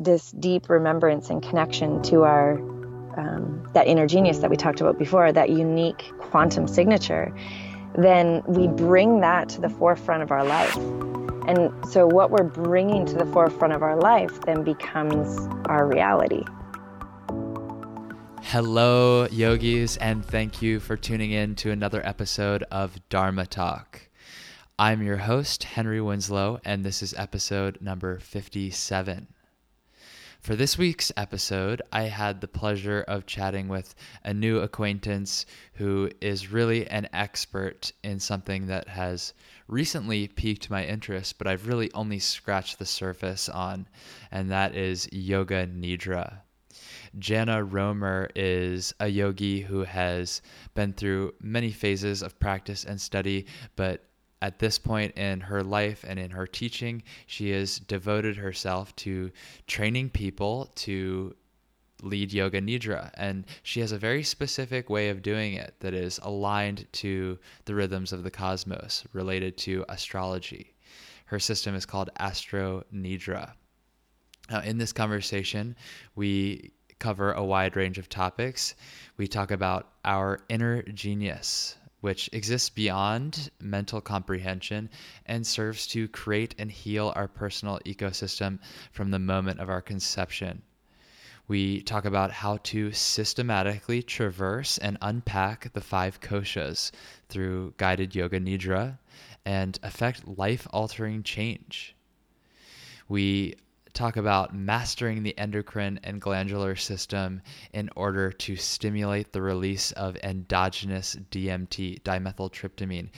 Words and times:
this 0.00 0.30
deep 0.32 0.70
remembrance 0.70 1.28
and 1.28 1.42
connection 1.42 2.02
to 2.02 2.22
our 2.22 2.54
um, 3.18 3.68
that 3.74 3.86
inner 3.86 4.06
genius 4.06 4.38
that 4.38 4.50
we 4.50 4.56
talked 4.56 4.80
about 4.80 4.98
before, 4.98 5.30
that 5.32 5.50
unique 5.50 6.10
quantum 6.18 6.66
signature, 6.66 7.34
then 7.96 8.42
we 8.46 8.66
bring 8.68 9.20
that 9.20 9.48
to 9.50 9.60
the 9.60 9.68
forefront 9.68 10.22
of 10.22 10.30
our 10.30 10.44
life. 10.44 10.76
And 11.46 11.72
so, 11.86 12.06
what 12.06 12.30
we're 12.30 12.44
bringing 12.44 13.04
to 13.06 13.14
the 13.14 13.26
forefront 13.26 13.74
of 13.74 13.82
our 13.82 13.96
life 13.96 14.40
then 14.42 14.62
becomes 14.62 15.48
our 15.66 15.86
reality. 15.86 16.44
Hello, 18.42 19.26
yogis, 19.30 19.96
and 19.98 20.24
thank 20.24 20.62
you 20.62 20.80
for 20.80 20.96
tuning 20.96 21.30
in 21.30 21.54
to 21.56 21.70
another 21.70 22.04
episode 22.06 22.62
of 22.70 22.98
Dharma 23.08 23.46
Talk. 23.46 24.08
I'm 24.78 25.02
your 25.02 25.18
host, 25.18 25.64
Henry 25.64 26.00
Winslow, 26.00 26.60
and 26.64 26.84
this 26.84 27.02
is 27.02 27.12
episode 27.14 27.78
number 27.82 28.18
57. 28.18 29.28
For 30.40 30.56
this 30.56 30.78
week's 30.78 31.12
episode, 31.18 31.82
I 31.92 32.04
had 32.04 32.40
the 32.40 32.48
pleasure 32.48 33.04
of 33.06 33.26
chatting 33.26 33.68
with 33.68 33.94
a 34.24 34.32
new 34.32 34.60
acquaintance 34.60 35.44
who 35.74 36.10
is 36.22 36.50
really 36.50 36.88
an 36.88 37.10
expert 37.12 37.92
in 38.02 38.20
something 38.20 38.66
that 38.66 38.88
has 38.88 39.34
recently 39.68 40.28
piqued 40.28 40.70
my 40.70 40.86
interest, 40.86 41.36
but 41.36 41.46
I've 41.46 41.66
really 41.66 41.92
only 41.92 42.18
scratched 42.18 42.78
the 42.78 42.86
surface 42.86 43.50
on, 43.50 43.86
and 44.30 44.50
that 44.50 44.74
is 44.74 45.10
Yoga 45.12 45.66
Nidra. 45.66 46.40
Jana 47.18 47.62
Romer 47.62 48.30
is 48.34 48.94
a 48.98 49.08
yogi 49.08 49.60
who 49.60 49.84
has 49.84 50.40
been 50.74 50.94
through 50.94 51.34
many 51.42 51.70
phases 51.70 52.22
of 52.22 52.40
practice 52.40 52.84
and 52.84 52.98
study, 52.98 53.44
but 53.76 54.09
at 54.42 54.58
this 54.58 54.78
point 54.78 55.16
in 55.16 55.40
her 55.40 55.62
life 55.62 56.04
and 56.06 56.18
in 56.18 56.30
her 56.30 56.46
teaching, 56.46 57.02
she 57.26 57.50
has 57.50 57.78
devoted 57.78 58.36
herself 58.36 58.94
to 58.96 59.30
training 59.66 60.10
people 60.10 60.70
to 60.74 61.34
lead 62.02 62.32
yoga 62.32 62.60
nidra. 62.60 63.10
And 63.14 63.44
she 63.62 63.80
has 63.80 63.92
a 63.92 63.98
very 63.98 64.22
specific 64.22 64.88
way 64.88 65.10
of 65.10 65.22
doing 65.22 65.54
it 65.54 65.74
that 65.80 65.92
is 65.92 66.18
aligned 66.22 66.86
to 66.92 67.38
the 67.66 67.74
rhythms 67.74 68.12
of 68.12 68.22
the 68.22 68.30
cosmos 68.30 69.04
related 69.12 69.56
to 69.58 69.84
astrology. 69.88 70.74
Her 71.26 71.38
system 71.38 71.74
is 71.74 71.86
called 71.86 72.10
astro 72.18 72.84
nidra. 72.94 73.52
Now 74.50 74.60
in 74.60 74.78
this 74.78 74.92
conversation 74.92 75.76
we 76.16 76.72
cover 76.98 77.32
a 77.32 77.44
wide 77.44 77.76
range 77.76 77.98
of 77.98 78.08
topics. 78.08 78.74
We 79.16 79.26
talk 79.26 79.50
about 79.50 79.92
our 80.04 80.40
inner 80.48 80.82
genius 80.82 81.76
which 82.00 82.30
exists 82.32 82.70
beyond 82.70 83.50
mental 83.60 84.00
comprehension 84.00 84.88
and 85.26 85.46
serves 85.46 85.86
to 85.88 86.08
create 86.08 86.54
and 86.58 86.70
heal 86.70 87.12
our 87.16 87.28
personal 87.28 87.78
ecosystem 87.84 88.58
from 88.92 89.10
the 89.10 89.18
moment 89.18 89.60
of 89.60 89.68
our 89.68 89.82
conception. 89.82 90.62
We 91.48 91.82
talk 91.82 92.04
about 92.04 92.30
how 92.30 92.58
to 92.58 92.92
systematically 92.92 94.02
traverse 94.02 94.78
and 94.78 94.96
unpack 95.02 95.72
the 95.72 95.80
five 95.80 96.20
koshas 96.20 96.92
through 97.28 97.74
guided 97.76 98.14
yoga 98.14 98.38
nidra 98.38 98.98
and 99.44 99.78
affect 99.82 100.28
life 100.28 100.68
altering 100.70 101.24
change. 101.24 101.96
We 103.08 103.56
talk 103.92 104.16
about 104.16 104.54
mastering 104.54 105.22
the 105.22 105.36
endocrine 105.38 106.00
and 106.04 106.20
glandular 106.20 106.76
system 106.76 107.42
in 107.72 107.90
order 107.96 108.32
to 108.32 108.56
stimulate 108.56 109.32
the 109.32 109.42
release 109.42 109.92
of 109.92 110.16
endogenous 110.22 111.16
DMT, 111.30 112.02
dimethyltryptamine, 112.02 113.10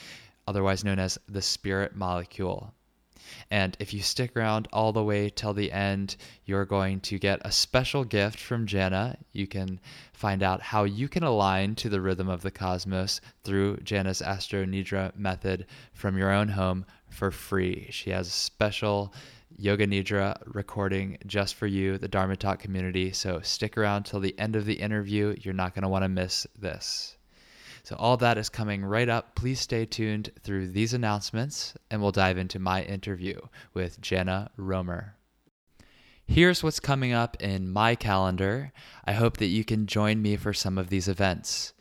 otherwise 0.46 0.84
known 0.84 0.98
as 0.98 1.18
the 1.28 1.42
spirit 1.42 1.94
molecule. 1.94 2.74
And 3.50 3.76
if 3.78 3.94
you 3.94 4.02
stick 4.02 4.36
around 4.36 4.68
all 4.72 4.92
the 4.92 5.04
way 5.04 5.30
till 5.30 5.54
the 5.54 5.70
end, 5.72 6.16
you're 6.44 6.64
going 6.64 7.00
to 7.02 7.18
get 7.18 7.40
a 7.44 7.52
special 7.52 8.04
gift 8.04 8.38
from 8.38 8.66
Jana. 8.66 9.16
You 9.32 9.46
can 9.46 9.80
find 10.12 10.42
out 10.42 10.60
how 10.60 10.84
you 10.84 11.08
can 11.08 11.22
align 11.22 11.74
to 11.76 11.88
the 11.88 12.00
rhythm 12.00 12.28
of 12.28 12.42
the 12.42 12.50
cosmos 12.50 13.20
through 13.44 13.76
Jana's 13.78 14.22
Astro 14.22 14.64
Nidra 14.64 15.16
method 15.16 15.66
from 15.92 16.18
your 16.18 16.30
own 16.30 16.48
home 16.48 16.84
for 17.08 17.30
free. 17.30 17.88
She 17.90 18.11
has 18.11 18.27
a 18.27 18.32
special 18.32 19.14
Yoga 19.62 19.86
Nidra 19.86 20.42
recording 20.45 21.18
just 21.24 21.55
for 21.55 21.68
you, 21.68 21.96
the 21.96 22.08
Dharma 22.08 22.34
Talk 22.34 22.58
community. 22.58 23.12
So 23.12 23.39
stick 23.42 23.78
around 23.78 24.02
till 24.02 24.18
the 24.18 24.36
end 24.36 24.56
of 24.56 24.64
the 24.64 24.73
interview. 24.73 25.36
You're 25.39 25.55
not 25.55 25.73
going 25.73 25.84
to 25.84 25.89
want 25.89 26.02
to 26.02 26.08
miss 26.08 26.48
this. 26.58 27.17
So, 27.84 27.95
all 27.95 28.17
that 28.17 28.39
is 28.39 28.48
coming 28.48 28.84
right 28.84 29.08
up. 29.08 29.36
Please 29.36 29.61
stay 29.61 29.86
tuned 29.86 30.30
through 30.42 30.68
these 30.68 30.95
announcements, 30.95 31.74
and 31.92 32.02
we'll 32.02 32.11
dive 32.11 32.39
into 32.39 32.58
my 32.58 32.83
interview 32.83 33.40
with 33.73 34.00
Jenna 34.00 34.50
Romer. 34.56 35.14
Here's 36.27 36.64
what's 36.64 36.80
coming 36.80 37.12
up 37.12 37.40
in 37.40 37.70
my 37.70 37.94
calendar. 37.94 38.73
I 39.05 39.12
hope 39.12 39.36
that 39.36 39.46
you 39.46 39.64
can 39.64 39.86
join 39.86 40.23
me 40.23 40.36
for 40.36 40.52
some 40.52 40.77
of 40.77 40.89
these 40.89 41.06
events. 41.06 41.73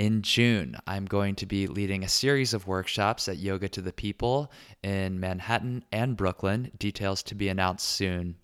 In 0.00 0.22
June, 0.22 0.78
I'm 0.86 1.04
going 1.04 1.34
to 1.34 1.44
be 1.44 1.66
leading 1.66 2.02
a 2.02 2.08
series 2.08 2.54
of 2.54 2.66
workshops 2.66 3.28
at 3.28 3.36
Yoga 3.36 3.68
to 3.68 3.82
the 3.82 3.92
People 3.92 4.50
in 4.82 5.20
Manhattan 5.20 5.84
and 5.92 6.16
Brooklyn. 6.16 6.70
Details 6.78 7.22
to 7.24 7.34
be 7.34 7.50
announced 7.50 7.86
soon. 7.86 8.36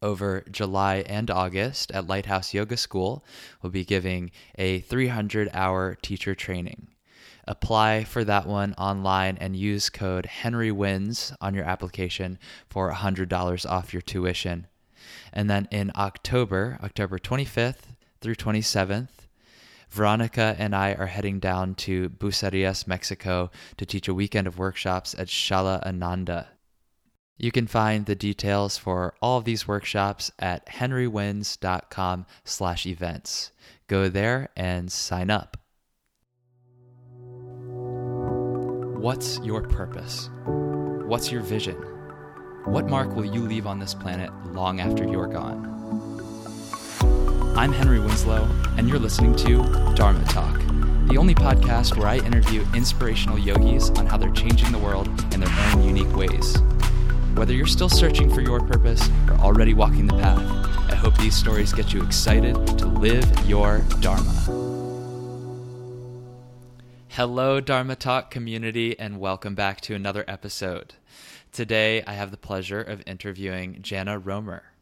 Over 0.00 0.42
July 0.50 1.04
and 1.06 1.30
August 1.30 1.92
at 1.92 2.06
Lighthouse 2.06 2.54
Yoga 2.54 2.78
School, 2.78 3.26
we'll 3.60 3.72
be 3.72 3.84
giving 3.84 4.30
a 4.56 4.80
300 4.80 5.50
hour 5.52 5.98
teacher 6.00 6.34
training. 6.34 6.88
Apply 7.46 8.02
for 8.04 8.24
that 8.24 8.46
one 8.46 8.72
online 8.78 9.36
and 9.36 9.54
use 9.54 9.90
code 9.90 10.26
HenryWins 10.44 11.36
on 11.42 11.52
your 11.52 11.66
application 11.66 12.38
for 12.70 12.90
$100 12.90 13.70
off 13.70 13.92
your 13.92 14.00
tuition. 14.00 14.66
And 15.30 15.50
then 15.50 15.68
in 15.70 15.92
October, 15.94 16.78
October 16.82 17.18
25th 17.18 17.92
through 18.22 18.36
27th, 18.36 19.23
Veronica 19.94 20.56
and 20.58 20.74
I 20.74 20.94
are 20.94 21.06
heading 21.06 21.38
down 21.38 21.76
to 21.76 22.08
Bucerias, 22.08 22.84
Mexico 22.88 23.52
to 23.76 23.86
teach 23.86 24.08
a 24.08 24.14
weekend 24.14 24.48
of 24.48 24.58
workshops 24.58 25.14
at 25.16 25.28
Shala 25.28 25.80
Ananda. 25.86 26.48
You 27.38 27.52
can 27.52 27.68
find 27.68 28.04
the 28.04 28.16
details 28.16 28.76
for 28.76 29.14
all 29.22 29.38
of 29.38 29.44
these 29.44 29.68
workshops 29.68 30.32
at 30.40 30.66
henrywins.com 30.66 32.26
slash 32.44 32.86
events. 32.86 33.52
Go 33.86 34.08
there 34.08 34.48
and 34.56 34.90
sign 34.90 35.30
up. 35.30 35.56
What's 39.00 39.38
your 39.40 39.62
purpose? 39.62 40.28
What's 41.06 41.30
your 41.30 41.42
vision? 41.42 41.76
What 42.64 42.88
mark 42.88 43.14
will 43.14 43.26
you 43.26 43.42
leave 43.42 43.68
on 43.68 43.78
this 43.78 43.94
planet 43.94 44.30
long 44.46 44.80
after 44.80 45.04
you're 45.04 45.28
gone? 45.28 45.70
I'm 47.56 47.72
Henry 47.72 48.00
Winslow, 48.00 48.48
and 48.76 48.88
you're 48.88 48.98
listening 48.98 49.36
to 49.36 49.62
Dharma 49.94 50.24
Talk, 50.24 50.58
the 51.06 51.16
only 51.16 51.36
podcast 51.36 51.96
where 51.96 52.08
I 52.08 52.16
interview 52.16 52.66
inspirational 52.74 53.38
yogis 53.38 53.90
on 53.90 54.06
how 54.06 54.16
they're 54.16 54.32
changing 54.32 54.72
the 54.72 54.78
world 54.78 55.06
in 55.32 55.38
their 55.38 55.72
own 55.72 55.84
unique 55.84 56.16
ways. 56.16 56.56
Whether 57.36 57.52
you're 57.52 57.68
still 57.68 57.88
searching 57.88 58.28
for 58.28 58.40
your 58.40 58.58
purpose 58.58 59.08
or 59.28 59.34
already 59.34 59.72
walking 59.72 60.08
the 60.08 60.14
path, 60.14 60.40
I 60.90 60.96
hope 60.96 61.16
these 61.18 61.36
stories 61.36 61.72
get 61.72 61.92
you 61.92 62.02
excited 62.02 62.56
to 62.76 62.86
live 62.86 63.24
your 63.48 63.82
Dharma. 64.00 64.32
Hello, 67.10 67.60
Dharma 67.60 67.94
Talk 67.94 68.32
community, 68.32 68.98
and 68.98 69.20
welcome 69.20 69.54
back 69.54 69.80
to 69.82 69.94
another 69.94 70.24
episode. 70.26 70.94
Today, 71.52 72.02
I 72.04 72.14
have 72.14 72.32
the 72.32 72.36
pleasure 72.36 72.82
of 72.82 73.04
interviewing 73.06 73.78
Jana 73.80 74.18
Romer. 74.18 74.73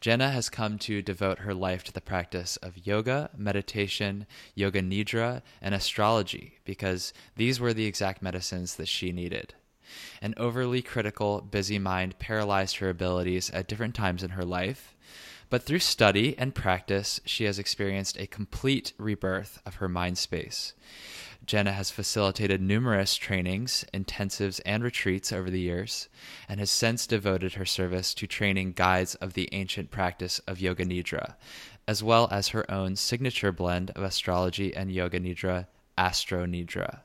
Jana 0.00 0.30
has 0.30 0.48
come 0.48 0.78
to 0.80 1.02
devote 1.02 1.40
her 1.40 1.54
life 1.54 1.84
to 1.84 1.92
the 1.92 2.00
practice 2.00 2.56
of 2.58 2.86
yoga, 2.86 3.30
meditation, 3.36 4.26
yoga 4.54 4.82
nidra, 4.82 5.42
and 5.60 5.74
astrology 5.74 6.58
because 6.64 7.12
these 7.36 7.60
were 7.60 7.74
the 7.74 7.86
exact 7.86 8.22
medicines 8.22 8.76
that 8.76 8.88
she 8.88 9.12
needed. 9.12 9.54
An 10.20 10.34
overly 10.36 10.82
critical, 10.82 11.40
busy 11.40 11.78
mind 11.78 12.18
paralyzed 12.18 12.76
her 12.76 12.90
abilities 12.90 13.50
at 13.50 13.68
different 13.68 13.94
times 13.94 14.22
in 14.22 14.30
her 14.30 14.44
life, 14.44 14.96
but 15.48 15.62
through 15.62 15.78
study 15.78 16.36
and 16.38 16.54
practice, 16.54 17.20
she 17.24 17.44
has 17.44 17.58
experienced 17.58 18.18
a 18.18 18.26
complete 18.26 18.92
rebirth 18.98 19.60
of 19.64 19.76
her 19.76 19.88
mind 19.88 20.18
space. 20.18 20.74
Jana 21.46 21.72
has 21.72 21.92
facilitated 21.92 22.60
numerous 22.60 23.16
trainings, 23.16 23.84
intensives, 23.94 24.60
and 24.66 24.82
retreats 24.82 25.32
over 25.32 25.48
the 25.48 25.60
years, 25.60 26.08
and 26.48 26.58
has 26.58 26.70
since 26.70 27.06
devoted 27.06 27.54
her 27.54 27.64
service 27.64 28.14
to 28.14 28.26
training 28.26 28.72
guides 28.72 29.14
of 29.16 29.34
the 29.34 29.48
ancient 29.52 29.92
practice 29.92 30.40
of 30.40 30.60
Yoga 30.60 30.84
Nidra, 30.84 31.34
as 31.86 32.02
well 32.02 32.28
as 32.32 32.48
her 32.48 32.68
own 32.68 32.96
signature 32.96 33.52
blend 33.52 33.92
of 33.92 34.02
astrology 34.02 34.74
and 34.74 34.90
Yoga 34.90 35.20
Nidra, 35.20 35.66
Astro 35.96 36.46
Nidra. 36.46 37.00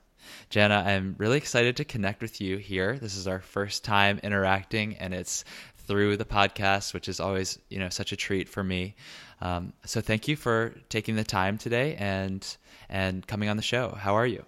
Jenna, 0.50 0.84
I'm 0.88 1.16
really 1.18 1.38
excited 1.38 1.78
to 1.78 1.86
connect 1.86 2.22
with 2.22 2.42
you 2.42 2.58
here. 2.58 2.98
This 2.98 3.16
is 3.16 3.28
our 3.28 3.42
first 3.42 3.84
time 3.84 4.20
interacting, 4.24 4.96
and 4.98 5.14
it's 5.14 5.44
through 5.86 6.18
the 6.18 6.26
podcast, 6.26 6.94
which 6.94 7.08
is 7.08 7.20
always 7.20 7.60
you 7.70 7.78
know 7.78 7.90
such 7.90 8.12
a 8.12 8.16
treat 8.16 8.50
for 8.50 8.64
me. 8.64 8.96
Um, 9.42 9.74
so 9.86 10.02
thank 10.02 10.28
you 10.28 10.36
for 10.36 10.74
taking 10.90 11.16
the 11.16 11.24
time 11.24 11.58
today 11.58 11.96
and 11.96 12.46
and 12.92 13.26
coming 13.26 13.50
on 13.50 13.58
the 13.58 13.64
show. 13.64 13.96
How 13.98 14.14
are 14.14 14.28
you? 14.28 14.46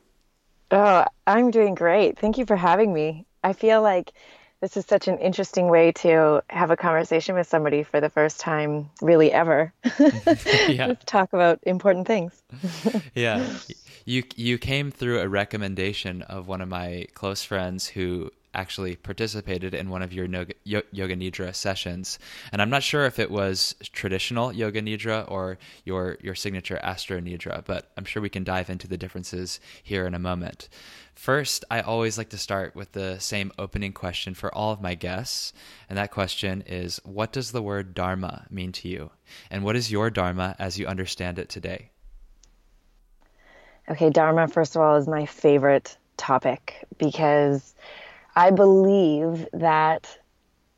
Oh, 0.69 1.06
I'm 1.25 1.50
doing 1.50 1.74
great. 1.75 2.19
Thank 2.19 2.38
you 2.38 2.45
for 2.45 2.56
having 2.56 2.94
me. 2.94 3.25
I 3.44 3.54
feel 3.54 3.81
like 3.81 4.13
This 4.63 4.78
is 4.78 4.86
such 4.86 5.10
an 5.10 5.18
interesting 5.18 5.68
way 5.68 5.92
to 5.92 6.42
have 6.50 6.72
a 6.72 6.78
conversation 6.78 7.36
with 7.36 7.45
somebody 7.48 7.84
for 7.84 8.00
the 8.00 8.10
first 8.10 8.40
time, 8.40 8.90
really 9.01 9.30
ever. 9.30 9.74
yeah. 10.69 10.94
Talk 11.06 11.34
about 11.34 11.60
important 11.63 12.07
things. 12.07 12.42
yeah. 13.13 13.45
You 14.06 14.24
you 14.38 14.57
came 14.57 14.89
through 14.89 15.19
a 15.19 15.28
recommendation 15.28 16.22
of 16.22 16.48
one 16.48 16.62
of 16.62 16.69
my 16.69 17.07
close 17.13 17.44
friends 17.44 17.88
who 17.88 18.31
actually 18.53 18.95
participated 18.95 19.73
in 19.73 19.89
one 19.89 20.01
of 20.01 20.13
your 20.13 20.25
yoga 20.63 21.15
nidra 21.15 21.53
sessions. 21.53 22.19
And 22.51 22.61
i'm 22.61 22.69
not 22.69 22.83
sure 22.83 23.05
if 23.05 23.19
it 23.19 23.31
was 23.31 23.75
traditional 23.81 24.53
yoga 24.53 24.81
nidra 24.81 25.29
or 25.29 25.57
your 25.85 26.17
your 26.21 26.35
signature 26.35 26.77
astro 26.77 27.19
nidra 27.19 27.63
but 27.65 27.91
i'm 27.97 28.05
sure 28.05 28.21
we 28.21 28.29
can 28.29 28.44
dive 28.44 28.69
into 28.69 28.88
the 28.88 28.97
differences 28.97 29.59
here 29.81 30.05
in 30.05 30.13
a 30.13 30.19
moment. 30.19 30.69
First 31.15 31.65
i 31.69 31.81
always 31.81 32.17
like 32.17 32.29
to 32.29 32.38
start 32.38 32.75
with 32.75 32.91
the 32.91 33.19
same 33.19 33.51
opening 33.57 33.94
question 33.94 34.33
for 34.33 34.53
all 34.53 34.71
of 34.71 34.81
my 34.81 34.95
guests. 34.95 35.53
And 35.89 35.97
that 35.97 36.11
question 36.11 36.63
is 36.65 37.00
what 37.03 37.31
does 37.31 37.51
the 37.51 37.61
word 37.61 37.94
dharma 37.94 38.45
mean 38.50 38.71
to 38.73 38.88
you? 38.88 39.11
And 39.50 39.63
what 39.63 39.75
is 39.75 39.91
your 39.91 40.09
dharma 40.09 40.55
as 40.59 40.77
you 40.77 40.88
understand 40.88 41.39
it 41.39 41.50
today? 41.50 41.89
Okay 43.89 44.09
dharma 44.09 44.47
first 44.47 44.75
of 44.75 44.81
all 44.81 44.95
is 44.95 45.07
my 45.07 45.25
favorite 45.25 45.97
topic 46.17 46.85
because 46.97 47.75
I 48.35 48.51
believe 48.51 49.47
that 49.53 50.18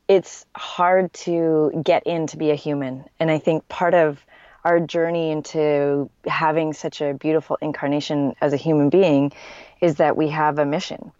it's 0.08 0.46
hard 0.54 1.12
to 1.12 1.82
get 1.82 2.06
in 2.06 2.26
to 2.28 2.36
be 2.36 2.50
a 2.50 2.54
human. 2.54 3.04
And 3.18 3.30
I 3.30 3.38
think 3.38 3.68
part 3.68 3.94
of 3.94 4.24
our 4.64 4.80
journey 4.80 5.30
into 5.30 6.10
having 6.26 6.72
such 6.72 7.00
a 7.00 7.14
beautiful 7.14 7.56
incarnation 7.62 8.34
as 8.40 8.52
a 8.52 8.56
human 8.56 8.90
being 8.90 9.32
is 9.80 9.96
that 9.96 10.16
we 10.16 10.28
have 10.28 10.58
a 10.58 10.66
mission. 10.66 11.12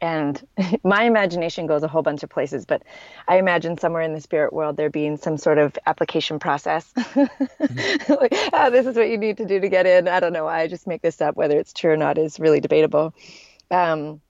And 0.00 0.46
my 0.84 1.04
imagination 1.04 1.66
goes 1.66 1.82
a 1.82 1.88
whole 1.88 2.02
bunch 2.02 2.22
of 2.22 2.30
places, 2.30 2.66
but 2.66 2.82
I 3.28 3.38
imagine 3.38 3.78
somewhere 3.78 4.02
in 4.02 4.12
the 4.12 4.20
spirit 4.20 4.52
world 4.52 4.76
there 4.76 4.90
being 4.90 5.16
some 5.16 5.38
sort 5.38 5.58
of 5.58 5.76
application 5.86 6.38
process. 6.38 6.92
like, 7.16 8.34
oh, 8.52 8.70
this 8.70 8.86
is 8.86 8.96
what 8.96 9.08
you 9.08 9.18
need 9.18 9.38
to 9.38 9.46
do 9.46 9.60
to 9.60 9.68
get 9.68 9.86
in. 9.86 10.08
I 10.08 10.20
don't 10.20 10.32
know. 10.32 10.46
I 10.46 10.66
just 10.66 10.86
make 10.86 11.02
this 11.02 11.20
up. 11.20 11.36
Whether 11.36 11.58
it's 11.58 11.72
true 11.72 11.92
or 11.92 11.96
not 11.96 12.18
is 12.18 12.40
really 12.40 12.60
debatable. 12.60 13.14
Um, 13.70 14.20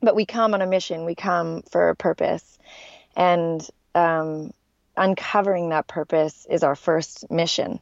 but 0.00 0.14
we 0.14 0.26
come 0.26 0.54
on 0.54 0.62
a 0.62 0.66
mission. 0.66 1.04
We 1.04 1.14
come 1.14 1.62
for 1.70 1.88
a 1.88 1.96
purpose. 1.96 2.58
And 3.16 3.66
um, 3.94 4.52
uncovering 4.96 5.70
that 5.70 5.86
purpose 5.86 6.46
is 6.48 6.62
our 6.62 6.76
first 6.76 7.30
mission. 7.30 7.80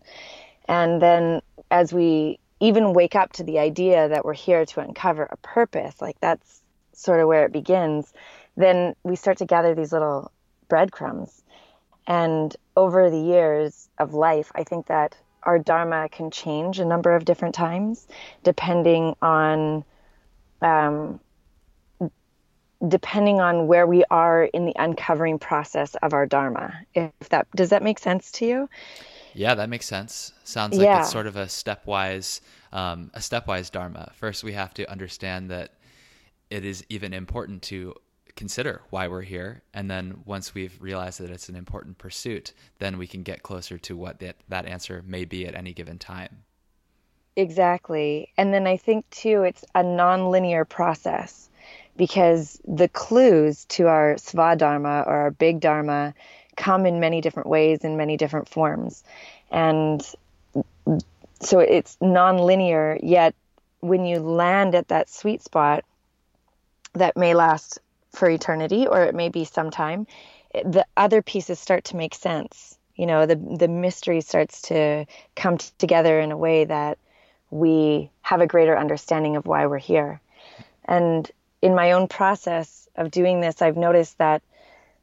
And 0.69 1.01
then 1.01 1.43
as 1.71 1.93
we 1.93 2.39
even 2.61 2.95
wake 2.95 3.15
up 3.15 3.33
to 3.35 3.45
the 3.45 3.59
idea 3.59 4.09
that 4.09 4.25
we're 4.25 4.35
here 4.35 4.65
to 4.65 4.81
uncover 4.81 5.25
a 5.25 5.37
purpose 5.39 6.01
like 6.01 6.19
that's 6.21 6.63
sort 6.93 7.21
of 7.21 7.29
where 7.29 7.45
it 7.45 7.53
begins 7.53 8.13
then 8.57 8.95
we 9.03 9.17
start 9.17 9.39
to 9.39 9.45
gather 9.45 9.75
these 9.75 9.93
little 9.93 10.33
breadcrumbs. 10.69 11.43
And 12.07 12.57
over 12.77 13.11
the 13.11 13.21
years 13.21 13.89
of 13.99 14.15
life 14.15 14.51
i 14.55 14.65
think 14.65 14.87
that 14.87 15.17
our 15.43 15.59
dharma 15.59 16.09
can 16.09 16.31
change 16.31 16.79
a 16.79 16.85
number 16.85 17.15
of 17.15 17.25
different 17.25 17.55
times 17.55 18.07
depending 18.43 19.15
on 19.21 19.85
um, 20.63 21.21
depending 22.89 23.41
on 23.41 23.67
where 23.67 23.87
we 23.87 24.05
are 24.11 24.45
in 24.45 24.67
the 24.67 24.75
uncovering 24.77 25.39
process 25.39 25.95
of 26.03 26.13
our 26.13 26.27
dharma 26.27 26.79
if 26.95 27.29
that 27.31 27.47
does 27.57 27.71
that 27.71 27.83
make 27.83 27.99
sense 27.99 28.31
to 28.33 28.47
you? 28.47 28.69
Yeah 29.35 29.55
that 29.55 29.69
makes 29.69 29.87
sense. 29.87 30.33
Sounds 30.45 30.77
like 30.77 30.85
yeah. 30.85 31.01
it's 31.01 31.11
sort 31.11 31.27
of 31.27 31.37
a 31.37 31.47
stepwise 31.47 32.41
um, 32.73 33.11
a 33.15 33.21
stepwise 33.21 33.71
dharma. 33.71 34.13
First 34.15 34.45
we 34.45 34.53
have 34.53 34.75
to 34.75 34.91
understand 34.91 35.51
that 35.51 35.75
it 36.51 36.65
is 36.65 36.85
even 36.89 37.13
important 37.13 37.63
to 37.63 37.95
consider 38.37 38.83
why 38.91 39.09
we're 39.09 39.23
here 39.23 39.63
and 39.73 39.91
then 39.91 40.21
once 40.27 40.55
we've 40.55 40.77
realized 40.79 41.19
that 41.21 41.31
it's 41.31 41.49
an 41.49 41.57
important 41.57 41.97
pursuit 41.97 42.53
then 42.79 42.99
we 42.99 43.07
can 43.07 43.23
get 43.23 43.43
closer 43.43 43.79
to 43.79 43.97
what 43.97 44.19
that, 44.19 44.37
that 44.49 44.67
answer 44.67 45.03
may 45.07 45.25
be 45.25 45.47
at 45.47 45.55
any 45.55 45.73
given 45.73 45.99
time. 45.99 46.45
Exactly. 47.37 48.31
And 48.37 48.53
then 48.53 48.67
i 48.67 48.77
think 48.77 49.09
too 49.11 49.43
it's 49.43 49.65
a 49.75 49.83
non-linear 49.83 50.67
process 50.67 51.49
because 51.97 52.61
the 52.67 52.89
clues 52.89 53.65
to 53.67 53.89
our 53.89 54.15
svadharma 54.15 55.07
or 55.07 55.15
our 55.15 55.31
big 55.31 55.61
dharma 55.61 56.15
come 56.57 56.87
in 56.87 57.01
many 57.01 57.21
different 57.21 57.49
ways 57.49 57.85
in 57.85 57.97
many 57.97 58.17
different 58.17 58.49
forms. 58.49 59.05
And 59.51 60.03
so 61.41 61.59
it's 61.61 61.97
non-linear 62.01 62.99
yet 63.03 63.35
when 63.81 64.05
you 64.05 64.21
land 64.21 64.75
at 64.75 64.89
that 64.89 65.09
sweet 65.11 65.43
spot 65.43 65.85
that 66.95 67.17
may 67.17 67.35
last 67.35 67.79
for 68.11 68.29
eternity 68.31 68.87
or 68.87 69.05
it 69.05 69.15
may 69.15 69.29
be 69.29 69.45
sometime 69.45 70.07
the 70.65 70.87
other 70.97 71.23
pieces 71.23 71.59
start 71.59 71.85
to 71.85 71.97
make 71.97 72.15
sense. 72.15 72.79
You 72.95 73.07
know 73.07 73.27
the 73.27 73.37
the 73.37 73.69
mystery 73.69 74.21
starts 74.23 74.63
to 74.63 75.07
come 75.35 75.59
t- 75.59 75.69
together 75.79 76.19
in 76.19 76.33
a 76.33 76.37
way 76.37 76.65
that 76.65 76.99
we 77.51 78.11
have 78.23 78.41
a 78.41 78.47
greater 78.47 78.77
understanding 78.77 79.37
of 79.37 79.47
why 79.47 79.67
we're 79.67 79.79
here. 79.79 80.21
And 80.87 81.31
in 81.63 81.75
my 81.75 81.93
own 81.93 82.09
process 82.09 82.89
of 82.97 83.11
doing 83.11 83.41
this, 83.41 83.63
I've 83.63 83.77
noticed 83.77 84.19
that 84.19 84.43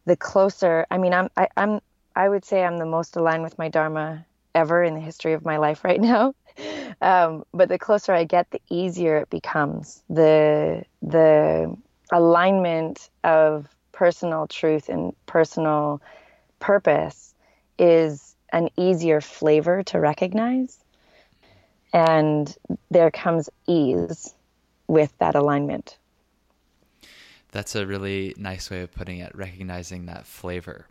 the 0.06 0.16
closer, 0.16 0.86
I 0.92 0.98
mean, 0.98 1.14
I'm, 1.14 1.30
I, 1.38 1.48
I'm, 1.56 1.80
I 2.16 2.30
would 2.30 2.46
say 2.46 2.64
I'm 2.64 2.78
the 2.78 2.86
most 2.86 3.16
aligned 3.16 3.44
with 3.44 3.58
my 3.58 3.70
Dharma 3.70 4.26
ever 4.54 4.84
in 4.84 4.94
the 4.94 5.00
history 5.00 5.34
of 5.34 5.44
my 5.44 5.58
life 5.58 5.84
right 5.84 6.00
now. 6.14 6.36
Um, 7.02 7.46
but 7.54 7.70
the 7.70 7.80
closer 7.80 8.14
I 8.14 8.26
get, 8.26 8.52
the 8.52 8.62
easier 8.70 9.18
it 9.18 9.30
becomes. 9.30 10.04
The, 10.10 10.86
the 11.02 11.76
alignment 12.12 13.10
of 13.24 13.68
personal 13.92 14.48
truth 14.48 14.90
and 14.90 15.14
personal 15.26 16.02
purpose 16.60 17.34
is 17.80 18.36
an 18.52 18.70
easier 18.78 19.20
flavor 19.22 19.84
to 19.84 20.00
recognize. 20.00 20.78
And 21.92 22.56
there 22.92 23.12
comes 23.12 23.50
ease 23.68 24.34
with 24.88 25.16
that 25.18 25.36
alignment. 25.36 25.98
That's 27.54 27.76
a 27.76 27.86
really 27.86 28.34
nice 28.36 28.72
way 28.72 28.82
of 28.82 28.92
putting 28.92 29.20
it, 29.20 29.34
recognizing 29.36 30.08
that 30.08 30.26
flavor. 30.26 30.88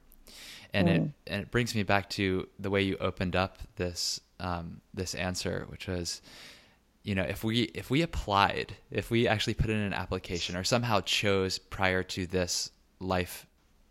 And 0.72 0.88
mm. 0.88 0.94
it 0.94 1.02
and 1.26 1.42
it 1.42 1.50
brings 1.50 1.74
me 1.74 1.82
back 1.82 2.08
to 2.10 2.48
the 2.58 2.70
way 2.70 2.82
you 2.82 2.96
opened 2.98 3.36
up 3.36 3.58
this 3.76 4.20
um, 4.38 4.80
this 4.94 5.14
answer, 5.14 5.66
which 5.68 5.88
was, 5.88 6.22
you 7.02 7.16
know, 7.16 7.24
if 7.24 7.42
we 7.42 7.62
if 7.74 7.90
we 7.90 8.00
applied, 8.02 8.76
if 8.90 9.10
we 9.10 9.26
actually 9.26 9.54
put 9.54 9.70
in 9.70 9.76
an 9.76 9.92
application 9.92 10.56
or 10.56 10.62
somehow 10.62 11.00
chose 11.00 11.58
prior 11.58 12.04
to 12.04 12.26
this 12.26 12.70
life 13.00 13.44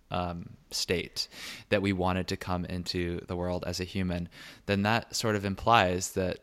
um, 0.10 0.52
state 0.72 1.28
that 1.70 1.82
we 1.82 1.92
wanted 1.92 2.28
to 2.30 2.38
come 2.38 2.64
into 2.66 3.20
the 3.28 3.36
world 3.36 3.66
as 3.68 3.82
a 3.82 3.84
human, 3.84 4.30
then 4.66 4.84
that 4.84 5.14
sort 5.14 5.36
of 5.36 5.44
implies 5.44 6.12
that 6.12 6.40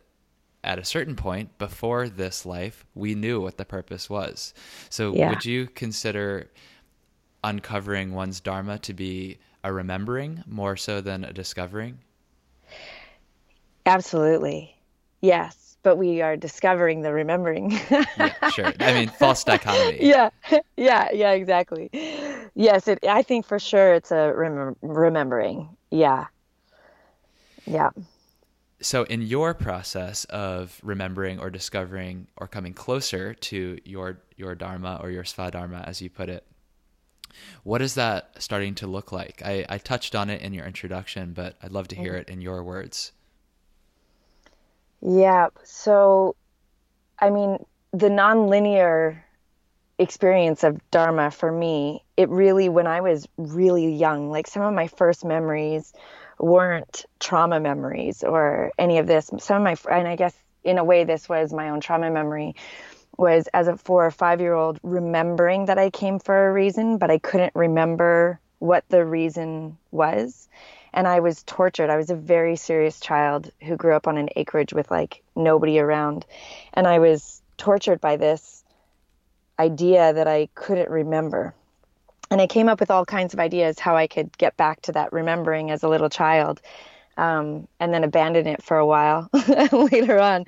at 0.64 0.78
a 0.78 0.84
certain 0.84 1.16
point 1.16 1.56
before 1.58 2.08
this 2.08 2.44
life, 2.44 2.84
we 2.94 3.14
knew 3.14 3.40
what 3.40 3.56
the 3.56 3.64
purpose 3.64 4.10
was. 4.10 4.52
So, 4.90 5.14
yeah. 5.14 5.30
would 5.30 5.44
you 5.44 5.66
consider 5.66 6.50
uncovering 7.44 8.12
one's 8.12 8.40
dharma 8.40 8.78
to 8.80 8.92
be 8.92 9.38
a 9.62 9.72
remembering 9.72 10.42
more 10.46 10.76
so 10.76 11.00
than 11.00 11.24
a 11.24 11.32
discovering? 11.32 11.98
Absolutely. 13.86 14.76
Yes, 15.20 15.76
but 15.82 15.96
we 15.96 16.20
are 16.20 16.36
discovering 16.36 17.02
the 17.02 17.12
remembering. 17.12 17.70
yeah, 17.90 18.50
sure. 18.50 18.72
I 18.80 18.92
mean, 18.92 19.08
false 19.08 19.44
dichotomy. 19.44 19.98
Yeah. 20.02 20.30
Yeah, 20.76 21.08
yeah, 21.12 21.32
exactly. 21.32 21.90
Yes, 22.54 22.88
it 22.88 22.98
I 23.08 23.22
think 23.22 23.46
for 23.46 23.58
sure 23.58 23.94
it's 23.94 24.10
a 24.10 24.32
rem- 24.34 24.76
remembering. 24.82 25.76
Yeah. 25.90 26.26
Yeah 27.66 27.90
so 28.80 29.02
in 29.04 29.22
your 29.22 29.54
process 29.54 30.24
of 30.26 30.80
remembering 30.82 31.40
or 31.40 31.50
discovering 31.50 32.28
or 32.36 32.46
coming 32.46 32.72
closer 32.72 33.34
to 33.34 33.78
your 33.84 34.20
your 34.36 34.54
dharma 34.54 35.00
or 35.02 35.10
your 35.10 35.24
svadharma 35.24 35.86
as 35.86 36.00
you 36.00 36.08
put 36.08 36.28
it 36.28 36.44
what 37.62 37.82
is 37.82 37.94
that 37.94 38.30
starting 38.38 38.74
to 38.76 38.86
look 38.86 39.12
like? 39.12 39.42
I, 39.44 39.64
I 39.68 39.78
touched 39.78 40.14
on 40.16 40.30
it 40.30 40.42
in 40.42 40.54
your 40.54 40.66
introduction 40.66 41.32
but 41.32 41.56
i'd 41.62 41.72
love 41.72 41.88
to 41.88 41.96
hear 41.96 42.12
mm-hmm. 42.12 42.22
it 42.22 42.28
in 42.30 42.40
your 42.40 42.62
words. 42.62 43.12
Yeah 45.00 45.48
so 45.64 46.36
i 47.18 47.30
mean 47.30 47.64
the 47.92 48.08
nonlinear 48.08 49.18
experience 49.98 50.62
of 50.62 50.78
dharma 50.92 51.30
for 51.32 51.50
me 51.50 52.04
it 52.16 52.28
really 52.28 52.68
when 52.68 52.86
i 52.86 53.00
was 53.00 53.26
really 53.36 53.92
young 53.92 54.30
like 54.30 54.46
some 54.46 54.62
of 54.62 54.72
my 54.72 54.86
first 54.86 55.24
memories 55.24 55.92
weren't 56.38 57.06
trauma 57.20 57.60
memories 57.60 58.22
or 58.22 58.72
any 58.78 58.98
of 58.98 59.06
this. 59.06 59.30
Some 59.38 59.66
of 59.66 59.84
my, 59.86 59.96
and 59.96 60.08
I 60.08 60.16
guess 60.16 60.34
in 60.64 60.78
a 60.78 60.84
way, 60.84 61.04
this 61.04 61.28
was 61.28 61.52
my 61.52 61.70
own 61.70 61.80
trauma 61.80 62.10
memory, 62.10 62.54
was 63.16 63.48
as 63.48 63.68
a 63.68 63.76
four 63.76 64.06
or 64.06 64.10
five 64.10 64.40
year 64.40 64.54
old 64.54 64.78
remembering 64.82 65.66
that 65.66 65.78
I 65.78 65.90
came 65.90 66.18
for 66.18 66.48
a 66.48 66.52
reason, 66.52 66.98
but 66.98 67.10
I 67.10 67.18
couldn't 67.18 67.54
remember 67.54 68.40
what 68.58 68.84
the 68.88 69.04
reason 69.04 69.78
was. 69.90 70.48
And 70.92 71.06
I 71.06 71.20
was 71.20 71.42
tortured. 71.42 71.90
I 71.90 71.96
was 71.96 72.10
a 72.10 72.16
very 72.16 72.56
serious 72.56 72.98
child 72.98 73.50
who 73.62 73.76
grew 73.76 73.94
up 73.94 74.06
on 74.06 74.16
an 74.16 74.30
acreage 74.36 74.72
with 74.72 74.90
like 74.90 75.22
nobody 75.36 75.78
around. 75.78 76.26
And 76.72 76.86
I 76.86 76.98
was 76.98 77.42
tortured 77.56 78.00
by 78.00 78.16
this 78.16 78.64
idea 79.58 80.12
that 80.12 80.28
I 80.28 80.48
couldn't 80.54 80.90
remember. 80.90 81.54
And 82.30 82.40
I 82.40 82.46
came 82.46 82.68
up 82.68 82.80
with 82.80 82.90
all 82.90 83.04
kinds 83.04 83.34
of 83.34 83.40
ideas 83.40 83.78
how 83.78 83.96
I 83.96 84.06
could 84.06 84.36
get 84.38 84.56
back 84.56 84.82
to 84.82 84.92
that 84.92 85.12
remembering 85.12 85.70
as 85.70 85.82
a 85.82 85.88
little 85.88 86.10
child. 86.10 86.60
Um, 87.16 87.66
and 87.80 87.92
then 87.92 88.04
abandon 88.04 88.46
it 88.46 88.62
for 88.62 88.76
a 88.76 88.86
while 88.86 89.28
later 89.72 90.20
on. 90.20 90.44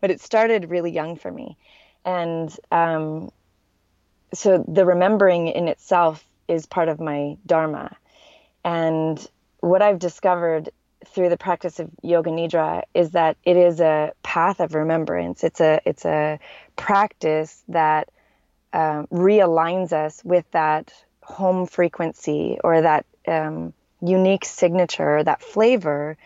But 0.00 0.10
it 0.10 0.22
started 0.22 0.70
really 0.70 0.90
young 0.90 1.16
for 1.16 1.30
me. 1.30 1.58
And 2.06 2.56
um, 2.72 3.30
so 4.32 4.64
the 4.66 4.86
remembering 4.86 5.48
in 5.48 5.68
itself 5.68 6.24
is 6.48 6.64
part 6.64 6.88
of 6.88 7.00
my 7.00 7.36
Dharma. 7.44 7.96
And 8.64 9.28
what 9.60 9.82
I've 9.82 9.98
discovered 9.98 10.70
through 11.06 11.28
the 11.28 11.36
practice 11.36 11.78
of 11.78 11.90
yoga 12.02 12.30
nidra 12.30 12.82
is 12.94 13.10
that 13.10 13.36
it 13.44 13.56
is 13.56 13.80
a 13.80 14.12
path 14.22 14.60
of 14.60 14.74
remembrance. 14.74 15.44
It's 15.44 15.60
a 15.60 15.80
it's 15.84 16.04
a 16.04 16.38
practice 16.76 17.62
that 17.68 18.08
um, 18.72 19.06
realigns 19.08 19.92
us 19.92 20.22
with 20.24 20.44
that 20.50 20.92
home 21.26 21.66
frequency 21.66 22.56
or 22.62 22.82
that 22.82 23.04
um, 23.26 23.72
unique 24.00 24.44
signature, 24.44 25.24
that 25.24 25.42
flavor 25.42 26.16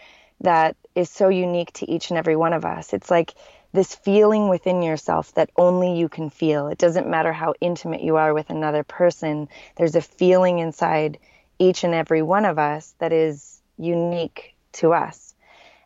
that 0.43 0.77
is 0.95 1.09
so 1.09 1.29
unique 1.29 1.73
to 1.73 1.91
each 1.91 2.11
and 2.11 2.19
every 2.19 2.37
one 2.37 2.53
of 2.53 2.67
us. 2.67 2.93
It's 2.93 3.11
like 3.11 3.35
this 3.73 3.95
feeling 3.95 4.49
within 4.49 4.83
yourself 4.83 5.33
that 5.35 5.49
only 5.57 5.97
you 5.97 6.11
can 6.11 6.29
feel. 6.29 6.69
It 6.69 6.77
doesn't 6.77 7.09
matter 7.09 7.33
how 7.33 7.55
intimate 7.63 8.03
you 8.03 8.17
are 8.17 8.35
with 8.35 8.51
another 8.51 8.83
person, 8.83 9.49
there's 9.77 9.97
a 9.97 10.03
feeling 10.03 10.59
inside 10.59 11.19
each 11.59 11.83
and 11.83 11.95
every 11.95 12.21
one 12.21 12.45
of 12.45 12.59
us 12.59 12.95
that 12.99 13.13
is 13.13 13.61
unique 13.79 14.55
to 14.73 14.93
us. 14.93 15.35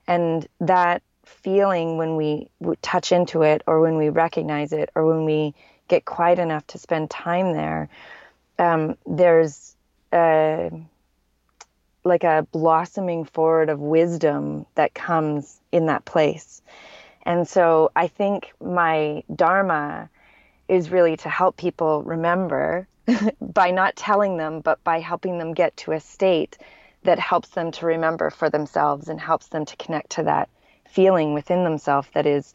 And 0.09 0.47
that 0.61 1.03
feeling 1.25 1.99
when 1.99 2.17
we 2.17 2.49
touch 2.83 3.13
into 3.13 3.43
it 3.43 3.63
or 3.67 3.81
when 3.81 3.97
we 3.97 4.09
recognize 4.09 4.73
it 4.73 4.91
or 4.97 5.07
when 5.07 5.25
we 5.25 5.55
get 5.87 6.05
quiet 6.05 6.39
enough 6.39 6.67
to 6.69 6.79
spend 6.79 7.11
time 7.11 7.53
there, 7.53 7.89
um, 8.59 8.97
there's 9.07 9.77
a, 10.13 10.71
like 12.05 12.25
a 12.25 12.47
blossoming 12.53 13.25
forward 13.25 13.69
of 13.69 13.81
wisdom 13.81 14.67
that 14.75 14.95
comes 14.95 15.61
in 15.73 15.87
that 15.87 16.05
place. 16.05 16.63
And 17.23 17.49
so 17.49 17.91
I 17.97 18.09
think 18.09 18.53
my 18.61 19.25
Dharma 19.35 20.11
is 20.69 20.91
really 20.91 21.17
to 21.19 21.29
help 21.29 21.57
people 21.57 22.03
remember 22.03 22.87
by 23.41 23.71
not 23.71 23.97
telling 23.97 24.37
them, 24.37 24.61
but 24.61 24.83
by 24.85 25.01
helping 25.01 25.39
them 25.39 25.55
get 25.55 25.77
to 25.79 25.93
a 25.93 26.01
state 26.01 26.59
that 27.03 27.19
helps 27.19 27.51
them 27.51 27.71
to 27.71 27.87
remember 27.87 28.31
for 28.31 28.49
themselves 28.49 29.09
and 29.09 29.21
helps 29.21 29.49
them 29.49 29.65
to 29.67 29.77
connect 29.77 30.11
to 30.11 30.23
that 30.23 30.49
feeling 30.89 31.35
within 31.35 31.65
themselves 31.65 32.09
that 32.15 32.27
is 32.27 32.55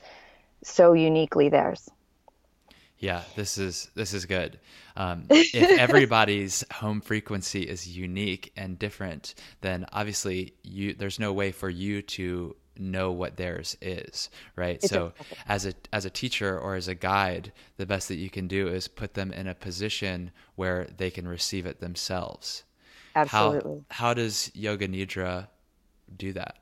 so 0.64 0.94
uniquely 0.94 1.50
theirs. 1.50 1.90
Yeah, 3.00 3.24
this 3.36 3.58
is 3.58 3.90
this 3.96 4.14
is 4.14 4.26
good. 4.26 4.60
Um, 4.98 5.26
if 5.30 5.80
everybody's 5.80 6.66
home 6.72 7.02
frequency 7.02 7.64
is 7.64 7.88
unique 7.88 8.52
and 8.58 8.78
different, 8.78 9.36
then 9.62 9.86
obviously 9.94 10.54
you 10.64 10.94
there's 10.94 11.20
no 11.20 11.32
way 11.32 11.52
for 11.52 11.70
you 11.70 12.02
to 12.02 12.56
know 12.78 13.12
what 13.12 13.38
theirs 13.38 13.78
is, 13.82 14.30
right? 14.56 14.76
It's 14.76 14.90
so 14.90 15.14
a, 15.48 15.52
as 15.52 15.66
a 15.66 15.74
as 15.94 16.06
a 16.06 16.10
teacher 16.10 16.60
or 16.60 16.76
as 16.76 16.88
a 16.90 16.96
guide, 16.96 17.54
the 17.78 17.86
best 17.86 18.10
that 18.10 18.16
you 18.16 18.30
can 18.30 18.48
do 18.48 18.68
is 18.68 18.88
put 18.88 19.14
them 19.14 19.32
in 19.32 19.48
a 19.48 19.56
position 19.56 20.32
where 20.56 20.88
they 20.98 21.10
can 21.10 21.28
receive 21.28 21.66
it 21.66 21.80
themselves. 21.80 22.64
Absolutely. 23.16 23.84
How 23.90 24.08
how 24.08 24.14
does 24.14 24.52
yoga 24.54 24.88
nidra 24.88 25.48
do 26.16 26.34
that? 26.34 26.58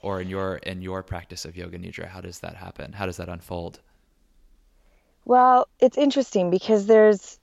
Or 0.00 0.20
in 0.20 0.28
your 0.28 0.56
in 0.56 0.82
your 0.82 1.04
practice 1.04 1.44
of 1.44 1.56
yoga 1.56 1.78
nidra, 1.78 2.08
how 2.08 2.20
does 2.20 2.40
that 2.40 2.56
happen? 2.56 2.92
How 2.92 3.06
does 3.06 3.18
that 3.18 3.28
unfold? 3.28 3.80
Well, 5.24 5.68
it's 5.80 5.96
interesting 5.96 6.50
because 6.50 6.86
there's 6.86 7.38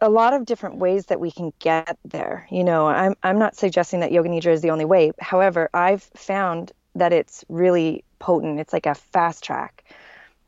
a 0.00 0.08
lot 0.08 0.34
of 0.34 0.44
different 0.44 0.76
ways 0.76 1.06
that 1.06 1.20
we 1.20 1.30
can 1.30 1.52
get 1.58 1.96
there. 2.04 2.46
You 2.50 2.64
know, 2.64 2.86
I'm 2.86 3.14
I'm 3.22 3.38
not 3.38 3.56
suggesting 3.56 4.00
that 4.00 4.12
yoga 4.12 4.28
nidra 4.28 4.52
is 4.52 4.60
the 4.60 4.70
only 4.70 4.84
way. 4.84 5.12
However, 5.20 5.70
I've 5.72 6.02
found 6.02 6.72
that 6.94 7.12
it's 7.12 7.44
really 7.48 8.04
potent. 8.18 8.60
It's 8.60 8.72
like 8.72 8.86
a 8.86 8.94
fast 8.94 9.44
track. 9.44 9.84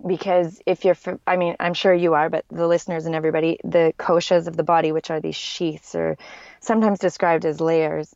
Because 0.04 0.60
if 0.66 0.84
you're, 0.84 0.96
I 1.26 1.36
mean, 1.36 1.56
I'm 1.60 1.72
sure 1.72 1.94
you 1.94 2.14
are, 2.14 2.28
but 2.28 2.44
the 2.50 2.66
listeners 2.66 3.06
and 3.06 3.14
everybody, 3.14 3.58
the 3.64 3.94
koshas 3.96 4.48
of 4.48 4.56
the 4.56 4.64
body, 4.64 4.92
which 4.92 5.08
are 5.10 5.20
these 5.20 5.36
sheaths, 5.36 5.94
or 5.94 6.18
sometimes 6.60 6.98
described 6.98 7.46
as 7.46 7.60
layers. 7.60 8.14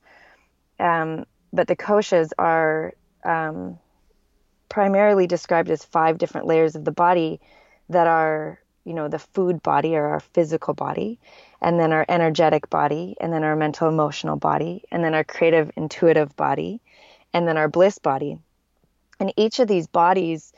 Um, 0.78 1.24
but 1.52 1.66
the 1.68 1.76
koshas 1.76 2.30
are 2.36 2.92
um, 3.24 3.78
primarily 4.68 5.26
described 5.26 5.70
as 5.70 5.84
five 5.84 6.18
different 6.18 6.46
layers 6.46 6.74
of 6.74 6.84
the 6.84 6.92
body 6.92 7.40
that 7.88 8.06
are 8.06 8.60
you 8.84 8.94
know 8.94 9.08
the 9.08 9.18
food 9.18 9.62
body 9.62 9.96
or 9.96 10.06
our 10.06 10.20
physical 10.20 10.74
body 10.74 11.18
and 11.60 11.78
then 11.78 11.92
our 11.92 12.06
energetic 12.08 12.70
body 12.70 13.16
and 13.20 13.32
then 13.32 13.44
our 13.44 13.56
mental 13.56 13.88
emotional 13.88 14.36
body 14.36 14.82
and 14.90 15.04
then 15.04 15.14
our 15.14 15.24
creative 15.24 15.70
intuitive 15.76 16.34
body 16.36 16.80
and 17.34 17.46
then 17.46 17.56
our 17.56 17.68
bliss 17.68 17.98
body. 17.98 18.38
And 19.20 19.32
each 19.36 19.58
of 19.58 19.68
these 19.68 19.86
bodies 19.86 20.52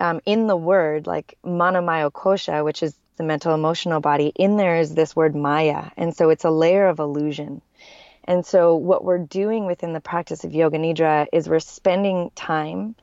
um, 0.00 0.20
in 0.24 0.46
the 0.46 0.56
word 0.56 1.06
like 1.06 1.36
manomaya 1.44 2.10
kosha 2.10 2.64
which 2.64 2.82
is 2.82 2.94
the 3.16 3.24
mental 3.24 3.54
emotional 3.54 4.00
body 4.00 4.32
in 4.34 4.56
there 4.56 4.76
is 4.76 4.94
this 4.94 5.14
word 5.14 5.36
maya 5.36 5.90
and 5.96 6.16
so 6.16 6.30
it's 6.30 6.44
a 6.44 6.50
layer 6.50 6.86
of 6.86 6.98
illusion. 6.98 7.62
And 8.24 8.44
so 8.44 8.74
what 8.74 9.04
we're 9.04 9.18
doing 9.18 9.66
within 9.66 9.92
the 9.92 10.00
practice 10.00 10.44
of 10.44 10.54
yoga 10.54 10.78
nidra 10.78 11.26
is 11.32 11.48
we're 11.48 11.60
spending 11.60 12.30
time 12.34 12.94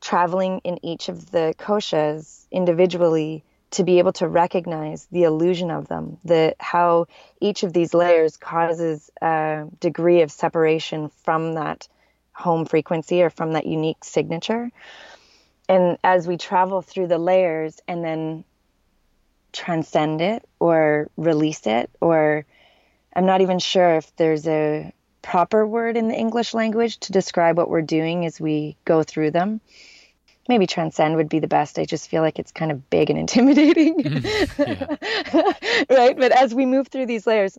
traveling 0.00 0.60
in 0.64 0.84
each 0.84 1.08
of 1.08 1.30
the 1.30 1.54
koshas 1.58 2.41
individually 2.52 3.44
to 3.72 3.84
be 3.84 3.98
able 3.98 4.12
to 4.12 4.28
recognize 4.28 5.06
the 5.10 5.24
illusion 5.24 5.70
of 5.70 5.88
them, 5.88 6.18
the 6.24 6.54
how 6.60 7.06
each 7.40 7.62
of 7.62 7.72
these 7.72 7.94
layers 7.94 8.36
causes 8.36 9.10
a 9.20 9.64
degree 9.80 10.20
of 10.20 10.30
separation 10.30 11.10
from 11.24 11.54
that 11.54 11.88
home 12.32 12.66
frequency 12.66 13.22
or 13.22 13.30
from 13.30 13.54
that 13.54 13.66
unique 13.66 14.04
signature. 14.04 14.70
And 15.68 15.96
as 16.04 16.28
we 16.28 16.36
travel 16.36 16.82
through 16.82 17.06
the 17.06 17.18
layers 17.18 17.80
and 17.88 18.04
then 18.04 18.44
transcend 19.52 20.20
it 20.20 20.46
or 20.60 21.08
release 21.16 21.66
it, 21.66 21.90
or 22.00 22.44
I'm 23.16 23.26
not 23.26 23.40
even 23.40 23.58
sure 23.58 23.96
if 23.96 24.14
there's 24.16 24.46
a 24.46 24.92
proper 25.22 25.66
word 25.66 25.96
in 25.96 26.08
the 26.08 26.14
English 26.14 26.52
language 26.52 26.98
to 26.98 27.12
describe 27.12 27.56
what 27.56 27.70
we're 27.70 27.80
doing 27.80 28.26
as 28.26 28.40
we 28.40 28.76
go 28.84 29.02
through 29.02 29.30
them 29.30 29.60
maybe 30.48 30.66
transcend 30.66 31.16
would 31.16 31.28
be 31.28 31.38
the 31.38 31.48
best. 31.48 31.78
I 31.78 31.84
just 31.84 32.08
feel 32.08 32.22
like 32.22 32.38
it's 32.38 32.52
kind 32.52 32.70
of 32.70 32.90
big 32.90 33.10
and 33.10 33.18
intimidating. 33.24 33.96
right? 35.88 36.16
But 36.16 36.32
as 36.32 36.54
we 36.54 36.66
move 36.66 36.88
through 36.88 37.06
these 37.06 37.26
layers 37.26 37.58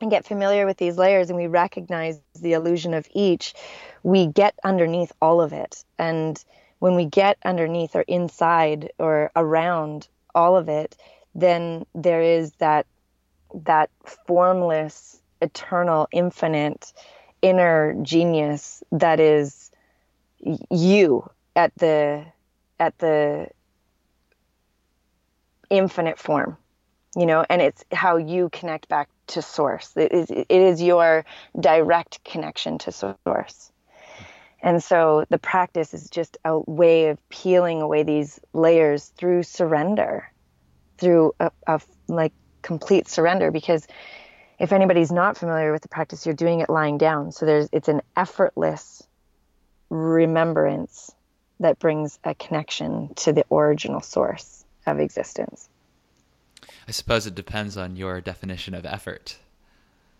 and 0.00 0.10
get 0.10 0.26
familiar 0.26 0.66
with 0.66 0.76
these 0.76 0.96
layers 0.96 1.30
and 1.30 1.38
we 1.38 1.46
recognize 1.46 2.20
the 2.40 2.52
illusion 2.52 2.94
of 2.94 3.06
each, 3.12 3.54
we 4.02 4.26
get 4.26 4.54
underneath 4.62 5.12
all 5.20 5.40
of 5.40 5.52
it. 5.52 5.84
And 5.98 6.42
when 6.78 6.94
we 6.94 7.04
get 7.04 7.38
underneath 7.44 7.96
or 7.96 8.02
inside 8.02 8.92
or 8.98 9.30
around 9.34 10.06
all 10.34 10.56
of 10.56 10.68
it, 10.68 10.96
then 11.34 11.84
there 11.94 12.22
is 12.22 12.52
that 12.58 12.86
that 13.64 13.90
formless, 14.26 15.20
eternal, 15.40 16.06
infinite 16.12 16.92
inner 17.40 17.94
genius 18.02 18.82
that 18.92 19.20
is 19.20 19.70
you 20.70 21.28
at 21.56 21.74
the 21.76 22.24
at 22.78 22.98
the 22.98 23.48
infinite 25.70 26.18
form 26.18 26.56
you 27.16 27.26
know 27.26 27.44
and 27.48 27.60
it's 27.60 27.84
how 27.92 28.16
you 28.16 28.48
connect 28.50 28.88
back 28.88 29.08
to 29.28 29.42
source. 29.42 29.92
It 29.96 30.12
is, 30.12 30.30
it 30.30 30.46
is 30.50 30.82
your 30.82 31.24
direct 31.58 32.24
connection 32.24 32.78
to 32.78 32.92
source. 32.92 33.72
And 34.60 34.82
so 34.82 35.24
the 35.28 35.38
practice 35.38 35.94
is 35.94 36.10
just 36.10 36.36
a 36.44 36.58
way 36.58 37.08
of 37.08 37.28
peeling 37.28 37.80
away 37.80 38.02
these 38.02 38.40
layers 38.52 39.06
through 39.16 39.44
surrender 39.44 40.30
through 40.98 41.32
a, 41.38 41.52
a 41.68 41.80
like 42.08 42.32
complete 42.62 43.06
surrender 43.06 43.52
because 43.52 43.86
if 44.58 44.72
anybody's 44.72 45.12
not 45.12 45.36
familiar 45.36 45.70
with 45.70 45.82
the 45.82 45.88
practice 45.88 46.26
you're 46.26 46.34
doing 46.34 46.58
it 46.58 46.68
lying 46.68 46.98
down. 46.98 47.30
So 47.30 47.46
there's 47.46 47.68
it's 47.72 47.88
an 47.88 48.02
effortless 48.16 49.06
remembrance 49.90 51.12
that 51.60 51.78
brings 51.78 52.18
a 52.24 52.34
connection 52.34 53.14
to 53.16 53.32
the 53.32 53.44
original 53.50 54.00
source 54.00 54.64
of 54.86 55.00
existence. 55.00 55.68
I 56.86 56.90
suppose 56.90 57.26
it 57.26 57.34
depends 57.34 57.76
on 57.76 57.96
your 57.96 58.20
definition 58.20 58.74
of 58.74 58.86
effort. 58.86 59.38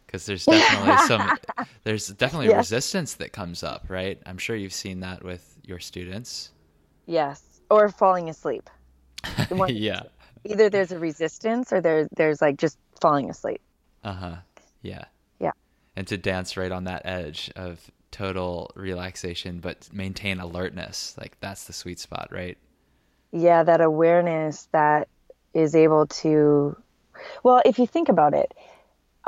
Because 0.07 0.27
there's 0.27 0.47
definitely 0.47 0.97
some, 1.07 1.39
there's 1.85 2.09
definitely 2.09 2.49
yes. 2.49 2.57
resistance 2.57 3.15
that 3.15 3.33
comes 3.33 3.63
up, 3.63 3.87
right? 3.89 4.19
I'm 4.25 4.39
sure 4.39 4.57
you've 4.57 4.73
seen 4.73 5.01
that 5.01 5.23
with 5.23 5.57
your 5.65 5.79
students. 5.79 6.51
Yes, 7.07 7.43
or 7.71 7.89
falling 7.91 8.31
asleep. 8.31 8.71
yeah. 9.69 10.03
Either 10.45 10.71
there's 10.71 10.93
a 10.93 10.99
resistance 10.99 11.73
or 11.73 11.81
there, 11.81 12.09
there's 12.17 12.41
like 12.41 12.57
just 12.57 12.79
falling 13.01 13.29
asleep. 13.29 13.61
Uh 14.03 14.13
huh. 14.13 14.37
Yeah. 14.83 15.05
Yeah. 15.41 15.53
And 15.95 16.07
to 16.07 16.17
dance 16.17 16.57
right 16.57 16.73
on 16.73 16.85
that 16.85 17.03
edge 17.05 17.51
of 17.55 17.91
total 18.11 18.71
relaxation 18.75 19.61
but 19.61 19.89
maintain 19.93 20.41
alertness 20.41 21.15
like 21.21 21.37
that's 21.41 21.65
the 21.65 21.73
sweet 21.73 21.99
spot 21.99 22.29
right 22.31 22.59
yeah 23.33 23.63
that 23.63 23.81
awareness 23.81 24.69
that 24.73 25.09
is 25.55 25.75
able 25.75 26.07
to 26.07 26.77
well 27.43 27.61
if 27.65 27.79
you 27.79 27.87
think 27.87 28.09
about 28.09 28.35
it 28.35 28.53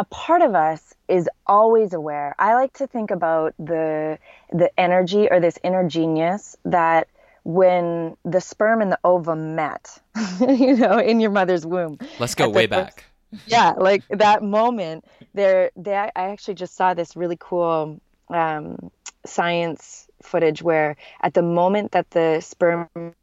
a 0.00 0.04
part 0.04 0.40
of 0.40 0.54
us 0.54 0.94
is 1.08 1.28
always 1.46 1.92
aware. 1.92 2.34
I 2.38 2.54
like 2.54 2.72
to 2.74 2.86
think 2.86 3.10
about 3.10 3.54
the 3.58 4.18
the 4.50 4.70
energy 4.80 5.28
or 5.30 5.40
this 5.40 5.58
inner 5.62 5.86
genius 5.86 6.56
that 6.64 7.06
when 7.44 8.16
the 8.24 8.40
sperm 8.40 8.80
and 8.80 8.90
the 8.90 8.98
ovum 9.04 9.54
met, 9.56 10.00
you 10.40 10.76
know, 10.76 10.98
in 10.98 11.20
your 11.20 11.30
mother's 11.30 11.66
womb. 11.66 11.98
Let's 12.18 12.34
go 12.34 12.48
way 12.48 12.64
back. 12.66 13.04
Yeah, 13.46 13.74
like 13.76 14.02
that 14.08 14.42
moment. 14.42 15.04
There, 15.34 15.70
they, 15.76 15.94
I 15.94 16.10
actually 16.14 16.54
just 16.54 16.74
saw 16.74 16.94
this 16.94 17.14
really 17.14 17.36
cool 17.38 18.00
um, 18.30 18.90
science 19.24 20.08
footage 20.22 20.62
where 20.62 20.96
at 21.22 21.34
the 21.34 21.42
moment 21.42 21.92
that 21.92 22.10
the 22.10 22.40
sperm 22.40 22.88
and 22.94 23.14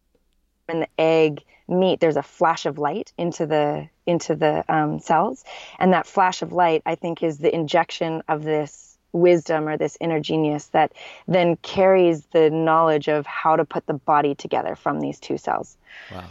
the 0.81 0.87
egg 0.97 1.43
meet, 1.67 1.99
there's 1.99 2.17
a 2.17 2.23
flash 2.23 2.65
of 2.65 2.77
light 2.77 3.11
into 3.17 3.45
the 3.45 3.89
into 4.05 4.35
the 4.35 4.63
um, 4.73 4.99
cells, 4.99 5.43
and 5.79 5.93
that 5.93 6.07
flash 6.07 6.41
of 6.41 6.53
light, 6.53 6.81
I 6.85 6.95
think, 6.95 7.23
is 7.23 7.39
the 7.39 7.53
injection 7.53 8.23
of 8.27 8.43
this 8.43 8.97
wisdom 9.11 9.67
or 9.67 9.77
this 9.77 9.97
inner 9.99 10.19
genius 10.19 10.67
that 10.67 10.93
then 11.27 11.55
carries 11.57 12.25
the 12.27 12.49
knowledge 12.49 13.07
of 13.07 13.25
how 13.25 13.55
to 13.55 13.65
put 13.65 13.85
the 13.85 13.93
body 13.93 14.35
together 14.35 14.75
from 14.75 14.99
these 14.99 15.19
two 15.19 15.37
cells. 15.37 15.77
Wow. 16.11 16.25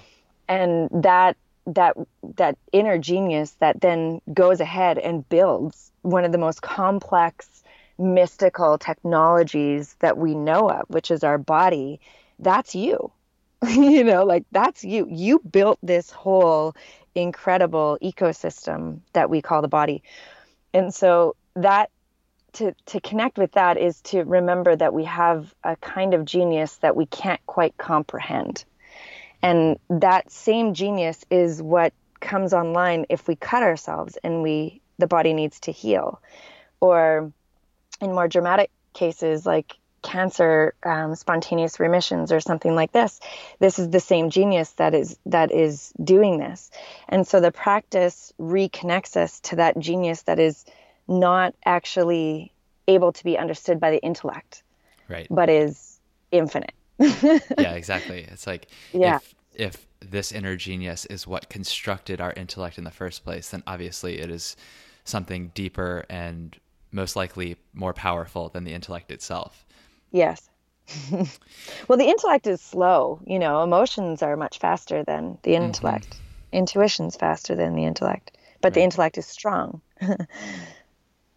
And 0.49 0.89
that 1.03 1.37
that 1.67 1.97
that 2.37 2.57
inner 2.73 2.97
genius 2.97 3.53
that 3.59 3.81
then 3.81 4.21
goes 4.33 4.61
ahead 4.61 4.99
and 4.99 5.29
builds 5.29 5.91
one 6.03 6.25
of 6.25 6.33
the 6.33 6.39
most 6.39 6.63
complex 6.63 7.65
mystical 7.99 8.79
technologies 8.79 9.95
that 10.01 10.19
we 10.19 10.35
know 10.35 10.69
of, 10.69 10.85
which 10.89 11.11
is 11.11 11.25
our 11.25 11.39
body, 11.39 12.01
that's 12.39 12.75
you. 12.75 13.11
you 13.69 14.05
know, 14.05 14.25
like 14.25 14.45
that's 14.53 14.85
you. 14.85 15.07
You 15.11 15.39
built 15.39 15.79
this 15.83 16.11
whole 16.11 16.75
incredible 17.15 17.99
ecosystem 18.03 19.01
that 19.15 19.31
we 19.31 19.41
call 19.41 19.63
the 19.63 19.69
body. 19.69 20.03
And 20.75 20.95
so 20.95 21.37
that 21.55 21.91
to 22.55 22.75
to 22.87 23.01
connect 23.01 23.39
with 23.39 23.53
that 23.53 23.77
is 23.79 24.01
to 24.03 24.23
remember 24.25 24.77
that 24.77 24.93
we 24.95 25.05
have 25.05 25.55
a 25.65 25.77
kind 25.77 26.15
of 26.15 26.25
genius 26.25 26.77
that 26.77 26.97
we 26.97 27.07
can't 27.07 27.45
quite 27.47 27.77
comprehend. 27.77 28.65
And 29.43 29.79
that 29.89 30.31
same 30.31 30.75
genius 30.75 31.25
is 31.31 31.63
what 31.63 31.93
comes 32.21 32.53
online 32.53 33.07
if 33.09 33.29
we 33.29 33.37
cut 33.37 33.63
ourselves 33.63 34.19
and 34.23 34.43
we 34.43 34.81
the 34.99 35.07
body 35.07 35.33
needs 35.33 35.61
to 35.61 35.73
heal. 35.73 36.21
Or 36.81 37.33
in 38.01 38.13
more 38.13 38.29
dramatic 38.29 38.71
cases 38.95 39.47
like 39.47 39.77
cancer 40.03 40.73
um, 40.85 41.17
spontaneous 41.17 41.81
remissions 41.81 42.31
or 42.31 42.39
something 42.39 42.77
like 42.77 42.93
this 42.93 43.19
this 43.59 43.79
is 43.79 43.91
the 43.91 43.99
same 43.99 44.31
genius 44.31 44.71
that 44.73 44.95
is 44.95 45.19
that 45.27 45.51
is 45.51 45.93
doing 46.03 46.39
this. 46.39 46.71
And 47.09 47.27
so 47.27 47.41
the 47.41 47.51
practice 47.51 48.33
reconnects 48.41 49.17
us 49.17 49.41
to 49.41 49.57
that 49.57 49.79
genius 49.79 50.23
that 50.23 50.39
is 50.39 50.65
not 51.09 51.55
actually 51.65 52.53
able 52.87 53.13
to 53.13 53.25
be 53.25 53.37
understood 53.37 53.81
by 53.81 53.91
the 53.91 53.99
intellect 53.99 54.63
right. 55.09 55.27
but 55.31 55.49
is 55.49 55.99
infinite. 56.31 56.73
Yeah 57.59 57.73
exactly. 57.73 58.27
It's 58.31 58.47
like 58.47 58.69
yeah. 58.93 59.17
if, 59.17 59.35
if 59.55 59.87
this 60.01 60.31
inner 60.31 60.55
genius 60.55 61.05
is 61.07 61.27
what 61.27 61.49
constructed 61.49 62.21
our 62.21 62.33
intellect 62.35 62.79
in 62.79 62.85
the 62.85 62.91
first 62.93 63.25
place 63.25 63.51
then 63.51 63.65
obviously 63.67 64.21
it 64.21 64.31
is 64.31 64.57
something 65.05 65.51
deeper 65.55 66.05
and 66.09 66.57
most 66.93 67.17
likely 67.17 67.57
more 67.75 67.93
powerful 67.93 68.49
than 68.49 68.65
the 68.65 68.73
intellect 68.73 69.11
itself. 69.11 69.65
Yes. 70.11 70.49
well, 71.89 71.99
the 71.99 72.09
intellect 72.09 72.47
is 72.47 72.61
slow. 72.61 73.21
You 73.27 73.39
know, 73.39 73.63
emotions 73.63 74.23
are 74.23 74.37
much 74.37 74.59
faster 74.59 75.05
than 75.05 75.39
the 75.43 75.53
mm-hmm. 75.53 75.65
intellect. 75.65 76.11
Mm-hmm. 76.11 76.23
Intuition's 76.53 77.17
faster 77.17 77.55
than 77.55 77.75
the 77.75 77.85
intellect, 77.85 78.37
but 78.61 78.69
right. 78.69 78.75
the 78.75 78.83
intellect 78.83 79.19
is 79.19 79.27
strong. 79.27 79.81
so 80.01 80.17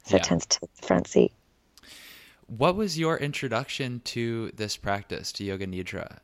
yeah. 0.08 0.18
it 0.18 0.24
tends 0.24 0.46
to 0.46 0.60
take 0.60 0.74
the 0.76 0.86
front 0.86 1.08
seat. 1.08 1.34
What 2.46 2.76
was 2.76 2.98
your 2.98 3.18
introduction 3.18 4.02
to 4.06 4.52
this 4.56 4.78
practice, 4.78 5.32
to 5.34 5.44
Yoga 5.44 5.68
Nidra? 5.68 6.20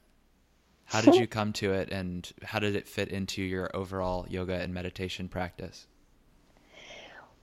How 0.86 1.02
did 1.02 1.16
you 1.20 1.28
come 1.28 1.52
to 1.54 1.74
it, 1.74 1.90
and 1.90 2.32
how 2.44 2.60
did 2.60 2.76
it 2.76 2.88
fit 2.88 3.10
into 3.10 3.42
your 3.42 3.76
overall 3.76 4.26
yoga 4.30 4.56
and 4.56 4.74
meditation 4.74 5.28
practice? 5.28 5.88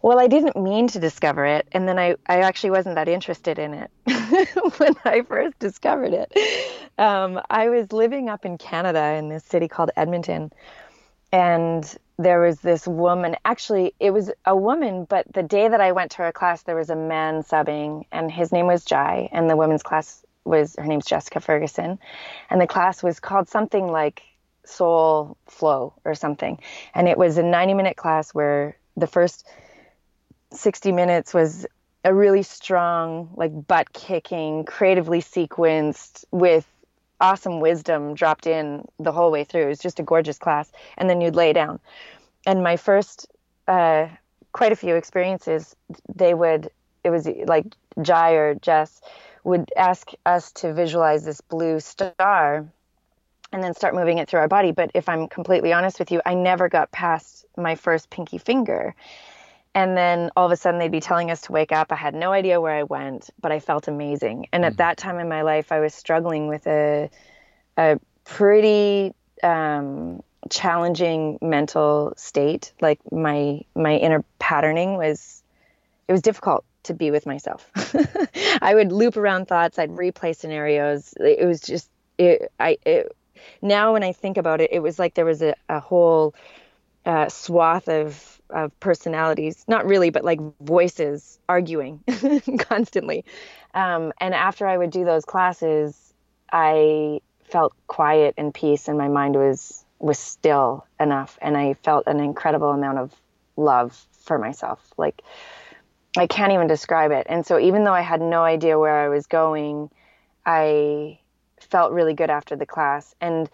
Well, 0.03 0.19
I 0.19 0.27
didn't 0.27 0.57
mean 0.57 0.89
to 0.89 0.99
discover 0.99 1.47
it, 1.47 1.69
and 1.71 1.87
then 1.87 1.97
I, 1.97 2.17
I 2.27 2.41
actually 2.41 2.71
wasn't 2.71 2.97
that 2.97 3.09
interested 3.09 3.61
in 3.61 3.73
it 3.73 3.91
when 4.79 4.95
I 5.05 5.23
first 5.23 5.57
discovered 5.61 6.13
it. 6.13 6.33
Um, 6.99 7.41
I 7.49 7.69
was 7.69 7.93
living 7.93 8.29
up 8.29 8.45
in 8.45 8.59
Canada 8.59 9.15
in 9.17 9.29
this 9.29 9.45
city 9.45 9.69
called 9.69 9.93
Edmonton, 9.97 10.53
and 11.31 11.97
there 12.19 12.41
was 12.41 12.59
this 12.61 12.85
woman. 12.85 13.37
Actually, 13.45 13.95
it 14.01 14.11
was 14.11 14.29
a 14.45 14.57
woman, 14.57 15.05
but 15.05 15.33
the 15.33 15.43
day 15.45 15.69
that 15.69 15.81
I 15.81 15.93
went 15.93 16.11
to 16.13 16.19
her 16.19 16.33
class, 16.33 16.63
there 16.63 16.77
was 16.77 16.91
a 16.91 16.97
man 16.97 17.45
subbing, 17.45 18.05
and 18.11 18.29
his 18.31 18.51
name 18.51 18.67
was 18.67 18.85
Jai, 18.85 19.29
and 19.31 19.49
the 19.49 19.57
women's 19.57 19.85
class 19.85 20.25
was 20.45 20.75
her 20.79 20.87
name's 20.87 21.07
Jessica 21.07 21.39
Ferguson, 21.39 22.01
and 22.51 22.61
the 22.61 22.67
class 22.67 23.05
was 23.05 23.21
called 23.21 23.49
something 23.49 23.87
like 23.87 24.23
Soul 24.65 25.37
Flow 25.47 25.95
or 26.05 26.17
something, 26.17 26.59
and 26.93 27.09
it 27.09 27.17
was 27.17 27.39
a 27.39 27.43
90 27.45 27.75
minute 27.75 27.97
class 27.97 28.35
where 28.35 28.77
the 28.97 29.07
first 29.07 29.47
60 30.53 30.93
minutes 30.93 31.35
was 31.35 31.67
a 32.05 32.13
really 32.13 32.43
strong, 32.43 33.31
like 33.37 33.53
butt 33.67 33.93
kicking, 33.93 34.65
creatively 34.65 35.21
sequenced 35.21 36.25
with 36.31 36.67
awesome 37.21 37.61
wisdom 37.61 38.15
dropped 38.15 38.47
in 38.47 38.85
the 38.99 39.13
whole 39.13 39.31
way 39.31 39.45
through. 39.45 39.63
It 39.63 39.69
was 39.69 39.79
just 39.79 40.01
a 40.01 40.03
gorgeous 40.03 40.39
class. 40.39 40.71
And 40.97 41.09
then 41.09 41.21
you'd 41.21 41.37
lay 41.37 41.53
down. 41.53 41.79
And 42.45 42.63
my 42.63 42.77
first, 42.77 43.29
uh, 43.69 44.09
quite 44.51 44.73
a 44.73 44.77
few 44.77 44.97
experiences, 44.97 45.77
they 46.13 46.35
would, 46.35 46.71
it 47.05 47.11
was 47.11 47.29
like 47.47 47.67
Jai 48.01 48.33
or 48.33 48.55
Jess 48.57 49.01
would 49.45 49.73
ask 49.77 50.11
us 50.27 50.53
to 50.53 50.73
visualize 50.73 51.25
this 51.25 51.41
blue 51.41 51.81
star 51.81 52.67
and 53.53 53.63
then 53.63 53.75
start 53.75 53.95
moving 53.95 54.19
it 54.19 54.29
through 54.29 54.41
our 54.41 54.49
body. 54.49 54.73
But 54.73 54.91
if 54.95 55.09
I'm 55.09 55.29
completely 55.29 55.73
honest 55.73 55.99
with 55.99 56.11
you, 56.11 56.21
I 56.25 56.35
never 56.35 56.69
got 56.69 56.91
past 56.91 57.45
my 57.57 57.75
first 57.75 58.11
pinky 58.11 58.39
finger. 58.39 58.95
And 59.75 59.97
then 59.97 60.31
all 60.37 60.47
of 60.47 60.53
a 60.53 60.57
sudden 60.57 60.79
they'd 60.79 60.93
be 60.93 61.01
telling 61.01 61.31
us 61.31 61.43
to 61.43 61.53
wake 61.53 61.73
up. 61.73 61.93
I 61.93 61.97
had 61.97 62.15
no 62.15 62.33
idea 62.33 62.61
where 62.61 62.75
I 62.75 62.83
went, 62.83 63.31
but 63.41 63.53
I 63.53 63.61
felt 63.61 63.89
amazing. 63.89 64.47
And 64.53 64.65
at 64.65 64.73
mm-hmm. 64.73 64.77
that 64.79 64.99
time 64.99 65.19
in 65.19 65.29
my 65.29 65.43
life, 65.43 65.73
I 65.73 65.81
was 65.81 65.95
struggling 65.95 66.49
with 66.49 66.67
a, 66.67 67.09
a 67.79 67.99
pretty 68.25 69.15
um, 69.43 70.23
challenging 70.51 71.39
mental 71.41 72.13
state. 72.17 72.73
Like 72.81 73.01
my 73.11 73.63
my 73.75 73.97
inner 73.97 74.25
patterning 74.39 74.97
was, 74.97 75.43
it 76.07 76.13
was 76.13 76.23
difficult 76.23 76.65
to 76.85 76.95
be 76.95 77.11
with 77.11 77.27
myself. 77.27 77.71
I 78.63 78.75
would 78.75 78.93
loop 78.93 79.17
around 79.17 79.47
thoughts. 79.47 79.79
I'd 79.79 79.91
replay 79.91 80.37
scenarios. 80.37 81.15
It 81.19 81.47
was 81.47 81.61
just 81.61 81.89
it. 82.19 82.53
I 82.61 82.77
it, 82.85 83.17
now 83.61 83.95
when 83.95 84.03
I 84.03 84.13
think 84.13 84.37
about 84.37 84.61
it, 84.61 84.71
it 84.73 84.81
was 84.81 84.99
like 84.99 85.15
there 85.15 85.25
was 85.25 85.43
a, 85.43 85.55
a 85.69 85.81
whole 85.81 86.35
uh, 87.05 87.29
swath 87.29 87.89
of 87.89 88.41
of 88.51 88.79
personalities, 88.81 89.65
not 89.67 89.87
really, 89.87 90.11
but 90.11 90.25
like 90.25 90.39
voices 90.61 91.39
arguing 91.49 92.05
constantly. 92.59 93.25
Um, 93.73 94.13
and 94.21 94.35
after 94.35 94.67
I 94.67 94.77
would 94.77 94.91
do 94.91 95.07
those 95.07 95.25
classes, 95.25 96.13
I 96.53 97.21
felt 97.45 97.73
quiet 97.87 98.35
and 98.37 98.53
peace, 98.53 98.89
and 98.89 98.99
my 98.99 99.09
mind 99.09 99.37
was 99.37 99.85
was 99.99 100.19
still 100.19 100.87
enough, 101.01 101.39
and 101.41 101.57
I 101.57 101.75
felt 101.75 102.07
an 102.07 102.21
incredible 102.21 102.71
amount 102.71 102.99
of 102.99 103.15
love 103.57 104.07
for 104.25 104.39
myself. 104.39 104.93
Like 104.97 105.23
I 106.17 106.27
can't 106.27 106.53
even 106.53 106.67
describe 106.67 107.11
it. 107.11 107.27
And 107.29 107.47
so 107.47 107.59
even 107.59 107.85
though 107.85 107.95
I 107.95 108.03
had 108.03 108.21
no 108.21 108.43
idea 108.43 108.79
where 108.79 109.01
I 109.05 109.09
was 109.09 109.27
going, 109.27 109.91
I 110.45 111.19
felt 111.71 111.93
really 111.93 112.15
good 112.15 112.31
after 112.31 112.55
the 112.57 112.67
class. 112.67 113.15
And 113.21 113.49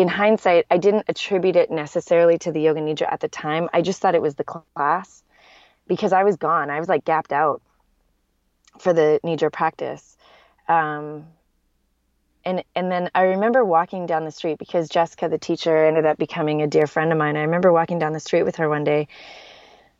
in 0.00 0.08
hindsight, 0.08 0.64
I 0.70 0.78
didn't 0.78 1.04
attribute 1.08 1.56
it 1.56 1.70
necessarily 1.70 2.38
to 2.38 2.52
the 2.52 2.60
yoga 2.60 2.80
nidra 2.80 3.12
at 3.12 3.20
the 3.20 3.28
time. 3.28 3.68
I 3.70 3.82
just 3.82 4.00
thought 4.00 4.14
it 4.14 4.22
was 4.22 4.34
the 4.34 4.44
class 4.44 5.22
because 5.86 6.14
I 6.14 6.24
was 6.24 6.36
gone. 6.36 6.70
I 6.70 6.80
was 6.80 6.88
like 6.88 7.04
gapped 7.04 7.32
out 7.32 7.60
for 8.78 8.94
the 8.94 9.20
nidra 9.22 9.52
practice. 9.52 10.16
Um, 10.68 11.26
and 12.46 12.64
and 12.74 12.90
then 12.90 13.10
I 13.14 13.22
remember 13.24 13.62
walking 13.62 14.06
down 14.06 14.24
the 14.24 14.30
street 14.30 14.58
because 14.58 14.88
Jessica, 14.88 15.28
the 15.28 15.36
teacher, 15.36 15.84
ended 15.84 16.06
up 16.06 16.16
becoming 16.16 16.62
a 16.62 16.66
dear 16.66 16.86
friend 16.86 17.12
of 17.12 17.18
mine. 17.18 17.36
I 17.36 17.42
remember 17.42 17.70
walking 17.70 17.98
down 17.98 18.14
the 18.14 18.20
street 18.20 18.44
with 18.44 18.56
her 18.56 18.70
one 18.70 18.84
day, 18.84 19.08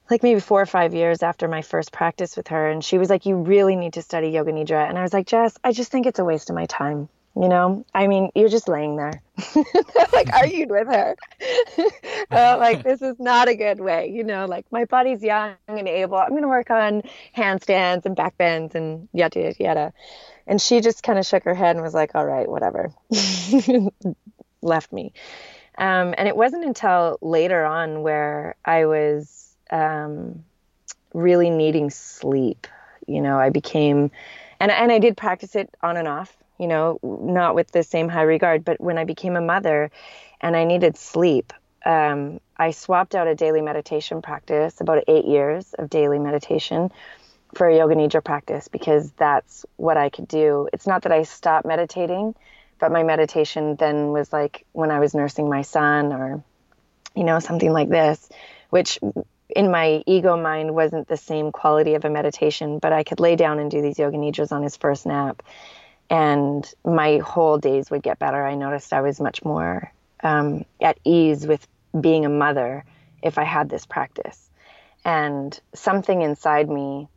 like 0.08 0.22
maybe 0.22 0.40
four 0.40 0.62
or 0.62 0.66
five 0.66 0.94
years 0.94 1.22
after 1.22 1.46
my 1.46 1.60
first 1.60 1.92
practice 1.92 2.38
with 2.38 2.48
her, 2.48 2.70
and 2.70 2.82
she 2.82 2.96
was 2.96 3.10
like, 3.10 3.26
"You 3.26 3.36
really 3.36 3.76
need 3.76 3.92
to 3.94 4.02
study 4.02 4.28
yoga 4.30 4.52
nidra." 4.52 4.88
And 4.88 4.96
I 4.96 5.02
was 5.02 5.12
like, 5.12 5.26
"Jess, 5.26 5.58
I 5.62 5.72
just 5.72 5.92
think 5.92 6.06
it's 6.06 6.18
a 6.18 6.24
waste 6.24 6.48
of 6.48 6.56
my 6.56 6.64
time." 6.64 7.10
You 7.36 7.48
know, 7.48 7.86
I 7.94 8.08
mean, 8.08 8.30
you're 8.34 8.48
just 8.48 8.68
laying 8.68 8.96
there. 8.96 9.22
like 10.12 10.32
argued 10.32 10.70
with 10.70 10.88
her. 10.88 11.16
uh, 12.30 12.56
like 12.58 12.82
this 12.84 13.00
is 13.02 13.18
not 13.20 13.48
a 13.48 13.54
good 13.54 13.80
way. 13.80 14.10
You 14.10 14.24
know, 14.24 14.46
like 14.46 14.66
my 14.72 14.84
body's 14.84 15.22
young 15.22 15.54
and 15.68 15.88
able. 15.88 16.16
I'm 16.16 16.30
going 16.30 16.42
to 16.42 16.48
work 16.48 16.70
on 16.70 17.02
handstands 17.36 18.04
and 18.04 18.16
back 18.16 18.36
bends 18.36 18.74
and 18.74 19.08
yada 19.12 19.40
yada 19.40 19.56
yada. 19.60 19.92
And 20.46 20.60
she 20.60 20.80
just 20.80 21.04
kind 21.04 21.18
of 21.18 21.26
shook 21.26 21.44
her 21.44 21.54
head 21.54 21.76
and 21.76 21.84
was 21.84 21.94
like, 21.94 22.14
"All 22.16 22.26
right, 22.26 22.48
whatever." 22.48 22.92
Left 24.62 24.92
me. 24.92 25.12
Um, 25.78 26.14
and 26.18 26.26
it 26.26 26.36
wasn't 26.36 26.64
until 26.64 27.16
later 27.22 27.64
on 27.64 28.02
where 28.02 28.56
I 28.64 28.86
was 28.86 29.56
um, 29.70 30.44
really 31.14 31.48
needing 31.48 31.90
sleep. 31.90 32.66
You 33.06 33.22
know, 33.22 33.38
I 33.38 33.50
became, 33.50 34.10
and 34.58 34.70
and 34.70 34.90
I 34.90 34.98
did 34.98 35.16
practice 35.16 35.54
it 35.54 35.74
on 35.82 35.96
and 35.96 36.08
off. 36.08 36.36
You 36.60 36.68
know, 36.68 36.98
not 37.02 37.54
with 37.54 37.72
the 37.72 37.82
same 37.82 38.08
high 38.08 38.22
regard, 38.22 38.64
but 38.64 38.80
when 38.80 38.98
I 38.98 39.04
became 39.04 39.34
a 39.34 39.40
mother, 39.40 39.90
and 40.40 40.54
I 40.54 40.64
needed 40.64 40.96
sleep, 40.96 41.52
um, 41.84 42.40
I 42.56 42.70
swapped 42.72 43.14
out 43.14 43.26
a 43.26 43.34
daily 43.34 43.62
meditation 43.62 44.20
practice, 44.20 44.80
about 44.80 45.04
eight 45.08 45.24
years 45.24 45.72
of 45.74 45.88
daily 45.88 46.18
meditation, 46.18 46.90
for 47.54 47.68
a 47.68 47.76
yoga 47.76 47.94
nidra 47.94 48.22
practice 48.22 48.68
because 48.68 49.10
that's 49.12 49.66
what 49.76 49.96
I 49.96 50.08
could 50.08 50.28
do. 50.28 50.68
It's 50.72 50.86
not 50.86 51.02
that 51.02 51.12
I 51.12 51.24
stopped 51.24 51.66
meditating, 51.66 52.34
but 52.78 52.92
my 52.92 53.02
meditation 53.02 53.76
then 53.76 54.12
was 54.12 54.32
like 54.32 54.64
when 54.72 54.90
I 54.90 55.00
was 55.00 55.14
nursing 55.14 55.48
my 55.48 55.62
son 55.62 56.12
or, 56.12 56.44
you 57.16 57.24
know, 57.24 57.38
something 57.40 57.72
like 57.72 57.88
this, 57.88 58.28
which 58.70 58.98
in 59.48 59.70
my 59.70 60.02
ego 60.06 60.36
mind 60.36 60.74
wasn't 60.74 61.08
the 61.08 61.16
same 61.16 61.50
quality 61.50 61.94
of 61.94 62.04
a 62.04 62.10
meditation, 62.10 62.78
but 62.78 62.92
I 62.92 63.02
could 63.02 63.18
lay 63.18 63.34
down 63.34 63.58
and 63.58 63.70
do 63.70 63.82
these 63.82 63.98
yoga 63.98 64.16
nidras 64.16 64.52
on 64.52 64.62
his 64.62 64.76
first 64.76 65.06
nap. 65.06 65.42
And 66.10 66.68
my 66.84 67.18
whole 67.18 67.58
days 67.58 67.90
would 67.90 68.02
get 68.02 68.18
better. 68.18 68.44
I 68.44 68.56
noticed 68.56 68.92
I 68.92 69.00
was 69.00 69.20
much 69.20 69.44
more 69.44 69.92
um, 70.22 70.64
at 70.80 70.98
ease 71.04 71.46
with 71.46 71.66
being 71.98 72.24
a 72.24 72.28
mother 72.28 72.84
if 73.22 73.38
I 73.38 73.44
had 73.44 73.68
this 73.68 73.86
practice. 73.86 74.50
And 75.04 75.58
something 75.74 76.20
inside 76.20 76.68
me, 76.68 77.08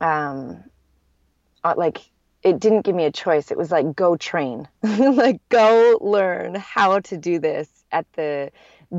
um, 0.00 0.64
uh, 1.64 1.74
like, 1.76 2.10
it 2.42 2.60
didn't 2.60 2.82
give 2.82 2.94
me 2.94 3.04
a 3.04 3.12
choice. 3.12 3.50
It 3.50 3.58
was 3.58 3.70
like, 3.70 3.94
go 3.94 4.16
train, 4.16 4.68
like, 4.82 5.40
go 5.48 5.98
learn 6.00 6.54
how 6.54 7.00
to 7.00 7.16
do 7.16 7.38
this 7.38 7.68
at 7.90 8.06
the 8.12 8.50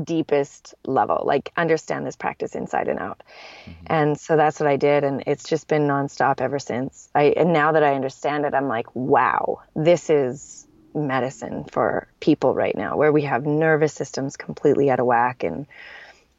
deepest 0.04 0.74
level, 0.86 1.22
like 1.24 1.52
understand 1.56 2.06
this 2.06 2.16
practice 2.16 2.54
inside 2.54 2.88
and 2.88 2.98
out. 2.98 3.22
Mm-hmm. 3.64 3.86
And 3.86 4.20
so 4.20 4.36
that's 4.36 4.60
what 4.60 4.68
I 4.68 4.76
did. 4.76 5.04
And 5.04 5.24
it's 5.26 5.48
just 5.48 5.68
been 5.68 5.86
nonstop 5.88 6.40
ever 6.40 6.58
since. 6.58 7.08
I, 7.14 7.24
and 7.36 7.52
now 7.52 7.72
that 7.72 7.82
I 7.82 7.94
understand 7.94 8.44
it, 8.44 8.54
I'm 8.54 8.68
like, 8.68 8.94
wow, 8.94 9.62
this 9.74 10.10
is 10.10 10.66
medicine 10.94 11.64
for 11.64 12.08
people 12.20 12.54
right 12.54 12.76
now, 12.76 12.96
where 12.96 13.12
we 13.12 13.22
have 13.22 13.46
nervous 13.46 13.92
systems 13.92 14.36
completely 14.36 14.90
out 14.90 15.00
of 15.00 15.06
whack 15.06 15.42
and, 15.44 15.66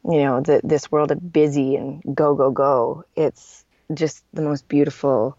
you 0.04 0.22
know, 0.22 0.40
the, 0.40 0.60
this 0.64 0.90
world 0.90 1.10
of 1.10 1.32
busy 1.32 1.76
and 1.76 2.02
go, 2.14 2.34
go, 2.34 2.50
go. 2.50 3.04
It's 3.16 3.64
just 3.94 4.24
the 4.32 4.42
most 4.42 4.68
beautiful 4.68 5.38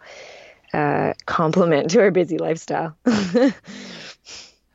uh, 0.74 1.14
compliment 1.26 1.90
to 1.92 2.02
our 2.02 2.12
busy 2.12 2.38
lifestyle. 2.38 2.96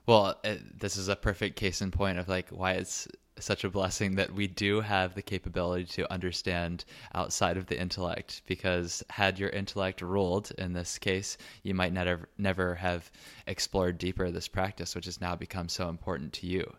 well, 0.07 0.39
uh, 0.45 0.55
this 0.77 0.97
is 0.97 1.09
a 1.09 1.17
perfect 1.17 1.57
case 1.57 1.81
in 1.83 1.91
point 1.91 2.19
of 2.19 2.29
like 2.29 2.49
why 2.51 2.73
it's 2.73 3.09
such 3.41 3.65
a 3.65 3.71
blessing 3.71 4.15
that 4.17 4.33
we 4.33 4.47
do 4.47 4.81
have 4.81 5.15
the 5.15 5.23
capability 5.23 5.85
to 5.85 6.13
understand 6.13 6.85
outside 7.15 7.57
of 7.57 7.67
the 7.67 7.81
intellect 7.81 8.43
because 8.47 9.03
had 9.11 9.39
your 9.39 9.51
intellect 9.51 10.03
ruled 10.03 10.51
in 10.59 10.73
this 10.73 10.99
case 10.99 11.37
you 11.63 11.75
might 11.75 11.93
never 11.93 12.29
never 12.39 12.75
have 12.75 13.11
explored 13.47 13.99
deeper 13.99 14.31
this 14.31 14.49
practice 14.49 14.95
which 14.95 15.05
has 15.05 15.21
now 15.21 15.35
become 15.35 15.69
so 15.69 15.89
important 15.89 16.33
to 16.33 16.47
you 16.47 16.71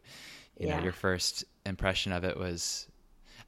you 0.57 0.67
yeah. 0.67 0.77
know 0.77 0.83
your 0.83 0.91
first 0.91 1.43
impression 1.65 2.11
of 2.11 2.23
it 2.23 2.37
was 2.37 2.87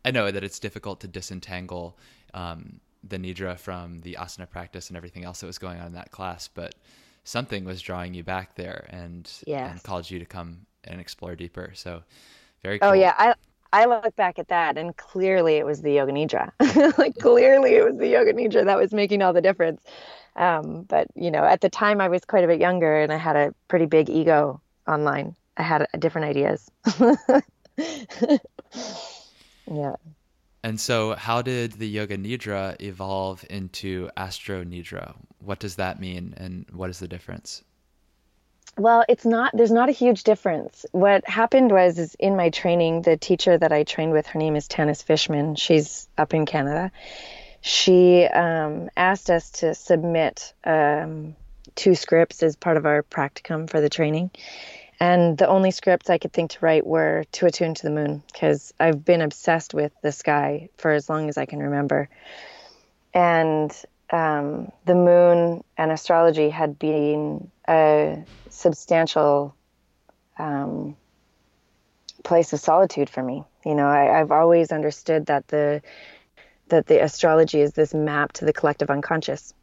i 0.06 0.12
know 0.12 0.32
that 0.32 0.44
it's 0.44 0.60
difficult 0.60 1.00
to 1.00 1.08
disentangle 1.08 1.98
um, 2.34 2.80
the 3.04 3.18
nidra 3.18 3.58
from 3.58 4.00
the 4.00 4.18
asana 4.20 4.50
practice 4.50 4.90
and 4.90 4.98
everything 4.98 5.24
else 5.24 5.40
that 5.42 5.48
was 5.48 5.58
going 5.58 5.80
on 5.80 5.88
in 5.88 5.94
that 5.94 6.12
class 6.12 6.48
but 6.48 6.76
something 7.24 7.66
was 7.66 7.82
drawing 7.82 8.14
you 8.14 8.24
back 8.24 8.56
there 8.56 8.88
and 8.90 9.32
yes. 9.46 9.72
and 9.72 9.84
called 9.84 10.10
you 10.10 10.20
to 10.20 10.26
come 10.26 10.66
and 10.84 11.00
explore 11.00 11.36
deeper 11.36 11.72
so 11.76 12.02
very 12.64 12.76
oh, 12.78 12.80
cool. 12.80 12.90
Oh 12.90 12.94
yeah, 12.94 13.14
I 13.18 13.34
I 13.74 13.86
look 13.86 14.16
back 14.16 14.38
at 14.40 14.50
that 14.50 14.78
and 14.78 14.96
clearly 14.98 15.56
it 15.56 15.66
was 15.66 15.82
the 15.82 15.92
yoga 15.94 16.12
nidra. 16.12 16.52
like 16.98 17.16
clearly 17.18 17.76
it 17.76 17.86
was 17.86 17.98
the 17.98 18.08
yoga 18.08 18.34
nidra 18.34 18.66
that 18.66 18.78
was 18.78 18.92
making 18.94 19.22
all 19.22 19.34
the 19.34 19.42
difference. 19.42 19.82
Um, 20.36 20.84
but 20.84 21.08
you 21.16 21.32
know, 21.32 21.44
at 21.44 21.62
the 21.62 21.70
time 21.70 22.02
I 22.02 22.08
was 22.08 22.26
quite 22.26 22.44
a 22.44 22.48
bit 22.48 22.60
younger 22.60 23.02
and 23.02 23.12
I 23.12 23.18
had 23.18 23.36
a 23.36 23.54
pretty 23.68 23.86
big 23.86 24.10
ego 24.10 24.62
online. 24.88 25.36
I 25.58 25.64
had 25.64 25.88
different 26.00 26.28
ideas. 26.28 26.70
yeah. 29.72 29.96
And 30.64 30.80
so, 30.80 31.16
how 31.16 31.42
did 31.42 31.74
the 31.74 31.88
Yoga 31.88 32.18
Nidra 32.18 32.80
evolve 32.80 33.44
into 33.50 34.10
Astro 34.16 34.64
Nidra? 34.64 35.16
What 35.40 35.60
does 35.60 35.76
that 35.78 36.00
mean, 36.00 36.36
and 36.38 36.68
what 36.72 36.92
is 36.92 37.00
the 37.00 37.08
difference? 37.08 37.64
Well, 38.78 39.04
it's 39.10 39.26
not, 39.26 39.52
there's 39.56 39.72
not 39.72 39.90
a 39.90 39.92
huge 39.92 40.24
difference. 40.24 40.86
What 40.92 41.28
happened 41.28 41.72
was, 41.72 42.00
is 42.00 42.16
in 42.16 42.36
my 42.36 42.50
training, 42.50 43.02
the 43.02 43.18
teacher 43.18 43.58
that 43.58 43.72
I 43.72 43.84
trained 43.84 44.14
with, 44.14 44.28
her 44.28 44.40
name 44.40 44.56
is 44.56 44.68
Tanis 44.68 45.04
Fishman. 45.04 45.56
She's 45.56 46.08
up 46.18 46.34
in 46.34 46.46
Canada. 46.46 46.92
She 47.62 48.24
um, 48.24 48.90
asked 48.96 49.30
us 49.30 49.52
to 49.52 49.76
submit 49.76 50.54
um, 50.64 51.36
two 51.76 51.96
scripts 51.96 52.42
as 52.44 52.56
part 52.56 52.78
of 52.78 52.86
our 52.86 53.04
practicum 53.04 53.70
for 53.70 53.82
the 53.82 53.90
training. 53.90 54.32
And 55.00 55.38
the 55.38 55.48
only 55.48 55.72
scripts 55.72 56.10
I 56.10 56.18
could 56.18 56.32
think 56.32 56.52
to 56.52 56.60
write 56.62 56.86
were 56.86 57.26
To 57.34 57.48
Attune 57.48 57.74
to 57.74 57.84
the 57.84 57.90
Moon, 57.90 58.24
because 58.32 58.74
I've 58.80 59.04
been 59.04 59.22
obsessed 59.22 59.74
with 59.74 59.92
the 60.02 60.12
sky 60.12 60.70
for 60.78 60.92
as 60.92 61.10
long 61.10 61.28
as 61.28 61.38
I 61.38 61.46
can 61.46 61.60
remember. 61.60 62.08
And 63.14 63.72
um, 64.12 64.72
the 64.86 64.96
moon 64.96 65.64
and 65.78 65.92
astrology 65.92 66.50
had 66.50 66.78
been 66.78 67.50
a 67.68 68.24
substantial 68.50 69.56
um, 70.38 70.98
place 72.24 72.54
of 72.54 72.60
solitude 72.60 73.10
for 73.10 73.24
me. 73.24 73.44
You 73.66 73.76
know, 73.76 73.88
I, 73.88 74.18
have 74.18 74.32
always 74.32 74.72
understood 74.72 75.28
that 75.28 75.48
the 75.48 75.82
that 76.68 76.88
the 76.88 77.04
astrology 77.04 77.60
is 77.60 77.74
this 77.74 77.94
map 77.94 78.34
to 78.34 78.46
the 78.46 78.54
collective 78.54 78.90
unconscious. 78.90 79.54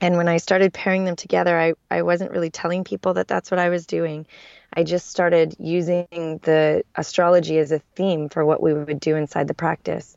And 0.00 0.16
when 0.16 0.28
I 0.28 0.36
started 0.36 0.72
pairing 0.72 1.04
them 1.04 1.16
together, 1.16 1.58
I, 1.58 1.72
I 1.90 2.02
wasn't 2.02 2.30
really 2.30 2.50
telling 2.50 2.84
people 2.84 3.14
that 3.14 3.28
that's 3.28 3.50
what 3.50 3.58
I 3.58 3.70
was 3.70 3.86
doing. 3.86 4.26
I 4.74 4.84
just 4.84 5.08
started 5.08 5.56
using 5.58 6.06
the 6.10 6.84
astrology 6.94 7.58
as 7.58 7.72
a 7.72 7.80
theme 7.96 8.28
for 8.28 8.44
what 8.44 8.62
we 8.62 8.74
would 8.74 9.00
do 9.00 9.16
inside 9.16 9.48
the 9.48 9.54
practice. 9.54 10.16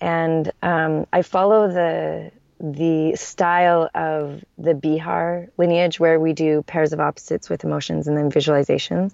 And 0.00 0.52
um, 0.62 1.06
I 1.12 1.22
follow 1.22 1.68
the 1.68 2.32
the 2.60 3.14
style 3.16 3.90
of 3.94 4.44
the 4.58 4.74
Bihar 4.74 5.48
lineage, 5.58 6.00
where 6.00 6.18
we 6.18 6.32
do 6.32 6.62
pairs 6.62 6.92
of 6.92 7.00
opposites 7.00 7.50
with 7.50 7.64
emotions 7.64 8.08
and 8.08 8.16
then 8.16 8.30
visualizations 8.30 9.12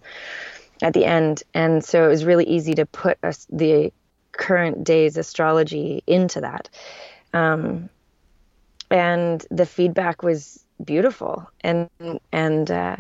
at 0.81 0.93
the 0.93 1.05
end. 1.05 1.43
And 1.55 1.85
so 1.85 2.05
it 2.05 2.09
was 2.09 2.25
really 2.25 2.45
easy 2.45 2.75
to 2.75 2.87
put 2.87 3.19
us, 3.23 3.47
the 3.51 3.93
current 4.33 4.85
day's 4.85 5.17
astrology 5.17 6.03
into 6.07 6.41
that. 6.41 6.69
Um, 7.33 7.89
and 8.91 9.45
the 9.51 9.67
feedback 9.67 10.23
was 10.23 10.65
beautiful. 10.85 11.49
And, 11.63 11.89
and 12.31 12.71
uh, 12.71 12.97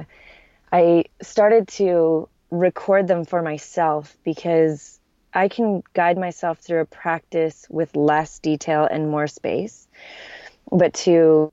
I 0.72 1.04
started 1.20 1.68
to 1.68 2.28
record 2.50 3.08
them 3.08 3.24
for 3.24 3.42
myself 3.42 4.16
because 4.24 5.00
I 5.34 5.48
can 5.48 5.82
guide 5.94 6.18
myself 6.18 6.58
through 6.58 6.80
a 6.80 6.86
practice 6.86 7.66
with 7.70 7.96
less 7.96 8.38
detail 8.38 8.86
and 8.90 9.10
more 9.10 9.26
space 9.26 9.88
but 10.72 10.94
to 10.94 11.52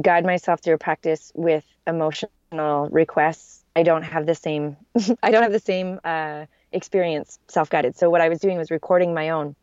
guide 0.00 0.24
myself 0.24 0.60
through 0.60 0.74
a 0.74 0.78
practice 0.78 1.30
with 1.34 1.64
emotional 1.86 2.88
requests 2.90 3.62
i 3.76 3.82
don't 3.82 4.02
have 4.02 4.26
the 4.26 4.34
same 4.34 4.76
i 5.22 5.30
don't 5.30 5.42
have 5.42 5.52
the 5.52 5.60
same 5.60 6.00
uh, 6.04 6.46
experience 6.72 7.38
self-guided. 7.48 7.96
So 7.96 8.10
what 8.10 8.20
i 8.20 8.28
was 8.28 8.40
doing 8.40 8.58
was 8.58 8.70
recording 8.70 9.14
my 9.14 9.30
own 9.30 9.54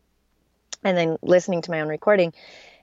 and 0.84 0.96
then 0.96 1.18
listening 1.22 1.62
to 1.62 1.70
my 1.70 1.80
own 1.80 1.88
recording 1.88 2.32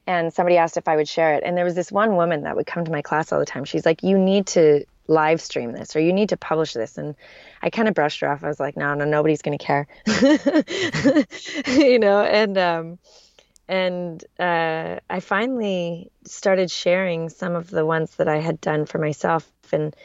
and 0.06 0.34
somebody 0.34 0.58
asked 0.58 0.78
if 0.78 0.88
i 0.88 0.96
would 0.96 1.08
share 1.08 1.34
it. 1.36 1.44
And 1.46 1.58
there 1.58 1.66
was 1.66 1.76
this 1.76 1.92
one 1.92 2.16
woman 2.16 2.44
that 2.44 2.56
would 2.56 2.68
come 2.68 2.86
to 2.86 2.92
my 2.92 3.02
class 3.02 3.32
all 3.32 3.40
the 3.40 3.46
time. 3.46 3.66
She's 3.66 3.86
like 3.86 4.04
you 4.04 4.18
need 4.18 4.48
to 4.48 4.86
live 5.08 5.40
stream 5.40 5.72
this 5.72 5.96
or 5.96 6.02
you 6.02 6.12
need 6.12 6.30
to 6.30 6.38
publish 6.38 6.74
this. 6.74 6.98
And 6.98 7.16
i 7.62 7.70
kind 7.70 7.88
of 7.88 7.94
brushed 7.94 8.20
her 8.20 8.30
off. 8.30 8.44
I 8.44 8.48
was 8.48 8.60
like 8.60 8.76
no 8.76 8.94
no 8.94 9.06
nobody's 9.06 9.42
going 9.42 9.58
to 9.58 9.66
care. 9.66 9.88
You 11.68 12.00
know? 12.00 12.22
And 12.22 12.58
um 12.58 13.00
and 13.68 14.24
uh, 14.40 15.00
I 15.10 15.20
finally 15.20 16.12
started 16.26 16.72
sharing 16.72 17.30
some 17.30 17.56
of 17.56 17.70
the 17.70 17.86
ones 17.86 18.16
that 18.16 18.28
I 18.28 18.38
had 18.38 18.62
done 18.62 18.86
for 18.86 18.98
myself, 18.98 19.50
and 19.72 19.96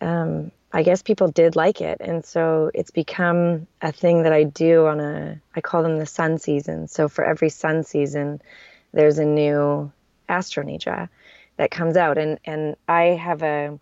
um, 0.00 0.50
I 0.72 0.82
guess 0.82 1.02
people 1.02 1.28
did 1.28 1.56
like 1.56 1.80
it, 1.80 1.98
and 2.00 2.24
so 2.24 2.70
it's 2.74 2.90
become 2.90 3.66
a 3.82 3.92
thing 3.92 4.22
that 4.22 4.32
I 4.32 4.44
do 4.44 4.86
on 4.86 5.00
a. 5.00 5.40
I 5.54 5.60
call 5.60 5.82
them 5.82 5.98
the 5.98 6.06
sun 6.06 6.38
season. 6.38 6.88
So 6.88 7.08
for 7.08 7.24
every 7.24 7.50
sun 7.50 7.84
season, 7.84 8.40
there's 8.92 9.18
a 9.18 9.24
new 9.24 9.92
Astro 10.28 10.64
Nidra 10.64 11.08
that 11.56 11.70
comes 11.70 11.96
out, 11.96 12.18
and 12.18 12.38
and 12.44 12.76
I 12.88 13.02
have 13.02 13.42
a, 13.42 13.78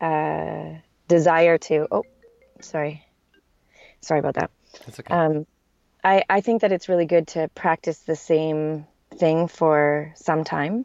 a 0.00 0.82
desire 1.08 1.58
to. 1.58 1.88
Oh, 1.90 2.04
sorry, 2.60 3.04
sorry 4.00 4.20
about 4.20 4.34
that. 4.34 4.50
That's 4.84 5.00
okay. 5.00 5.12
Um, 5.12 5.46
I, 6.04 6.24
I 6.28 6.40
think 6.40 6.62
that 6.62 6.72
it's 6.72 6.88
really 6.88 7.06
good 7.06 7.28
to 7.28 7.48
practice 7.54 7.98
the 7.98 8.16
same 8.16 8.86
thing 9.14 9.48
for 9.48 10.12
some 10.16 10.44
time. 10.44 10.84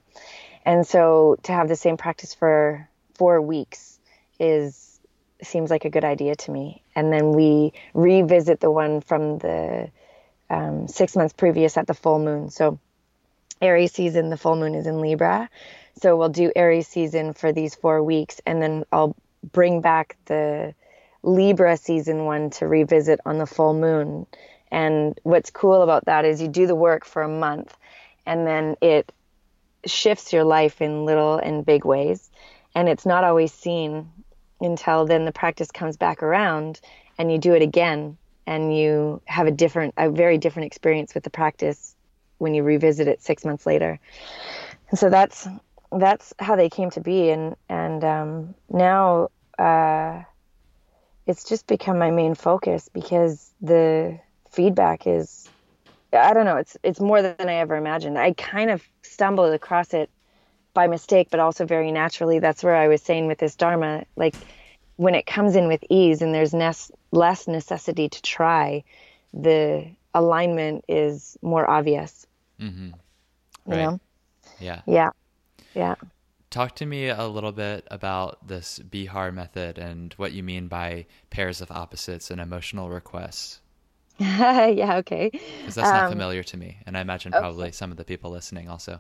And 0.66 0.86
so 0.86 1.38
to 1.44 1.52
have 1.52 1.68
the 1.68 1.76
same 1.76 1.98
practice 1.98 2.34
for 2.34 2.88
four 3.16 3.42
weeks 3.42 4.00
is 4.40 5.00
seems 5.42 5.70
like 5.70 5.86
a 5.86 5.90
good 5.90 6.04
idea 6.04 6.36
to 6.36 6.52
me. 6.52 6.82
And 6.96 7.14
then 7.14 7.32
we 7.32 7.74
revisit 7.94 8.60
the 8.60 8.72
one 8.72 9.02
from 9.02 9.38
the 9.38 9.90
um, 10.50 10.88
six 10.88 11.16
months 11.16 11.34
previous 11.34 11.78
at 11.78 11.88
the 11.88 11.94
full 11.94 12.20
moon. 12.20 12.50
So 12.50 12.80
Aries 13.62 13.94
season, 13.94 14.30
the 14.30 14.38
full 14.38 14.56
moon 14.56 14.76
is 14.76 14.88
in 14.88 15.02
Libra. 15.02 15.50
So 16.02 16.16
we'll 16.16 16.30
do 16.30 16.52
Aries 16.56 16.88
season 16.88 17.34
for 17.34 17.52
these 17.52 17.76
four 17.76 18.04
weeks, 18.04 18.40
and 18.46 18.62
then 18.62 18.86
I'll 18.92 19.16
bring 19.52 19.82
back 19.82 20.16
the 20.26 20.76
Libra 21.24 21.76
season 21.78 22.26
one 22.26 22.52
to 22.52 22.68
revisit 22.68 23.20
on 23.26 23.40
the 23.40 23.48
full 23.48 23.74
moon. 23.74 24.28
And 24.72 25.20
what's 25.24 25.50
cool 25.50 25.82
about 25.82 26.06
that 26.06 26.26
is 26.26 26.42
you 26.42 26.48
do 26.48 26.68
the 26.68 26.76
work 26.76 27.06
for 27.06 27.22
a 27.22 27.30
month, 27.30 27.76
and 28.26 28.46
then 28.46 28.76
it 28.82 29.12
shifts 29.86 30.34
your 30.34 30.44
life 30.44 30.82
in 30.82 31.06
little 31.06 31.38
and 31.38 31.66
big 31.66 31.86
ways. 31.86 32.30
And 32.76 32.90
it's 32.90 33.06
not 33.06 33.24
always 33.24 33.54
seen 33.54 34.12
until 34.60 35.06
then 35.06 35.26
the 35.26 35.32
practice 35.32 35.72
comes 35.72 35.98
back 35.98 36.22
around 36.24 36.82
and 37.18 37.32
you 37.32 37.38
do 37.38 37.54
it 37.54 37.62
again 37.62 38.18
and 38.46 38.76
you 38.76 39.22
have 39.26 39.48
a 39.48 39.52
different, 39.52 39.94
a 39.98 40.10
very 40.10 40.38
different 40.38 40.66
experience 40.66 41.14
with 41.14 41.24
the 41.24 41.30
practice 41.30 41.96
when 42.38 42.54
you 42.54 42.64
revisit 42.64 43.08
it 43.08 43.22
six 43.22 43.46
months 43.46 43.66
later. 43.66 44.00
And 44.90 45.00
so 45.00 45.10
that's 45.10 45.48
that's 45.92 46.34
how 46.40 46.56
they 46.56 46.70
came 46.70 46.90
to 46.92 47.02
be, 47.02 47.30
and 47.30 47.56
and 47.70 48.04
um, 48.04 48.56
now 48.70 49.30
uh, 49.58 50.24
it's 51.26 51.44
just 51.44 51.68
become 51.68 51.98
my 51.98 52.12
main 52.12 52.36
focus 52.36 52.90
because 52.94 53.54
the 53.62 54.20
feedback 54.58 55.06
is 55.06 55.48
I 56.12 56.34
don't 56.34 56.46
know 56.46 56.58
it's 56.58 56.76
it's 56.82 57.00
more 57.00 57.22
than 57.22 57.48
I 57.48 57.56
ever 57.56 57.76
imagined. 57.76 58.18
I 58.18 58.34
kind 58.34 58.72
of 58.72 58.84
stumbled 59.04 59.54
across 59.54 59.94
it 59.94 60.10
by 60.74 60.88
mistake, 60.88 61.28
but 61.30 61.40
also 61.40 61.66
very 61.66 61.92
naturally. 61.92 62.40
That's 62.40 62.64
where 62.64 62.76
I 62.76 62.88
was 62.88 63.02
saying 63.04 63.28
with 63.28 63.38
this 63.38 63.56
dharma, 63.56 64.04
like 64.16 64.36
when 64.96 65.14
it 65.14 65.28
comes 65.28 65.56
in 65.56 65.68
with 65.68 65.84
ease 65.92 66.24
and 66.24 66.34
there's 66.34 66.56
nes- 66.56 66.92
less 67.12 67.48
necessity 67.48 68.10
to 68.10 68.22
try, 68.22 68.84
the 69.32 69.88
alignment 70.16 70.86
is 70.88 71.38
more 71.44 71.70
obvious. 71.70 72.26
Mm-hmm. 72.60 72.90
Right. 73.68 73.78
You 73.78 73.84
know? 73.84 74.00
Yeah. 74.60 74.82
Yeah. 74.88 75.10
Yeah. 75.76 75.96
Talk 76.50 76.76
to 76.78 76.86
me 76.86 77.10
a 77.10 77.28
little 77.28 77.52
bit 77.52 77.88
about 77.92 78.48
this 78.48 78.80
Bihar 78.80 79.32
method 79.34 79.78
and 79.78 80.14
what 80.14 80.32
you 80.32 80.42
mean 80.42 80.68
by 80.68 81.06
pairs 81.30 81.62
of 81.62 81.70
opposites 81.70 82.32
and 82.32 82.42
emotional 82.42 82.90
requests. 82.90 83.62
yeah, 84.20 84.98
okay. 84.98 85.30
Because 85.32 85.76
that's 85.76 85.90
not 85.90 86.06
um, 86.06 86.12
familiar 86.12 86.44
to 86.44 86.58
me, 86.58 86.78
and 86.86 86.98
I 86.98 87.02
imagine 87.02 87.32
probably 87.32 87.68
okay. 87.68 87.72
some 87.72 87.92
of 87.92 87.98
the 87.98 88.04
people 88.04 88.32
listening 88.32 88.68
also. 88.68 89.00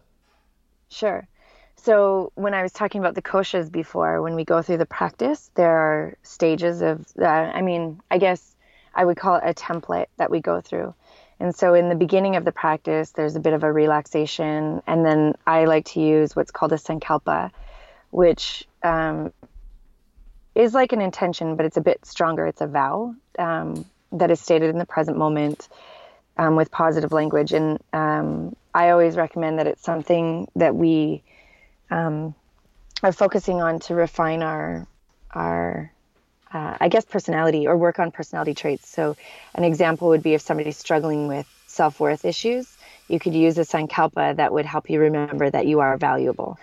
Sure. 0.90 1.28
So 1.76 2.32
when 2.36 2.54
I 2.54 2.64
was 2.64 2.72
talking 2.72 3.00
about 3.00 3.16
the 3.16 3.22
koshas 3.22 3.72
before, 3.72 4.22
when 4.22 4.36
we 4.36 4.44
go 4.44 4.62
through 4.62 4.78
the 4.78 4.86
practice, 4.86 5.52
there 5.56 5.76
are 5.76 6.18
stages 6.24 6.82
of. 6.82 7.06
Uh, 7.20 7.26
I 7.26 7.62
mean, 7.62 8.00
I 8.12 8.18
guess 8.18 8.56
I 8.94 9.06
would 9.06 9.18
call 9.18 9.36
it 9.36 9.44
a 9.46 9.54
template 9.54 10.08
that 10.18 10.30
we 10.30 10.40
go 10.40 10.62
through. 10.62 10.94
And 11.40 11.56
so 11.56 11.76
in 11.76 11.90
the 11.90 11.96
beginning 11.96 12.36
of 12.36 12.46
the 12.46 12.52
practice, 12.52 13.12
there's 13.12 13.36
a 13.36 13.40
bit 13.40 13.54
of 13.54 13.64
a 13.64 13.72
relaxation. 13.72 14.82
And 14.88 15.06
then 15.06 15.36
I 15.46 15.66
like 15.66 15.86
to 15.86 16.02
use 16.02 16.36
what's 16.36 16.52
called 16.52 16.74
a 16.74 16.78
sankalpa, 16.78 17.52
which 18.10 18.68
um, 18.82 19.32
is 20.56 20.74
like 20.74 20.94
an 20.94 21.02
intention, 21.02 21.56
but 21.56 21.66
it's 21.66 21.78
a 21.78 21.82
bit 21.82 22.06
stronger. 22.06 22.48
It's 22.48 22.62
a 22.62 22.68
vow 22.68 23.14
um, 23.38 23.86
that 24.12 24.32
is 24.32 24.40
stated 24.40 24.70
in 24.70 24.78
the 24.78 24.86
present 24.86 25.18
moment 25.18 25.68
um, 26.38 26.56
with 26.56 26.72
positive 26.72 27.12
language. 27.12 27.54
And 27.54 27.80
um, 27.94 28.56
I 28.74 28.90
always 28.90 29.16
recommend 29.16 29.60
that 29.60 29.68
it's 29.68 29.84
something 29.84 30.48
that 30.56 30.76
we 30.76 31.24
um, 31.90 32.36
are 33.04 33.12
focusing 33.12 33.62
on 33.62 33.80
to 33.82 33.96
refine 33.96 34.44
our 34.44 34.88
our 35.32 35.92
uh, 36.54 36.78
I 36.80 36.88
guess, 36.88 37.06
personality 37.06 37.68
or 37.68 37.76
work 37.76 38.00
on 38.00 38.12
personality 38.12 38.54
traits. 38.54 38.88
So, 38.88 39.16
an 39.54 39.64
example 39.64 40.10
would 40.10 40.24
be 40.24 40.34
if 40.34 40.42
somebody's 40.42 40.78
struggling 40.78 41.28
with 41.28 41.48
self 41.68 42.00
worth 42.00 42.26
issues, 42.26 42.78
you 43.08 43.20
could 43.20 43.34
use 43.34 43.58
a 43.58 43.62
sankalpa 43.62 44.36
that 44.38 44.54
would 44.54 44.66
help 44.66 44.90
you 44.90 45.00
remember 45.00 45.50
that 45.50 45.68
you 45.68 45.80
are 45.80 45.98
valuable. 45.98 46.58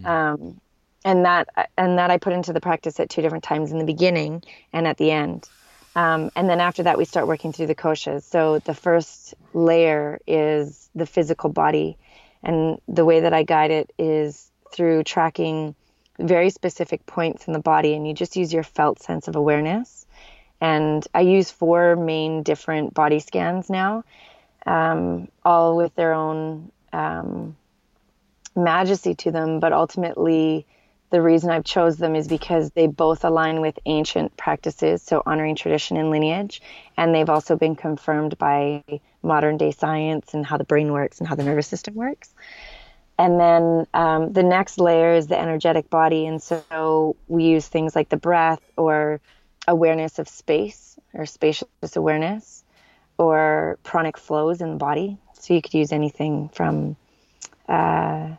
Mm. 0.00 0.06
Um, 0.06 0.60
and 1.04 1.24
that 1.24 1.70
and 1.78 1.98
that 1.98 2.10
I 2.10 2.18
put 2.18 2.32
into 2.32 2.52
the 2.52 2.60
practice 2.60 3.00
at 3.00 3.08
two 3.08 3.22
different 3.22 3.44
times 3.44 3.72
in 3.72 3.78
the 3.78 3.84
beginning 3.84 4.42
and 4.72 4.86
at 4.86 4.96
the 4.98 5.10
end. 5.10 5.48
Um, 5.96 6.30
and 6.36 6.48
then 6.48 6.60
after 6.60 6.84
that, 6.84 6.98
we 6.98 7.04
start 7.04 7.26
working 7.26 7.52
through 7.52 7.66
the 7.66 7.74
koshas. 7.74 8.22
So 8.22 8.60
the 8.60 8.74
first 8.74 9.34
layer 9.52 10.20
is 10.26 10.88
the 10.94 11.06
physical 11.06 11.50
body, 11.50 11.96
and 12.42 12.80
the 12.88 13.04
way 13.04 13.20
that 13.20 13.32
I 13.32 13.42
guide 13.42 13.70
it 13.70 13.92
is 13.98 14.50
through 14.72 15.02
tracking 15.02 15.74
very 16.18 16.50
specific 16.50 17.06
points 17.06 17.46
in 17.46 17.52
the 17.52 17.58
body, 17.58 17.94
and 17.94 18.06
you 18.06 18.14
just 18.14 18.36
use 18.36 18.52
your 18.52 18.62
felt 18.62 19.00
sense 19.02 19.26
of 19.26 19.36
awareness. 19.36 20.06
And 20.60 21.06
I 21.14 21.22
use 21.22 21.50
four 21.50 21.96
main 21.96 22.42
different 22.42 22.92
body 22.92 23.18
scans 23.18 23.70
now, 23.70 24.04
um, 24.66 25.28
all 25.42 25.76
with 25.76 25.94
their 25.94 26.12
own 26.12 26.70
um, 26.92 27.56
majesty 28.54 29.14
to 29.14 29.30
them. 29.30 29.58
But 29.58 29.72
ultimately, 29.72 30.66
the 31.10 31.20
reason 31.20 31.50
I've 31.50 31.64
chose 31.64 31.96
them 31.96 32.14
is 32.14 32.28
because 32.28 32.70
they 32.70 32.86
both 32.86 33.24
align 33.24 33.60
with 33.60 33.78
ancient 33.84 34.36
practices, 34.36 35.02
so 35.02 35.22
honoring 35.26 35.56
tradition 35.56 35.96
and 35.96 36.10
lineage, 36.10 36.62
and 36.96 37.14
they've 37.14 37.28
also 37.28 37.56
been 37.56 37.76
confirmed 37.76 38.38
by 38.38 38.84
modern 39.22 39.56
day 39.56 39.72
science 39.72 40.34
and 40.34 40.46
how 40.46 40.56
the 40.56 40.64
brain 40.64 40.92
works 40.92 41.18
and 41.18 41.28
how 41.28 41.34
the 41.34 41.42
nervous 41.42 41.66
system 41.66 41.94
works. 41.94 42.32
And 43.18 43.38
then 43.38 43.86
um, 43.92 44.32
the 44.32 44.42
next 44.42 44.78
layer 44.78 45.12
is 45.12 45.26
the 45.26 45.38
energetic 45.38 45.90
body. 45.90 46.26
And 46.26 46.42
so 46.42 47.16
we 47.28 47.44
use 47.44 47.68
things 47.68 47.94
like 47.94 48.08
the 48.08 48.16
breath 48.16 48.62
or 48.78 49.20
awareness 49.68 50.18
of 50.18 50.26
space 50.26 50.98
or 51.12 51.26
spacious 51.26 51.66
awareness 51.96 52.64
or 53.18 53.78
pranic 53.82 54.16
flows 54.16 54.62
in 54.62 54.70
the 54.70 54.76
body. 54.76 55.18
So 55.34 55.52
you 55.52 55.60
could 55.60 55.74
use 55.74 55.92
anything 55.92 56.48
from 56.48 56.96
uh, 57.68 58.36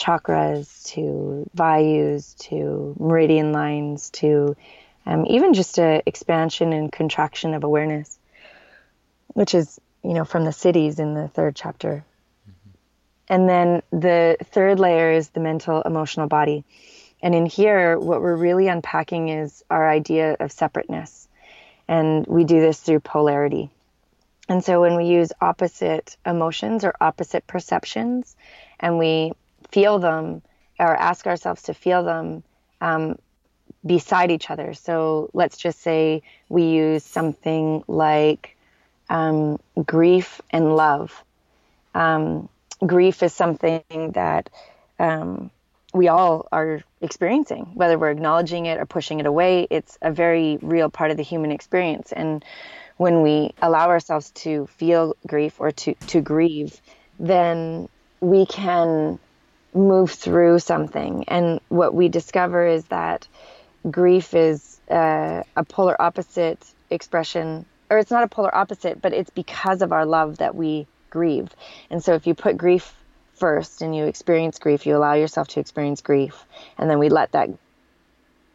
chakras 0.00 0.84
to 0.84 1.48
vayus 1.54 2.34
to 2.38 2.96
meridian 2.98 3.52
lines 3.52 4.10
to 4.10 4.56
um, 5.06 5.26
even 5.26 5.54
just 5.54 5.78
a 5.78 6.02
expansion 6.06 6.72
and 6.72 6.90
contraction 6.90 7.54
of 7.54 7.64
awareness, 7.64 8.18
which 9.28 9.54
is, 9.54 9.80
you 10.02 10.14
know, 10.14 10.24
from 10.24 10.44
the 10.44 10.50
siddhis 10.50 10.98
in 10.98 11.14
the 11.14 11.28
third 11.28 11.56
chapter. 11.56 12.04
And 13.28 13.48
then 13.48 13.82
the 13.90 14.36
third 14.42 14.80
layer 14.80 15.12
is 15.12 15.28
the 15.28 15.40
mental 15.40 15.82
emotional 15.82 16.26
body. 16.26 16.64
And 17.22 17.34
in 17.34 17.46
here, 17.46 17.98
what 17.98 18.20
we're 18.20 18.36
really 18.36 18.68
unpacking 18.68 19.28
is 19.28 19.62
our 19.70 19.88
idea 19.88 20.36
of 20.40 20.50
separateness. 20.50 21.28
And 21.86 22.26
we 22.26 22.44
do 22.44 22.60
this 22.60 22.80
through 22.80 23.00
polarity. 23.00 23.70
And 24.48 24.64
so 24.64 24.80
when 24.80 24.96
we 24.96 25.04
use 25.04 25.32
opposite 25.40 26.16
emotions 26.26 26.84
or 26.84 26.94
opposite 27.00 27.46
perceptions 27.46 28.34
and 28.80 28.98
we 28.98 29.32
feel 29.72 29.98
them 29.98 30.42
or 30.78 30.96
ask 30.96 31.26
ourselves 31.26 31.62
to 31.62 31.74
feel 31.74 32.02
them 32.04 32.42
um, 32.80 33.18
beside 33.84 34.30
each 34.30 34.50
other. 34.50 34.74
So 34.74 35.30
let's 35.32 35.58
just 35.58 35.80
say 35.80 36.22
we 36.48 36.64
use 36.64 37.04
something 37.04 37.84
like 37.86 38.56
um, 39.08 39.58
grief 39.84 40.40
and 40.50 40.76
love. 40.76 41.24
Um, 41.94 42.48
grief 42.86 43.22
is 43.22 43.34
something 43.34 44.12
that 44.12 44.48
um, 44.98 45.50
we 45.92 46.08
all 46.08 46.46
are 46.52 46.82
experiencing, 47.00 47.72
whether 47.74 47.98
we're 47.98 48.10
acknowledging 48.10 48.66
it 48.66 48.78
or 48.78 48.86
pushing 48.86 49.20
it 49.20 49.26
away. 49.26 49.66
It's 49.70 49.98
a 50.00 50.12
very 50.12 50.58
real 50.62 50.88
part 50.88 51.10
of 51.10 51.16
the 51.16 51.22
human 51.22 51.50
experience. 51.50 52.12
And 52.12 52.44
when 52.96 53.22
we 53.22 53.54
allow 53.60 53.88
ourselves 53.88 54.30
to 54.30 54.66
feel 54.66 55.16
grief 55.26 55.58
or 55.58 55.72
to, 55.72 55.94
to 56.06 56.20
grieve, 56.20 56.80
then 57.18 57.88
we 58.20 58.46
can 58.46 59.18
move 59.74 60.10
through 60.12 60.58
something. 60.60 61.24
And 61.28 61.60
what 61.68 61.94
we 61.94 62.08
discover 62.08 62.66
is 62.66 62.86
that 62.86 63.28
grief 63.90 64.34
is 64.34 64.80
uh, 64.90 65.42
a 65.56 65.64
polar 65.64 66.00
opposite 66.00 66.64
expression, 66.90 67.66
or 67.90 67.98
it's 67.98 68.10
not 68.10 68.24
a 68.24 68.28
polar 68.28 68.54
opposite, 68.54 69.02
but 69.02 69.12
it's 69.12 69.30
because 69.30 69.82
of 69.82 69.92
our 69.92 70.06
love 70.06 70.38
that 70.38 70.54
we 70.54 70.88
grieve. 71.10 71.48
And 71.90 72.02
so 72.02 72.14
if 72.14 72.26
you 72.26 72.34
put 72.34 72.56
grief 72.56 72.94
first 73.34 73.82
and 73.82 73.96
you 73.96 74.06
experience 74.06 74.58
grief, 74.58 74.86
you 74.86 74.96
allow 74.96 75.14
yourself 75.14 75.48
to 75.48 75.60
experience 75.60 76.02
grief, 76.02 76.46
and 76.78 76.90
then 76.90 76.98
we 76.98 77.08
let 77.08 77.32
that 77.32 77.50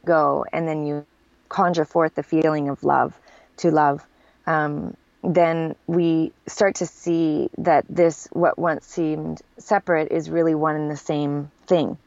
go, 0.06 0.46
and 0.54 0.68
then 0.68 0.86
you 0.86 1.06
conjure 1.50 1.86
forth 1.86 2.16
the 2.16 2.24
feeling 2.24 2.70
of 2.70 2.84
love 2.84 3.20
to 3.58 3.72
love. 3.72 4.06
Um, 4.48 4.96
then 5.28 5.76
we 5.88 6.32
start 6.48 6.76
to 6.76 6.86
see 6.86 7.50
that 7.58 7.86
this, 7.90 8.28
what 8.32 8.60
once 8.60 8.86
seemed 8.86 9.42
separate, 9.58 10.12
is 10.12 10.30
really 10.30 10.56
one 10.56 10.76
and 10.76 10.92
the 10.92 10.98
same 10.98 11.52
thing. 11.68 11.98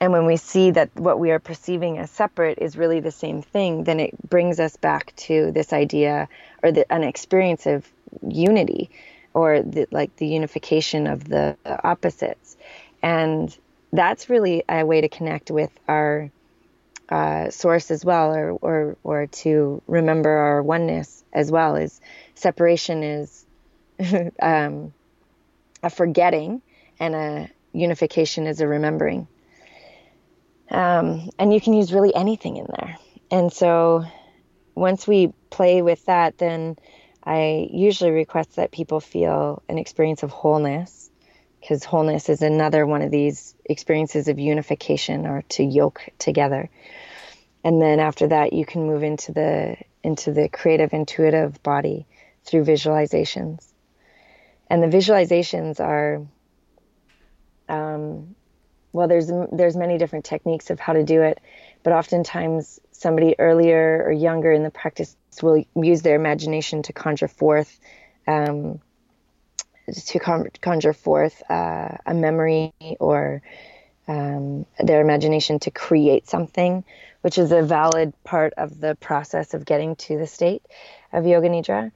And 0.00 0.12
when 0.12 0.24
we 0.24 0.36
see 0.36 0.70
that 0.70 0.90
what 0.94 1.18
we 1.18 1.30
are 1.30 1.38
perceiving 1.38 1.98
as 1.98 2.10
separate 2.10 2.58
is 2.58 2.76
really 2.76 3.00
the 3.00 3.10
same 3.10 3.42
thing, 3.42 3.84
then 3.84 4.00
it 4.00 4.28
brings 4.28 4.58
us 4.58 4.76
back 4.76 5.14
to 5.16 5.52
this 5.52 5.72
idea 5.72 6.28
or 6.62 6.72
the, 6.72 6.90
an 6.90 7.04
experience 7.04 7.66
of 7.66 7.86
unity 8.26 8.90
or 9.34 9.62
the, 9.62 9.86
like 9.90 10.14
the 10.16 10.26
unification 10.26 11.06
of 11.06 11.28
the 11.28 11.56
opposites. 11.84 12.56
And 13.02 13.56
that's 13.92 14.30
really 14.30 14.64
a 14.68 14.84
way 14.84 15.02
to 15.02 15.08
connect 15.08 15.50
with 15.50 15.70
our 15.86 16.30
uh, 17.10 17.50
source 17.50 17.90
as 17.90 18.04
well, 18.04 18.34
or, 18.34 18.50
or, 18.52 18.96
or 19.02 19.26
to 19.26 19.82
remember 19.86 20.30
our 20.30 20.62
oneness 20.62 21.24
as 21.32 21.50
well. 21.50 21.76
Is 21.76 22.00
separation 22.34 23.02
is 23.02 23.46
um, 24.40 24.92
a 25.82 25.90
forgetting, 25.90 26.62
and 26.98 27.14
a 27.14 27.50
unification 27.72 28.46
is 28.46 28.60
a 28.60 28.68
remembering. 28.68 29.26
Um, 30.70 31.30
and 31.38 31.52
you 31.52 31.60
can 31.60 31.72
use 31.72 31.92
really 31.92 32.14
anything 32.14 32.56
in 32.56 32.66
there. 32.78 32.96
And 33.30 33.52
so 33.52 34.04
once 34.74 35.06
we 35.06 35.32
play 35.50 35.82
with 35.82 36.04
that, 36.06 36.38
then 36.38 36.76
I 37.24 37.68
usually 37.72 38.12
request 38.12 38.56
that 38.56 38.70
people 38.70 39.00
feel 39.00 39.62
an 39.68 39.78
experience 39.78 40.22
of 40.22 40.30
wholeness 40.30 41.10
because 41.60 41.84
wholeness 41.84 42.28
is 42.28 42.40
another 42.40 42.86
one 42.86 43.02
of 43.02 43.10
these 43.10 43.54
experiences 43.70 44.28
of 44.28 44.38
unification 44.38 45.26
or 45.26 45.42
to 45.50 45.62
yoke 45.62 46.02
together. 46.18 46.68
And 47.62 47.80
then 47.80 48.00
after 48.00 48.28
that, 48.28 48.52
you 48.52 48.64
can 48.64 48.86
move 48.86 49.02
into 49.02 49.32
the 49.32 49.76
into 50.02 50.32
the 50.32 50.48
creative 50.48 50.92
intuitive 50.92 51.62
body 51.62 52.06
through 52.44 52.64
visualizations. 52.64 53.66
And 54.68 54.82
the 54.82 54.86
visualizations 54.86 55.78
are 55.78 56.26
um, 57.68 58.34
well, 58.92 59.08
there's 59.08 59.30
there's 59.52 59.76
many 59.76 59.98
different 59.98 60.24
techniques 60.24 60.70
of 60.70 60.80
how 60.80 60.94
to 60.94 61.04
do 61.04 61.22
it, 61.22 61.40
but 61.82 61.92
oftentimes 61.92 62.80
somebody 62.90 63.36
earlier 63.38 64.02
or 64.04 64.12
younger 64.12 64.52
in 64.52 64.62
the 64.62 64.70
practice 64.70 65.16
will 65.42 65.64
use 65.76 66.02
their 66.02 66.16
imagination 66.16 66.82
to 66.82 66.92
conjure 66.92 67.28
forth 67.28 67.78
um, 68.26 68.80
to 69.92 70.18
conjure 70.60 70.92
forth 70.92 71.42
uh, 71.50 71.96
a 72.06 72.14
memory 72.14 72.72
or 72.98 73.42
um, 74.08 74.66
their 74.78 75.00
imagination 75.00 75.58
to 75.60 75.70
create 75.70 76.28
something, 76.28 76.84
which 77.20 77.38
is 77.38 77.52
a 77.52 77.62
valid 77.62 78.12
part 78.24 78.52
of 78.56 78.80
the 78.80 78.96
process 78.96 79.54
of 79.54 79.64
getting 79.64 79.96
to 79.96 80.18
the 80.18 80.26
state 80.26 80.62
of 81.12 81.26
yoga 81.26 81.48
nidra. 81.48 81.92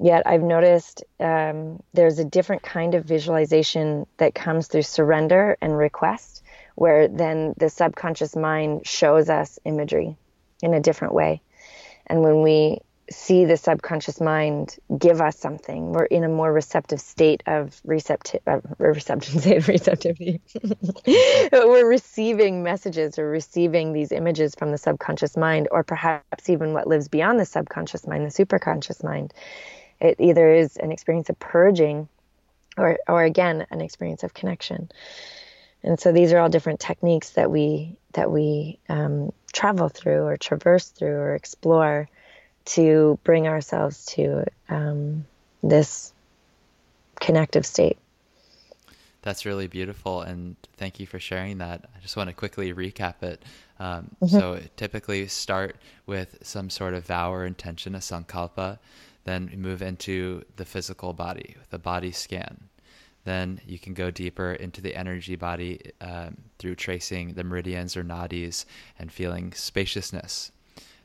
Yet 0.00 0.26
I've 0.26 0.42
noticed 0.42 1.04
um, 1.20 1.80
there's 1.94 2.18
a 2.18 2.24
different 2.24 2.62
kind 2.62 2.94
of 2.94 3.04
visualization 3.04 4.06
that 4.16 4.34
comes 4.34 4.66
through 4.66 4.82
surrender 4.82 5.56
and 5.60 5.76
request, 5.76 6.42
where 6.74 7.06
then 7.06 7.54
the 7.56 7.68
subconscious 7.68 8.34
mind 8.34 8.86
shows 8.86 9.30
us 9.30 9.60
imagery 9.64 10.16
in 10.62 10.74
a 10.74 10.80
different 10.80 11.14
way. 11.14 11.42
And 12.06 12.22
when 12.22 12.42
we 12.42 12.80
see 13.10 13.44
the 13.44 13.56
subconscious 13.56 14.20
mind 14.20 14.76
give 14.98 15.20
us 15.20 15.38
something, 15.38 15.92
we're 15.92 16.04
in 16.04 16.24
a 16.24 16.28
more 16.28 16.52
receptive 16.52 17.00
state 17.00 17.42
of 17.46 17.80
receptive, 17.84 18.40
uh, 18.46 18.60
receptive 18.78 19.68
receptivity. 19.68 20.40
we're 21.52 21.88
receiving 21.88 22.62
messages 22.62 23.18
or 23.18 23.28
receiving 23.28 23.92
these 23.92 24.12
images 24.12 24.54
from 24.54 24.70
the 24.70 24.78
subconscious 24.78 25.36
mind, 25.36 25.68
or 25.70 25.82
perhaps 25.82 26.48
even 26.48 26.72
what 26.72 26.86
lives 26.86 27.08
beyond 27.08 27.40
the 27.40 27.44
subconscious 27.44 28.06
mind, 28.06 28.24
the 28.24 28.44
superconscious 28.44 29.02
mind. 29.02 29.34
It 30.00 30.16
either 30.18 30.52
is 30.52 30.76
an 30.76 30.92
experience 30.92 31.28
of 31.28 31.38
purging 31.38 32.08
or, 32.76 32.98
or 33.08 33.22
again, 33.22 33.66
an 33.70 33.80
experience 33.80 34.22
of 34.22 34.34
connection. 34.34 34.90
And 35.82 35.98
so 35.98 36.12
these 36.12 36.32
are 36.32 36.38
all 36.38 36.48
different 36.48 36.80
techniques 36.80 37.30
that 37.30 37.50
we 37.50 37.96
that 38.12 38.30
we 38.30 38.78
um, 38.88 39.32
travel 39.52 39.88
through 39.88 40.24
or 40.24 40.36
traverse 40.36 40.88
through 40.88 41.16
or 41.16 41.34
explore 41.34 42.08
to 42.64 43.18
bring 43.24 43.46
ourselves 43.46 44.04
to 44.06 44.44
um, 44.68 45.24
this 45.62 46.12
connective 47.20 47.66
state. 47.66 47.98
That's 49.22 49.46
really 49.46 49.68
beautiful, 49.68 50.22
and 50.22 50.56
thank 50.76 50.98
you 50.98 51.06
for 51.06 51.20
sharing 51.20 51.58
that. 51.58 51.88
I 51.96 52.00
just 52.00 52.16
want 52.16 52.28
to 52.28 52.34
quickly 52.34 52.72
recap 52.74 53.22
it. 53.22 53.44
Um, 53.78 54.10
mm-hmm. 54.20 54.26
So, 54.26 54.60
typically 54.76 55.28
start 55.28 55.76
with 56.06 56.38
some 56.42 56.70
sort 56.70 56.94
of 56.94 57.06
vow 57.06 57.32
or 57.32 57.46
intention, 57.46 57.94
a 57.94 57.98
sankalpa, 57.98 58.78
then 59.24 59.50
move 59.56 59.80
into 59.80 60.44
the 60.56 60.64
physical 60.64 61.12
body 61.12 61.54
with 61.58 61.72
a 61.72 61.78
body 61.78 62.10
scan. 62.10 62.68
Then 63.24 63.60
you 63.64 63.78
can 63.78 63.94
go 63.94 64.10
deeper 64.10 64.52
into 64.52 64.80
the 64.80 64.96
energy 64.96 65.36
body 65.36 65.92
um, 66.00 66.38
through 66.58 66.74
tracing 66.74 67.34
the 67.34 67.44
meridians 67.44 67.96
or 67.96 68.02
nadis 68.02 68.64
and 68.98 69.12
feeling 69.12 69.52
spaciousness. 69.52 70.50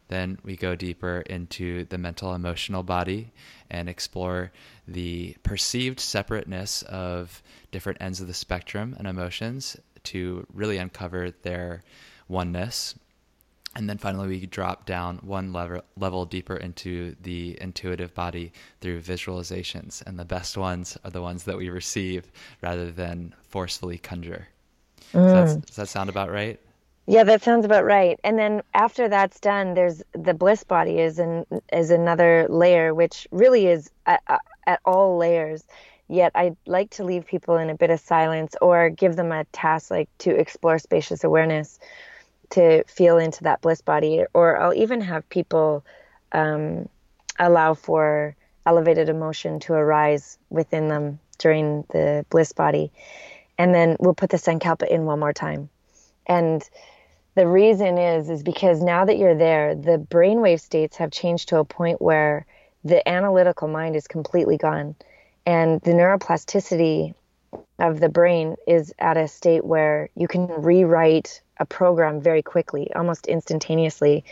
Then 0.07 0.37
we 0.43 0.55
go 0.55 0.75
deeper 0.75 1.21
into 1.21 1.85
the 1.85 1.97
mental 1.97 2.33
emotional 2.33 2.83
body 2.83 3.31
and 3.69 3.89
explore 3.89 4.51
the 4.87 5.35
perceived 5.43 5.99
separateness 5.99 6.81
of 6.83 7.41
different 7.71 8.01
ends 8.01 8.21
of 8.21 8.27
the 8.27 8.33
spectrum 8.33 8.95
and 8.97 9.07
emotions 9.07 9.77
to 10.03 10.45
really 10.53 10.77
uncover 10.77 11.31
their 11.41 11.83
oneness 12.27 12.95
and 13.77 13.87
then 13.87 13.99
finally, 13.99 14.27
we 14.27 14.47
drop 14.47 14.87
down 14.87 15.17
one 15.17 15.53
level, 15.53 15.83
level 15.95 16.25
deeper 16.25 16.57
into 16.57 17.15
the 17.21 17.55
intuitive 17.61 18.11
body 18.15 18.51
through 18.81 19.01
visualizations. 19.01 20.01
And 20.07 20.17
the 20.17 20.25
best 20.25 20.57
ones 20.57 20.97
are 21.05 21.11
the 21.11 21.21
ones 21.21 21.43
that 21.43 21.57
we 21.57 21.69
receive 21.69 22.31
rather 22.63 22.89
than 22.89 23.35
forcefully 23.43 23.99
conjure. 23.99 24.47
Mm. 25.13 25.63
does 25.63 25.75
that 25.75 25.89
sound 25.89 26.09
about 26.09 26.31
right? 26.31 26.59
Yeah, 27.09 27.23
that 27.23 27.41
sounds 27.41 27.63
about 27.63 27.85
right. 27.85 28.19
And 28.25 28.37
then 28.37 28.61
after 28.73 29.07
that's 29.07 29.39
done, 29.39 29.73
there's 29.75 30.03
the 30.11 30.33
bliss 30.33 30.65
body 30.65 30.99
is 30.99 31.19
an, 31.19 31.45
is 31.71 31.89
another 31.89 32.47
layer, 32.49 32.93
which 32.93 33.27
really 33.31 33.67
is 33.67 33.89
at, 34.05 34.21
at 34.65 34.81
all 34.83 35.17
layers. 35.17 35.63
Yet 36.09 36.33
I 36.35 36.57
like 36.65 36.89
to 36.91 37.05
leave 37.05 37.25
people 37.25 37.57
in 37.57 37.69
a 37.69 37.75
bit 37.75 37.91
of 37.91 38.01
silence 38.01 38.55
or 38.61 38.89
give 38.89 39.15
them 39.15 39.31
a 39.31 39.45
task 39.45 39.89
like 39.89 40.09
to 40.19 40.31
explore 40.31 40.79
spacious 40.79 41.23
awareness 41.23 41.79
to 42.51 42.83
feel 42.85 43.17
into 43.17 43.43
that 43.43 43.61
bliss 43.61 43.81
body, 43.81 44.23
or 44.33 44.57
I'll 44.57 44.73
even 44.73 45.01
have 45.01 45.27
people 45.29 45.85
um, 46.33 46.89
allow 47.39 47.73
for 47.73 48.35
elevated 48.65 49.07
emotion 49.07 49.59
to 49.61 49.73
arise 49.73 50.37
within 50.49 50.89
them 50.89 51.19
during 51.37 51.85
the 51.89 52.25
bliss 52.29 52.51
body. 52.51 52.91
And 53.57 53.73
then 53.73 53.95
we'll 53.99 54.13
put 54.13 54.29
the 54.29 54.37
Sankalpa 54.37 54.87
in 54.89 55.05
one 55.05 55.19
more 55.19 55.33
time. 55.33 55.69
And 56.25 56.61
the 57.37 57.47
reason 57.47 57.99
is 57.99 58.31
is 58.31 58.41
because 58.41 58.81
now 58.81 59.05
that 59.05 59.19
you're 59.19 59.37
there, 59.37 59.75
the 59.75 59.99
brainwave 59.99 60.59
states 60.59 60.97
have 60.97 61.11
changed 61.11 61.49
to 61.49 61.59
a 61.59 61.63
point 61.63 62.01
where 62.01 62.47
the 62.83 63.07
analytical 63.07 63.67
mind 63.67 63.95
is 63.95 64.07
completely 64.07 64.57
gone. 64.57 64.95
And 65.45 65.79
the 65.81 65.91
neuroplasticity 65.91 67.13
of 67.77 67.99
the 67.99 68.09
brain 68.09 68.55
is 68.67 68.91
at 68.97 69.17
a 69.17 69.27
state 69.27 69.63
where 69.63 70.09
you 70.15 70.27
can 70.27 70.47
rewrite 70.47 71.41
a 71.59 71.65
program 71.65 72.21
very 72.21 72.41
quickly, 72.41 72.91
almost 72.95 73.27
instantaneously, 73.27 74.25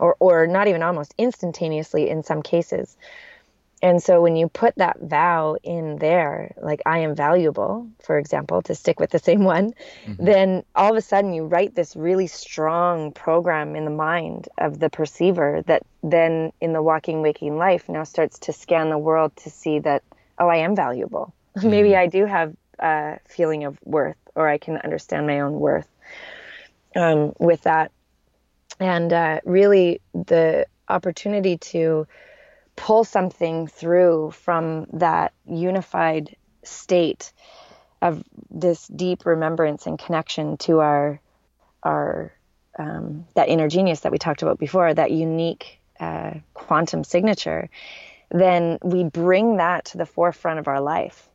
or, 0.00 0.16
or 0.18 0.48
not 0.48 0.66
even 0.66 0.82
almost 0.82 1.14
instantaneously 1.16 2.10
in 2.10 2.24
some 2.24 2.42
cases. 2.42 2.96
And 3.80 4.02
so 4.02 4.20
when 4.20 4.34
you 4.34 4.48
put 4.48 4.74
that 4.76 5.00
vow 5.00 5.56
in 5.62 5.96
there, 5.96 6.52
like 6.60 6.82
I 6.84 6.98
am 7.00 7.14
valuable, 7.14 7.88
for 8.02 8.18
example, 8.18 8.60
to 8.62 8.74
stick 8.74 8.98
with 8.98 9.10
the 9.10 9.20
same 9.20 9.44
one, 9.44 9.72
mm-hmm. 10.04 10.24
then 10.24 10.64
all 10.74 10.90
of 10.90 10.96
a 10.96 11.00
sudden 11.00 11.32
you 11.32 11.44
write 11.44 11.74
this 11.74 11.94
really 11.94 12.26
strong 12.26 13.12
program 13.12 13.76
in 13.76 13.84
the 13.84 13.92
mind 13.92 14.48
of 14.58 14.80
the 14.80 14.90
perceiver 14.90 15.62
that 15.66 15.84
then 16.02 16.52
in 16.60 16.72
the 16.72 16.82
walking, 16.82 17.22
waking 17.22 17.56
life 17.56 17.88
now 17.88 18.02
starts 18.02 18.40
to 18.40 18.52
scan 18.52 18.90
the 18.90 18.98
world 18.98 19.34
to 19.36 19.50
see 19.50 19.78
that, 19.78 20.02
oh, 20.38 20.48
I 20.48 20.56
am 20.56 20.74
valuable. 20.74 21.32
Mm-hmm. 21.58 21.70
Maybe 21.70 21.96
I 21.96 22.06
do 22.06 22.24
have 22.24 22.54
a 22.78 23.18
feeling 23.26 23.64
of 23.64 23.76
worth 23.82 24.18
or 24.36 24.48
I 24.48 24.58
can 24.58 24.76
understand 24.76 25.26
my 25.26 25.40
own 25.40 25.54
worth 25.54 25.88
um, 26.94 27.32
with 27.40 27.62
that. 27.62 27.90
And 28.78 29.12
uh, 29.12 29.40
really, 29.44 30.00
the 30.14 30.66
opportunity 30.88 31.56
to 31.56 32.06
pull 32.78 33.02
something 33.04 33.66
through 33.66 34.30
from 34.30 34.86
that 34.92 35.32
unified 35.44 36.36
state 36.62 37.32
of 38.00 38.22
this 38.50 38.86
deep 38.86 39.26
remembrance 39.26 39.86
and 39.86 39.98
connection 39.98 40.56
to 40.58 40.78
our 40.78 41.20
our 41.82 42.32
um, 42.78 43.26
that 43.34 43.48
inner 43.48 43.68
genius 43.68 44.00
that 44.00 44.12
we 44.12 44.18
talked 44.18 44.42
about 44.42 44.58
before, 44.58 44.94
that 44.94 45.10
unique 45.10 45.80
uh, 45.98 46.34
quantum 46.54 47.02
signature, 47.02 47.68
then 48.30 48.78
we 48.82 49.02
bring 49.02 49.56
that 49.56 49.86
to 49.86 49.98
the 49.98 50.06
forefront 50.06 50.60
of 50.60 50.68
our 50.68 50.80
life. 50.80 51.28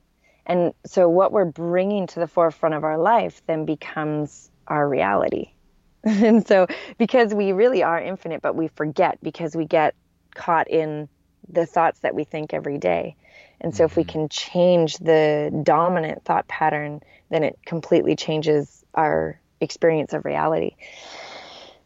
And 0.46 0.74
so, 0.86 1.10
what 1.10 1.34
we're 1.34 1.46
bringing 1.46 2.08
to 2.08 2.20
the 2.22 2.28
forefront 2.28 2.76
of 2.76 2.86
our 2.86 2.98
life 2.98 3.42
then 3.48 3.66
becomes 3.66 4.50
our 4.68 4.88
reality. 4.88 5.52
and 6.04 6.48
so, 6.48 6.68
because 6.98 7.34
we 7.34 7.52
really 7.52 7.84
are 7.84 8.02
infinite, 8.02 8.42
but 8.42 8.56
we 8.56 8.70
forget 8.70 9.18
because 9.22 9.56
we 9.56 9.66
get 9.66 9.96
caught 10.34 10.70
in 10.70 11.10
the 11.50 11.66
thoughts 11.66 12.00
that 12.00 12.16
we 12.16 12.24
think 12.24 12.54
every 12.54 12.78
day. 12.78 13.16
And 13.62 13.76
so, 13.76 13.86
if 13.86 13.96
we 13.96 14.04
mm-hmm. 14.04 14.12
can 14.12 14.30
change 14.30 14.98
the 14.98 15.62
dominant 15.64 16.24
thought 16.26 16.48
pattern, 16.48 17.02
then 17.30 17.44
it 17.44 17.60
completely 17.66 18.16
changes 18.16 18.84
our 18.94 19.40
experience 19.62 20.14
of 20.14 20.26
reality. 20.26 20.76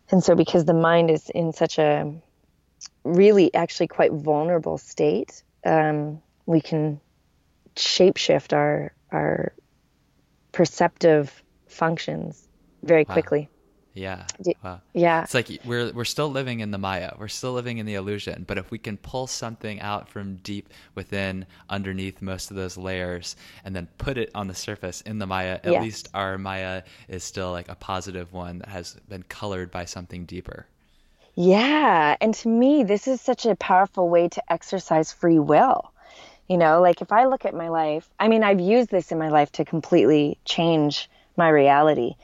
And 0.10 0.24
so, 0.24 0.36
because 0.36 0.66
the 0.66 0.74
mind 0.74 1.12
is 1.12 1.30
in 1.30 1.54
such 1.54 1.78
a 1.78 2.14
really 3.04 3.54
actually 3.54 3.88
quite 3.88 4.12
vulnerable 4.12 4.78
state, 4.78 5.44
um, 5.66 6.22
we 6.46 6.62
can 6.62 7.00
shapeshift 7.76 8.54
our 8.54 8.94
our 9.12 9.54
perceptive 10.52 11.44
functions 11.68 12.48
very 12.84 13.06
wow. 13.08 13.14
quickly. 13.14 13.50
Yeah. 13.98 14.26
Wow. 14.64 14.82
Yeah. 14.94 15.24
It's 15.24 15.34
like 15.34 15.50
we're 15.66 15.92
we're 15.92 16.06
still 16.06 16.30
living 16.30 16.60
in 16.60 16.70
the 16.70 16.78
Maya. 16.78 17.14
We're 17.18 17.28
still 17.28 17.54
living 17.54 17.80
in 17.80 17.88
the 17.88 17.96
illusion. 17.96 18.46
But 18.48 18.60
if 18.60 18.70
we 18.70 18.78
can 18.78 18.98
pull 18.98 19.26
something 19.26 19.82
out 19.82 20.08
from 20.08 20.36
deep 20.38 20.70
within, 20.94 21.48
underneath 21.70 22.22
most 22.22 22.52
of 22.52 22.58
those 22.58 22.78
layers, 22.78 23.36
and 23.66 23.76
then 23.76 23.88
put 23.98 24.20
it 24.20 24.30
on 24.36 24.48
the 24.48 24.54
surface 24.54 25.02
in 25.02 25.18
the 25.18 25.26
Maya, 25.26 25.60
at 25.64 25.82
least 25.82 26.10
our 26.14 26.38
Maya 26.38 26.84
is 27.08 27.24
still 27.24 27.52
like 27.52 27.70
a 27.70 27.76
positive 27.76 28.32
one 28.34 28.60
that 28.60 28.70
has 28.70 28.94
been 29.10 29.24
colored 29.24 29.72
by 29.72 29.86
something 29.86 30.26
deeper. 30.26 30.68
Yeah. 31.34 32.16
And 32.22 32.36
to 32.36 32.48
me, 32.48 32.84
this 32.84 33.08
is 33.08 33.20
such 33.20 33.46
a 33.48 33.56
powerful 33.56 34.10
way 34.10 34.30
to 34.30 34.54
exercise 34.54 35.12
free 35.12 35.40
will. 35.40 35.92
You 36.48 36.58
know, 36.58 36.82
like 36.82 37.02
if 37.02 37.12
I 37.12 37.26
look 37.26 37.46
at 37.46 37.54
my 37.56 37.70
life, 37.70 38.08
I 38.20 38.28
mean, 38.28 38.44
I've 38.44 38.62
used 38.62 38.90
this 38.90 39.12
in 39.12 39.18
my 39.18 39.30
life 39.30 39.52
to 39.54 39.66
completely 39.66 40.38
change 40.46 41.10
my 41.36 41.50
reality 41.50 42.16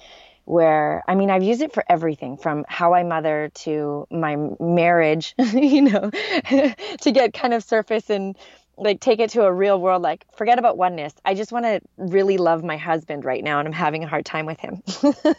where 0.45 1.03
I 1.07 1.15
mean 1.15 1.29
I've 1.29 1.43
used 1.43 1.61
it 1.61 1.73
for 1.73 1.83
everything 1.89 2.37
from 2.37 2.65
how 2.67 2.93
I 2.93 3.03
mother 3.03 3.51
to 3.55 4.07
my 4.11 4.37
marriage, 4.59 5.35
you 5.53 5.81
know, 5.83 6.09
to 7.01 7.11
get 7.11 7.33
kind 7.33 7.53
of 7.53 7.63
surface 7.63 8.09
and 8.09 8.37
like 8.75 8.99
take 8.99 9.19
it 9.19 9.29
to 9.29 9.43
a 9.43 9.53
real 9.53 9.79
world 9.79 10.01
like 10.01 10.25
forget 10.35 10.57
about 10.57 10.77
oneness. 10.77 11.13
I 11.23 11.35
just 11.35 11.51
want 11.51 11.65
to 11.65 11.81
really 11.97 12.37
love 12.37 12.63
my 12.63 12.77
husband 12.77 13.23
right 13.23 13.43
now 13.43 13.59
and 13.59 13.67
I'm 13.67 13.73
having 13.73 14.03
a 14.03 14.07
hard 14.07 14.25
time 14.25 14.45
with 14.45 14.59
him. 14.59 14.81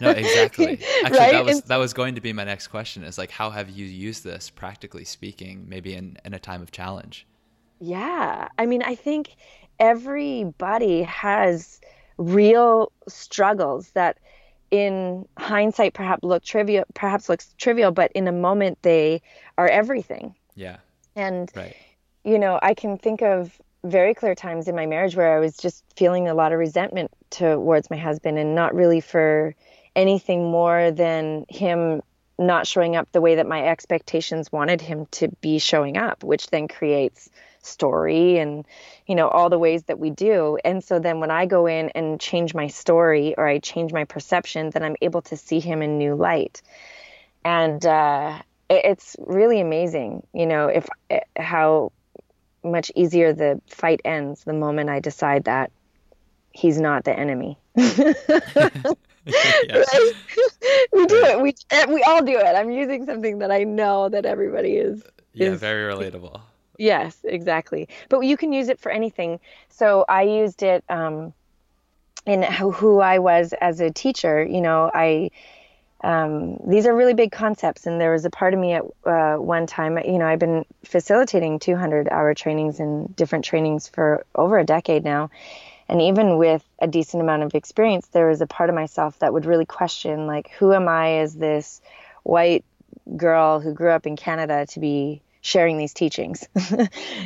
no, 0.00 0.10
exactly. 0.10 0.80
Actually 1.04 1.18
right? 1.18 1.32
that 1.32 1.44
was 1.44 1.62
that 1.62 1.76
was 1.76 1.92
going 1.92 2.14
to 2.14 2.20
be 2.20 2.32
my 2.32 2.44
next 2.44 2.68
question 2.68 3.02
is 3.02 3.18
like 3.18 3.30
how 3.30 3.50
have 3.50 3.70
you 3.70 3.84
used 3.84 4.24
this 4.24 4.50
practically 4.50 5.04
speaking 5.04 5.66
maybe 5.68 5.94
in 5.94 6.16
in 6.24 6.32
a 6.32 6.38
time 6.38 6.62
of 6.62 6.70
challenge? 6.70 7.26
Yeah. 7.80 8.48
I 8.56 8.66
mean, 8.66 8.82
I 8.82 8.94
think 8.94 9.36
everybody 9.78 11.02
has 11.02 11.80
real 12.16 12.92
struggles 13.08 13.90
that 13.90 14.18
in 14.74 15.24
hindsight 15.38 15.94
perhaps 15.94 16.24
look 16.24 16.42
trivial 16.42 16.84
perhaps 16.94 17.28
looks 17.28 17.54
trivial 17.58 17.92
but 17.92 18.10
in 18.12 18.26
a 18.26 18.32
moment 18.32 18.76
they 18.82 19.22
are 19.56 19.68
everything 19.68 20.34
yeah 20.56 20.78
and 21.14 21.52
right. 21.54 21.76
you 22.24 22.40
know 22.40 22.58
i 22.60 22.74
can 22.74 22.98
think 22.98 23.22
of 23.22 23.60
very 23.84 24.14
clear 24.14 24.34
times 24.34 24.66
in 24.66 24.74
my 24.74 24.84
marriage 24.84 25.14
where 25.14 25.36
i 25.36 25.38
was 25.38 25.56
just 25.56 25.84
feeling 25.94 26.26
a 26.26 26.34
lot 26.34 26.52
of 26.52 26.58
resentment 26.58 27.08
towards 27.30 27.88
my 27.88 27.96
husband 27.96 28.36
and 28.36 28.56
not 28.56 28.74
really 28.74 29.00
for 29.00 29.54
anything 29.94 30.50
more 30.50 30.90
than 30.90 31.46
him 31.48 32.02
not 32.36 32.66
showing 32.66 32.96
up 32.96 33.06
the 33.12 33.20
way 33.20 33.36
that 33.36 33.46
my 33.46 33.64
expectations 33.68 34.50
wanted 34.50 34.80
him 34.80 35.06
to 35.12 35.28
be 35.40 35.60
showing 35.60 35.96
up 35.96 36.24
which 36.24 36.48
then 36.48 36.66
creates 36.66 37.30
story 37.64 38.38
and 38.38 38.64
you 39.06 39.14
know 39.14 39.28
all 39.28 39.50
the 39.50 39.58
ways 39.58 39.82
that 39.84 39.98
we 39.98 40.10
do. 40.10 40.58
And 40.64 40.82
so 40.82 40.98
then 40.98 41.20
when 41.20 41.30
i 41.30 41.46
go 41.46 41.66
in 41.66 41.90
and 41.90 42.20
change 42.20 42.54
my 42.54 42.68
story 42.68 43.34
or 43.36 43.46
i 43.46 43.58
change 43.58 43.92
my 43.92 44.04
perception 44.04 44.70
then 44.70 44.82
i'm 44.82 44.96
able 45.00 45.22
to 45.22 45.36
see 45.36 45.60
him 45.60 45.82
in 45.82 45.98
new 45.98 46.14
light. 46.14 46.62
And 47.44 47.84
uh, 47.84 48.40
it's 48.70 49.16
really 49.18 49.60
amazing 49.60 50.26
you 50.32 50.46
know 50.46 50.68
if 50.68 50.88
eh, 51.10 51.20
how 51.36 51.92
much 52.62 52.90
easier 52.94 53.32
the 53.32 53.60
fight 53.66 54.00
ends 54.04 54.44
the 54.44 54.54
moment 54.54 54.88
i 54.88 55.00
decide 55.00 55.44
that 55.44 55.70
he's 56.52 56.80
not 56.80 57.04
the 57.04 57.18
enemy. 57.18 57.58
We 60.92 61.06
do 61.06 61.24
it. 61.24 61.40
We 61.40 61.54
eh, 61.70 61.86
we 61.88 62.02
all 62.02 62.22
do 62.22 62.36
it. 62.36 62.44
I'm 62.44 62.70
using 62.70 63.06
something 63.06 63.38
that 63.38 63.50
i 63.50 63.64
know 63.64 64.08
that 64.08 64.24
everybody 64.26 64.76
is 64.76 65.02
yeah 65.32 65.48
is, 65.48 65.60
very 65.60 65.92
relatable 65.92 66.40
Yes, 66.78 67.16
exactly. 67.24 67.88
But 68.08 68.20
you 68.20 68.36
can 68.36 68.52
use 68.52 68.68
it 68.68 68.80
for 68.80 68.90
anything. 68.90 69.40
So 69.68 70.04
I 70.08 70.22
used 70.22 70.62
it 70.62 70.84
um, 70.88 71.32
in 72.26 72.42
who 72.42 73.00
I 73.00 73.18
was 73.18 73.52
as 73.60 73.80
a 73.80 73.90
teacher. 73.90 74.44
You 74.44 74.60
know, 74.60 74.90
I 74.92 75.30
um, 76.02 76.58
these 76.66 76.86
are 76.86 76.94
really 76.94 77.14
big 77.14 77.32
concepts, 77.32 77.86
and 77.86 77.98
there 77.98 78.12
was 78.12 78.26
a 78.26 78.30
part 78.30 78.52
of 78.52 78.60
me 78.60 78.74
at 78.74 78.82
uh, 79.06 79.36
one 79.36 79.66
time. 79.66 79.96
You 79.98 80.18
know, 80.18 80.26
I've 80.26 80.38
been 80.38 80.66
facilitating 80.84 81.58
200-hour 81.58 82.34
trainings 82.34 82.78
and 82.78 83.14
different 83.16 83.44
trainings 83.46 83.88
for 83.88 84.26
over 84.34 84.58
a 84.58 84.64
decade 84.64 85.02
now. 85.04 85.30
And 85.88 86.00
even 86.02 86.38
with 86.38 86.64
a 86.78 86.86
decent 86.86 87.22
amount 87.22 87.42
of 87.42 87.54
experience, 87.54 88.06
there 88.08 88.28
was 88.28 88.40
a 88.40 88.46
part 88.46 88.68
of 88.70 88.74
myself 88.74 89.18
that 89.20 89.32
would 89.32 89.46
really 89.46 89.66
question, 89.66 90.26
like, 90.26 90.50
who 90.58 90.72
am 90.72 90.88
I 90.88 91.18
as 91.18 91.34
this 91.34 91.80
white 92.22 92.64
girl 93.16 93.60
who 93.60 93.72
grew 93.72 93.90
up 93.90 94.06
in 94.06 94.16
Canada 94.16 94.66
to 94.66 94.80
be 94.80 95.22
sharing 95.44 95.76
these 95.76 95.92
teachings, 95.92 96.48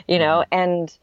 you 0.08 0.18
know, 0.18 0.44
mm-hmm. 0.44 0.54
and 0.54 0.98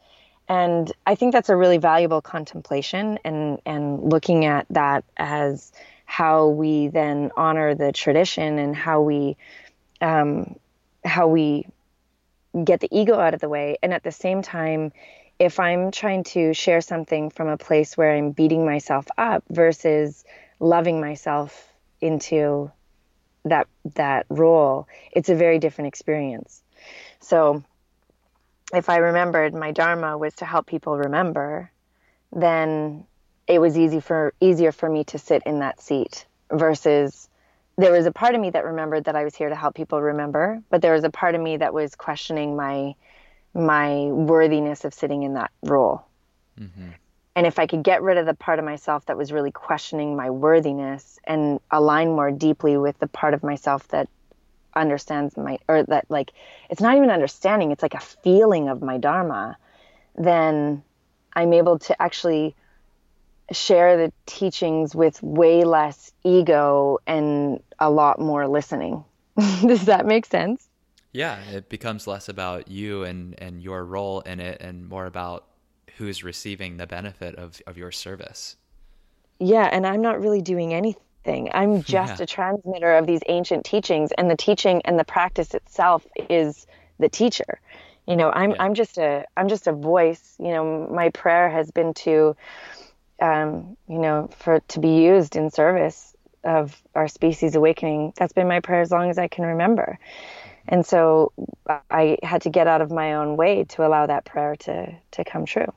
and 0.48 0.92
I 1.06 1.16
think 1.16 1.32
that's 1.32 1.48
a 1.48 1.56
really 1.56 1.78
valuable 1.78 2.20
contemplation 2.20 3.18
and 3.24 3.60
and 3.66 4.02
looking 4.02 4.44
at 4.44 4.66
that 4.70 5.04
as 5.16 5.72
how 6.04 6.48
we 6.48 6.88
then 6.88 7.32
honor 7.36 7.74
the 7.74 7.90
tradition 7.90 8.58
and 8.58 8.76
how 8.76 9.00
we 9.00 9.36
um, 10.00 10.54
how 11.04 11.26
we 11.26 11.66
get 12.62 12.80
the 12.80 12.88
ego 12.90 13.18
out 13.18 13.34
of 13.34 13.40
the 13.40 13.48
way 13.48 13.76
and 13.82 13.92
at 13.92 14.02
the 14.02 14.12
same 14.12 14.40
time 14.40 14.90
if 15.38 15.60
i'm 15.60 15.90
trying 15.90 16.24
to 16.24 16.54
share 16.54 16.80
something 16.80 17.28
from 17.28 17.48
a 17.48 17.58
place 17.58 17.98
where 17.98 18.16
i'm 18.16 18.30
beating 18.30 18.64
myself 18.64 19.06
up 19.18 19.44
versus 19.50 20.24
loving 20.58 20.98
myself 20.98 21.68
into 22.00 22.70
that 23.44 23.68
that 23.94 24.24
role 24.30 24.88
it's 25.12 25.28
a 25.28 25.34
very 25.34 25.58
different 25.58 25.88
experience 25.88 26.62
so 27.26 27.64
if 28.72 28.88
I 28.88 28.98
remembered 28.98 29.52
my 29.52 29.72
dharma 29.72 30.16
was 30.16 30.34
to 30.34 30.44
help 30.44 30.66
people 30.66 30.96
remember, 30.96 31.72
then 32.32 33.04
it 33.48 33.60
was 33.60 33.76
easy 33.76 33.98
for 33.98 34.32
easier 34.40 34.70
for 34.70 34.88
me 34.88 35.02
to 35.04 35.18
sit 35.18 35.42
in 35.44 35.58
that 35.58 35.80
seat 35.80 36.24
versus 36.52 37.28
there 37.78 37.92
was 37.92 38.06
a 38.06 38.12
part 38.12 38.36
of 38.36 38.40
me 38.40 38.50
that 38.50 38.64
remembered 38.64 39.04
that 39.04 39.16
I 39.16 39.24
was 39.24 39.34
here 39.34 39.48
to 39.48 39.56
help 39.56 39.74
people 39.74 40.00
remember, 40.00 40.62
but 40.70 40.82
there 40.82 40.92
was 40.92 41.02
a 41.02 41.10
part 41.10 41.34
of 41.34 41.40
me 41.40 41.56
that 41.56 41.74
was 41.74 41.96
questioning 41.96 42.54
my 42.54 42.94
my 43.54 44.04
worthiness 44.04 44.84
of 44.84 44.94
sitting 44.94 45.24
in 45.24 45.34
that 45.34 45.50
role. 45.62 46.04
Mm-hmm. 46.60 46.90
And 47.34 47.46
if 47.46 47.58
I 47.58 47.66
could 47.66 47.82
get 47.82 48.02
rid 48.02 48.18
of 48.18 48.26
the 48.26 48.34
part 48.34 48.60
of 48.60 48.64
myself 48.64 49.04
that 49.06 49.16
was 49.16 49.32
really 49.32 49.50
questioning 49.50 50.14
my 50.14 50.30
worthiness 50.30 51.18
and 51.24 51.58
align 51.70 52.08
more 52.12 52.30
deeply 52.30 52.76
with 52.76 52.98
the 52.98 53.08
part 53.08 53.34
of 53.34 53.42
myself 53.42 53.88
that 53.88 54.08
understands 54.76 55.36
my 55.36 55.58
or 55.68 55.82
that 55.84 56.04
like 56.08 56.32
it's 56.70 56.80
not 56.80 56.96
even 56.96 57.10
understanding 57.10 57.70
it's 57.72 57.82
like 57.82 57.94
a 57.94 58.00
feeling 58.00 58.68
of 58.68 58.82
my 58.82 58.98
dharma 58.98 59.56
then 60.16 60.82
i'm 61.34 61.52
able 61.52 61.78
to 61.78 62.00
actually 62.00 62.54
share 63.52 63.96
the 63.96 64.12
teachings 64.26 64.94
with 64.94 65.22
way 65.22 65.64
less 65.64 66.12
ego 66.24 66.98
and 67.06 67.62
a 67.78 67.90
lot 67.90 68.18
more 68.18 68.48
listening. 68.48 69.04
Does 69.36 69.84
that 69.84 70.06
make 70.06 70.26
sense? 70.26 70.68
Yeah 71.12 71.38
it 71.50 71.68
becomes 71.68 72.06
less 72.06 72.28
about 72.28 72.68
you 72.68 73.04
and 73.04 73.34
and 73.40 73.62
your 73.62 73.84
role 73.84 74.20
in 74.20 74.40
it 74.40 74.60
and 74.60 74.88
more 74.88 75.06
about 75.06 75.46
who's 75.96 76.22
receiving 76.22 76.76
the 76.76 76.86
benefit 76.86 77.34
of 77.36 77.60
of 77.66 77.78
your 77.78 77.92
service. 77.92 78.56
Yeah 79.38 79.68
and 79.70 79.86
i'm 79.86 80.02
not 80.02 80.20
really 80.20 80.42
doing 80.42 80.74
anything 80.74 81.02
anything. 81.26 81.50
I'm 81.52 81.82
just 81.82 82.18
yeah. 82.18 82.24
a 82.24 82.26
transmitter 82.26 82.96
of 82.96 83.06
these 83.06 83.20
ancient 83.28 83.64
teachings, 83.64 84.12
and 84.16 84.30
the 84.30 84.36
teaching 84.36 84.82
and 84.84 84.98
the 84.98 85.04
practice 85.04 85.54
itself 85.54 86.06
is 86.28 86.66
the 86.98 87.08
teacher. 87.08 87.60
You 88.06 88.16
know, 88.16 88.30
I'm 88.30 88.50
yeah. 88.50 88.62
I'm 88.62 88.74
just 88.74 88.98
a 88.98 89.24
I'm 89.36 89.48
just 89.48 89.66
a 89.66 89.72
voice. 89.72 90.36
You 90.38 90.48
know, 90.48 90.88
my 90.90 91.10
prayer 91.10 91.50
has 91.50 91.70
been 91.70 91.94
to, 91.94 92.36
um, 93.20 93.76
you 93.88 93.98
know, 93.98 94.30
for 94.38 94.60
to 94.60 94.80
be 94.80 94.96
used 95.02 95.36
in 95.36 95.50
service 95.50 96.14
of 96.44 96.80
our 96.94 97.08
species 97.08 97.56
awakening. 97.56 98.12
That's 98.16 98.32
been 98.32 98.46
my 98.46 98.60
prayer 98.60 98.80
as 98.80 98.92
long 98.92 99.10
as 99.10 99.18
I 99.18 99.26
can 99.26 99.44
remember. 99.44 99.98
And 100.68 100.84
so 100.84 101.32
I 101.90 102.18
had 102.22 102.42
to 102.42 102.50
get 102.50 102.66
out 102.66 102.80
of 102.80 102.90
my 102.90 103.14
own 103.14 103.36
way 103.36 103.64
to 103.70 103.86
allow 103.86 104.06
that 104.06 104.24
prayer 104.24 104.56
to 104.56 104.94
to 105.12 105.24
come 105.24 105.46
true. 105.46 105.72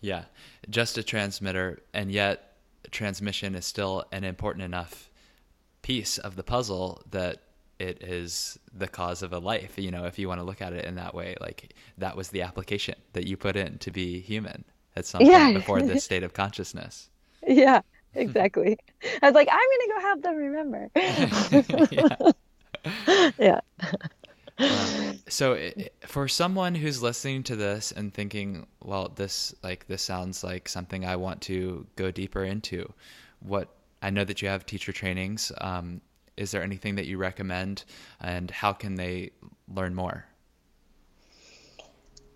Yeah, 0.00 0.24
just 0.68 0.98
a 0.98 1.02
transmitter, 1.02 1.80
and 1.92 2.12
yet 2.12 2.53
transmission 2.90 3.54
is 3.54 3.66
still 3.66 4.04
an 4.12 4.24
important 4.24 4.64
enough 4.64 5.10
piece 5.82 6.18
of 6.18 6.36
the 6.36 6.42
puzzle 6.42 7.02
that 7.10 7.42
it 7.78 8.02
is 8.02 8.58
the 8.72 8.88
cause 8.88 9.22
of 9.22 9.32
a 9.32 9.38
life. 9.38 9.74
You 9.76 9.90
know, 9.90 10.04
if 10.04 10.18
you 10.18 10.28
want 10.28 10.40
to 10.40 10.44
look 10.44 10.62
at 10.62 10.72
it 10.72 10.84
in 10.84 10.94
that 10.96 11.14
way, 11.14 11.36
like 11.40 11.74
that 11.98 12.16
was 12.16 12.28
the 12.28 12.42
application 12.42 12.94
that 13.12 13.26
you 13.26 13.36
put 13.36 13.56
in 13.56 13.78
to 13.78 13.90
be 13.90 14.20
human 14.20 14.64
at 14.96 15.06
some 15.06 15.22
yeah. 15.22 15.44
point 15.44 15.56
before 15.56 15.82
this 15.82 16.04
state 16.10 16.22
of 16.22 16.32
consciousness. 16.32 17.10
Yeah, 17.46 17.80
exactly. 18.14 18.78
I 19.22 19.26
was 19.26 19.34
like, 19.34 19.48
I'm 19.50 19.58
going 19.58 19.80
to 19.80 19.92
go 19.94 20.00
help 20.00 20.22
them 20.22 20.36
remember. 20.36 20.90
yeah. 23.02 23.30
yeah. 23.38 23.60
So 25.28 25.58
for 26.06 26.28
someone 26.28 26.74
who's 26.74 27.02
listening 27.02 27.42
to 27.44 27.56
this 27.56 27.92
and 27.92 28.12
thinking 28.12 28.66
well 28.82 29.10
this 29.14 29.54
like 29.62 29.86
this 29.88 30.02
sounds 30.02 30.44
like 30.44 30.68
something 30.68 31.04
i 31.04 31.16
want 31.16 31.40
to 31.42 31.86
go 31.96 32.10
deeper 32.10 32.44
into 32.44 32.92
what 33.40 33.68
i 34.02 34.10
know 34.10 34.24
that 34.24 34.42
you 34.42 34.48
have 34.48 34.64
teacher 34.64 34.92
trainings 34.92 35.50
um, 35.60 36.00
is 36.36 36.50
there 36.50 36.62
anything 36.62 36.94
that 36.94 37.06
you 37.06 37.18
recommend 37.18 37.84
and 38.20 38.50
how 38.50 38.72
can 38.72 38.94
they 38.94 39.30
learn 39.74 39.94
more 39.94 40.26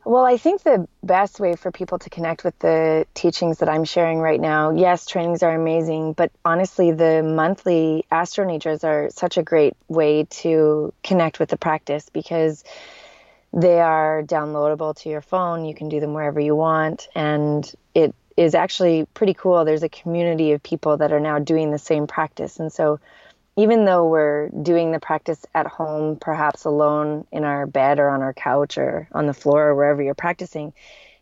Well, 0.08 0.24
I 0.24 0.38
think 0.38 0.62
the 0.62 0.88
best 1.02 1.38
way 1.38 1.54
for 1.54 1.70
people 1.70 1.98
to 1.98 2.08
connect 2.08 2.42
with 2.42 2.58
the 2.60 3.06
teachings 3.12 3.58
that 3.58 3.68
I'm 3.68 3.84
sharing 3.84 4.20
right 4.20 4.40
now, 4.40 4.70
yes, 4.70 5.04
trainings 5.04 5.42
are 5.42 5.54
amazing, 5.54 6.14
but 6.14 6.32
honestly, 6.46 6.92
the 6.92 7.22
monthly 7.22 8.06
Astro 8.10 8.46
Nidras 8.46 8.84
are 8.84 9.10
such 9.10 9.36
a 9.36 9.42
great 9.42 9.76
way 9.86 10.24
to 10.30 10.94
connect 11.04 11.38
with 11.38 11.50
the 11.50 11.58
practice 11.58 12.08
because 12.08 12.64
they 13.52 13.80
are 13.82 14.22
downloadable 14.22 14.96
to 15.02 15.10
your 15.10 15.20
phone. 15.20 15.66
You 15.66 15.74
can 15.74 15.90
do 15.90 16.00
them 16.00 16.14
wherever 16.14 16.40
you 16.40 16.56
want, 16.56 17.06
and 17.14 17.70
it 17.94 18.14
is 18.34 18.54
actually 18.54 19.04
pretty 19.12 19.34
cool. 19.34 19.66
There's 19.66 19.82
a 19.82 19.90
community 19.90 20.52
of 20.52 20.62
people 20.62 20.96
that 20.96 21.12
are 21.12 21.20
now 21.20 21.38
doing 21.38 21.70
the 21.70 21.78
same 21.78 22.06
practice, 22.06 22.58
and 22.58 22.72
so 22.72 22.98
even 23.58 23.86
though 23.86 24.06
we're 24.06 24.50
doing 24.50 24.92
the 24.92 25.00
practice 25.00 25.44
at 25.52 25.66
home, 25.66 26.16
perhaps 26.16 26.64
alone 26.64 27.26
in 27.32 27.42
our 27.42 27.66
bed 27.66 27.98
or 27.98 28.08
on 28.08 28.22
our 28.22 28.32
couch 28.32 28.78
or 28.78 29.08
on 29.10 29.26
the 29.26 29.34
floor 29.34 29.70
or 29.70 29.74
wherever 29.74 30.00
you're 30.00 30.14
practicing, 30.14 30.72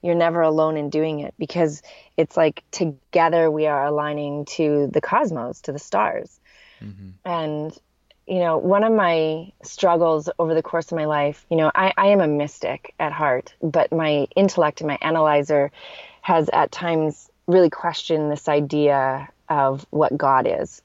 you're 0.03 0.15
never 0.15 0.43
alone 0.43 0.77
in 0.77 0.91
doing 0.91 1.21
it 1.21 1.33
because 1.39 1.81
it's 2.19 2.37
like 2.37 2.63
together 2.73 3.51
we 3.51 3.67
are 3.67 3.87
aligning 3.87 4.45
to 4.45 4.91
the 4.93 5.01
cosmos, 5.01 5.63
to 5.63 5.73
the 5.73 5.79
stars. 5.79 6.39
Mm-hmm. 6.83 7.09
And, 7.25 7.79
you 8.27 8.41
know, 8.41 8.59
one 8.59 8.85
of 8.85 8.93
my 8.93 9.51
struggles 9.63 10.29
over 10.39 10.53
the 10.53 10.63
course 10.63 10.93
of 10.93 10.99
my 10.99 11.07
life, 11.07 11.47
you 11.49 11.57
know, 11.57 11.71
I, 11.75 11.95
I 11.97 12.09
am 12.09 12.21
a 12.21 12.29
mystic 12.29 12.95
at 13.01 13.13
heart, 13.13 13.55
but 13.63 13.93
my 13.93 14.27
intellect 14.37 14.83
and 14.83 14.89
my 14.89 14.99
analyzer 15.01 15.73
has 16.21 16.51
at 16.53 16.71
times 16.71 17.31
really 17.47 17.71
questioned 17.71 18.31
this 18.31 18.47
idea 18.47 19.31
of 19.49 19.87
what 19.89 20.15
God 20.19 20.47
is 20.47 20.83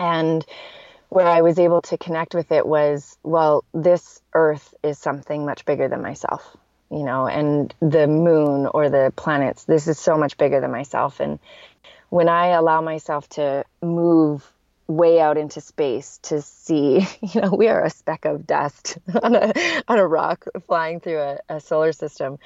and 0.00 0.44
where 1.10 1.26
I 1.26 1.42
was 1.42 1.58
able 1.58 1.82
to 1.82 1.98
connect 1.98 2.34
with 2.34 2.50
it 2.52 2.66
was, 2.66 3.18
well, 3.22 3.64
this 3.74 4.22
earth 4.32 4.74
is 4.82 4.98
something 4.98 5.44
much 5.44 5.64
bigger 5.64 5.88
than 5.88 6.00
myself, 6.00 6.56
you 6.90 7.04
know, 7.04 7.26
and 7.26 7.74
the 7.80 8.06
moon 8.06 8.66
or 8.66 8.88
the 8.88 9.12
planets, 9.14 9.64
this 9.64 9.88
is 9.88 9.98
so 9.98 10.16
much 10.16 10.38
bigger 10.38 10.60
than 10.60 10.70
myself. 10.70 11.20
And 11.20 11.38
when 12.08 12.28
I 12.28 12.48
allow 12.48 12.80
myself 12.80 13.28
to 13.30 13.64
move 13.82 14.50
way 14.86 15.20
out 15.20 15.36
into 15.36 15.60
space 15.60 16.18
to 16.22 16.40
see, 16.40 17.06
you 17.20 17.40
know, 17.40 17.50
we 17.50 17.68
are 17.68 17.84
a 17.84 17.90
speck 17.90 18.24
of 18.24 18.46
dust 18.46 18.96
on 19.22 19.34
a, 19.34 19.82
on 19.86 19.98
a 19.98 20.06
rock 20.06 20.46
flying 20.66 21.00
through 21.00 21.18
a, 21.18 21.38
a 21.48 21.60
solar 21.60 21.92
system 21.92 22.38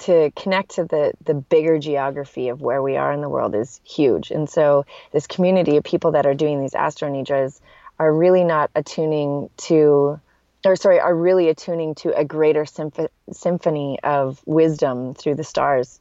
to 0.00 0.30
connect 0.36 0.72
to 0.72 0.84
the 0.84 1.12
the 1.24 1.34
bigger 1.34 1.78
geography 1.78 2.48
of 2.48 2.60
where 2.60 2.82
we 2.82 2.96
are 2.96 3.12
in 3.12 3.20
the 3.20 3.28
world 3.28 3.54
is 3.54 3.80
huge. 3.84 4.30
And 4.30 4.48
so 4.48 4.84
this 5.12 5.26
community 5.26 5.76
of 5.76 5.84
people 5.84 6.12
that 6.12 6.26
are 6.26 6.34
doing 6.34 6.60
these 6.60 6.74
astro 6.74 7.10
nidras 7.10 7.60
are 7.98 8.12
really 8.12 8.44
not 8.44 8.70
attuning 8.74 9.50
to 9.58 10.20
or 10.64 10.76
sorry, 10.76 11.00
are 11.00 11.14
really 11.14 11.48
attuning 11.48 11.94
to 11.94 12.16
a 12.16 12.24
greater 12.24 12.66
symph- 12.66 13.10
symphony 13.32 13.98
of 14.02 14.42
wisdom 14.44 15.14
through 15.14 15.36
the 15.36 15.44
stars. 15.44 16.00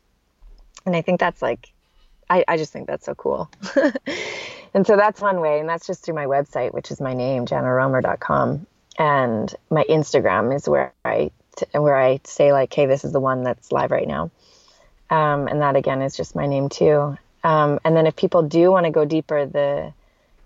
And 0.86 0.96
I 0.96 1.02
think 1.02 1.20
that's 1.20 1.42
like 1.42 1.72
I, 2.30 2.44
I 2.48 2.58
just 2.58 2.74
think 2.74 2.88
that's 2.88 3.06
so 3.06 3.16
cool. 3.16 3.50
and 4.74 4.86
so 4.86 4.98
that's 4.98 5.22
one 5.22 5.40
way, 5.40 5.60
and 5.60 5.70
that's 5.70 5.88
just 5.88 6.04
through 6.04 6.16
my 6.16 6.26
website, 6.26 6.74
which 6.74 6.92
is 6.92 7.00
my 7.00 7.14
name, 7.14 7.46
janaroemer.com. 7.46 8.68
And 9.00 9.56
my 9.70 9.84
Instagram 9.90 10.56
is 10.56 10.68
where 10.68 10.94
I 11.06 11.32
to, 11.58 11.82
where 11.82 11.98
I 11.98 12.20
say 12.24 12.54
like, 12.54 12.74
"Hey, 12.74 12.86
this 12.86 13.04
is 13.04 13.12
the 13.12 13.20
one 13.20 13.44
that's 13.44 13.72
live 13.72 13.92
right 13.92 14.08
now," 14.08 14.32
um, 15.10 15.48
and 15.48 15.62
that 15.62 15.76
again 15.76 16.02
is 16.02 16.16
just 16.16 16.36
my 16.36 16.48
name 16.48 16.70
too. 16.70 17.18
Um, 17.44 17.80
and 17.84 17.96
then 17.96 18.08
if 18.08 18.16
people 18.16 18.44
do 18.44 18.72
want 18.72 18.86
to 18.86 18.92
go 18.92 19.06
deeper, 19.06 19.46
the 19.46 19.94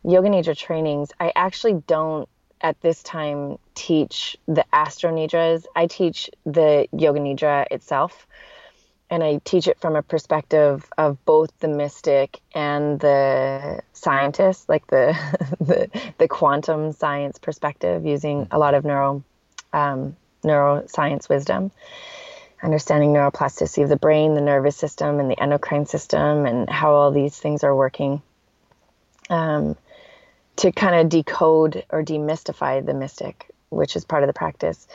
yoga 0.03 0.30
nidra 0.30 0.57
trainings, 0.57 1.12
I 1.20 1.32
actually 1.36 1.84
don't 1.88 2.28
at 2.62 2.80
this 2.82 3.01
time 3.01 3.57
teach 3.74 4.38
the 4.47 4.66
astro 4.74 5.12
nidras. 5.12 5.66
I 5.76 5.88
teach 5.88 6.30
the 6.45 6.88
yoga 6.91 7.20
nidra 7.20 7.66
itself, 7.72 8.28
and 9.09 9.24
I 9.24 9.41
teach 9.43 9.68
it 9.68 9.80
from 9.80 9.95
a 9.95 10.01
perspective 10.01 10.86
of 10.97 11.24
both 11.26 11.51
the 11.59 11.68
mystic 11.68 12.39
and 12.53 12.99
the 12.99 13.82
scientist, 13.93 14.70
like 14.70 14.88
the 14.88 15.18
the, 15.59 15.89
the 16.18 16.28
quantum 16.28 16.91
science 16.91 17.39
perspective, 17.39 18.05
using 18.05 18.47
a 18.51 18.59
lot 18.59 18.74
of 18.74 18.86
neuro 18.86 19.24
um, 19.74 20.16
neuroscience 20.44 21.30
wisdom, 21.30 21.72
understanding 22.62 23.14
neuroplasticity 23.14 23.84
of 23.84 23.89
the 23.89 23.96
brain, 23.96 24.36
the 24.36 24.42
nervous 24.42 24.76
system, 24.76 25.20
and 25.20 25.30
the 25.30 25.42
endocrine 25.42 25.86
system, 25.86 26.46
and 26.46 26.70
how 26.70 26.94
all 26.94 27.12
these 27.12 27.38
things 27.38 27.64
are 27.64 27.76
working. 27.76 28.22
Um, 29.30 29.78
to 30.58 30.72
kind 30.72 30.96
of 30.96 31.10
decode 31.10 31.86
or 31.89 32.04
demystify 32.04 32.86
the 32.86 32.94
mystic, 32.94 33.50
which 33.70 33.96
is 33.96 34.06
part 34.06 34.24
of 34.24 34.28
the 34.28 34.34
practice. 34.34 34.88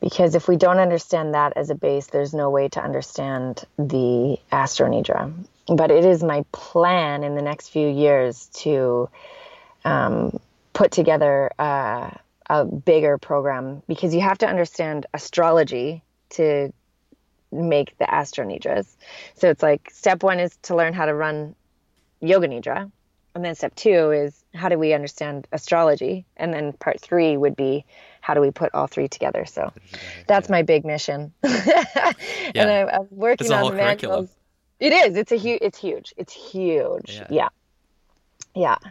Because 0.00 0.34
if 0.34 0.48
we 0.48 0.56
don't 0.56 0.78
understand 0.78 1.34
that 1.34 1.52
as 1.56 1.68
a 1.68 1.74
base, 1.74 2.06
there's 2.06 2.32
no 2.32 2.48
way 2.48 2.68
to 2.68 2.82
understand 2.82 3.64
the 3.78 4.38
Astro 4.50 4.88
Nidra. 4.88 5.32
But 5.68 5.90
it 5.90 6.04
is 6.04 6.22
my 6.22 6.44
plan 6.52 7.22
in 7.22 7.34
the 7.34 7.42
next 7.42 7.68
few 7.68 7.86
years 7.86 8.46
to 8.54 9.10
um, 9.84 10.40
put 10.72 10.90
together 10.90 11.50
uh, 11.58 12.10
a 12.50 12.64
bigger 12.64 13.16
program 13.16 13.80
because 13.86 14.12
you 14.12 14.20
have 14.20 14.36
to 14.38 14.46
understand 14.46 15.06
astrology 15.14 16.02
to 16.30 16.72
make 17.52 17.96
the 17.98 18.12
astro 18.12 18.44
nidras. 18.44 18.88
So 19.36 19.48
it's 19.48 19.62
like 19.62 19.88
step 19.92 20.24
one 20.24 20.40
is 20.40 20.56
to 20.62 20.74
learn 20.74 20.92
how 20.92 21.06
to 21.06 21.14
run 21.14 21.54
yoga 22.20 22.48
nidra. 22.48 22.90
And 23.36 23.44
then 23.44 23.54
step 23.54 23.76
two 23.76 24.10
is 24.10 24.44
how 24.52 24.68
do 24.68 24.76
we 24.76 24.92
understand 24.92 25.46
astrology? 25.52 26.26
And 26.36 26.52
then 26.52 26.72
part 26.72 27.00
three 27.00 27.36
would 27.36 27.54
be 27.54 27.84
how 28.20 28.34
do 28.34 28.40
we 28.40 28.50
put 28.50 28.74
all 28.74 28.88
three 28.88 29.06
together? 29.06 29.44
So 29.44 29.72
that's 30.26 30.48
my 30.48 30.62
big 30.62 30.84
mission. 30.84 31.32
yeah. 31.44 32.12
And 32.56 32.68
I'm, 32.68 32.88
I'm 32.88 33.08
working 33.12 33.46
it's 33.46 33.52
on 33.52 33.70
the 33.70 33.80
curriculum. 33.80 34.28
It 34.80 34.92
is. 34.92 35.16
It's 35.16 35.30
a 35.30 35.36
huge. 35.36 35.60
It's 35.62 35.78
huge. 35.78 36.14
It's 36.16 36.32
huge. 36.32 37.10
Yeah. 37.10 37.26
Yeah. 37.30 37.48
yeah. 38.82 38.90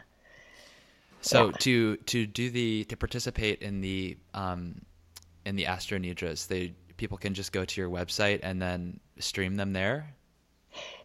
So 1.21 1.47
yeah. 1.47 1.51
to 1.59 1.95
to 1.97 2.25
do 2.25 2.49
the 2.49 2.85
to 2.85 2.97
participate 2.97 3.61
in 3.61 3.81
the 3.81 4.17
um, 4.33 4.81
in 5.45 5.55
the 5.55 5.65
Astro 5.65 5.97
Nidras, 5.97 6.47
they 6.47 6.73
people 6.97 7.17
can 7.17 7.33
just 7.33 7.51
go 7.51 7.65
to 7.65 7.81
your 7.81 7.89
website 7.89 8.39
and 8.43 8.61
then 8.61 8.99
stream 9.19 9.55
them 9.55 9.73
there. 9.73 10.13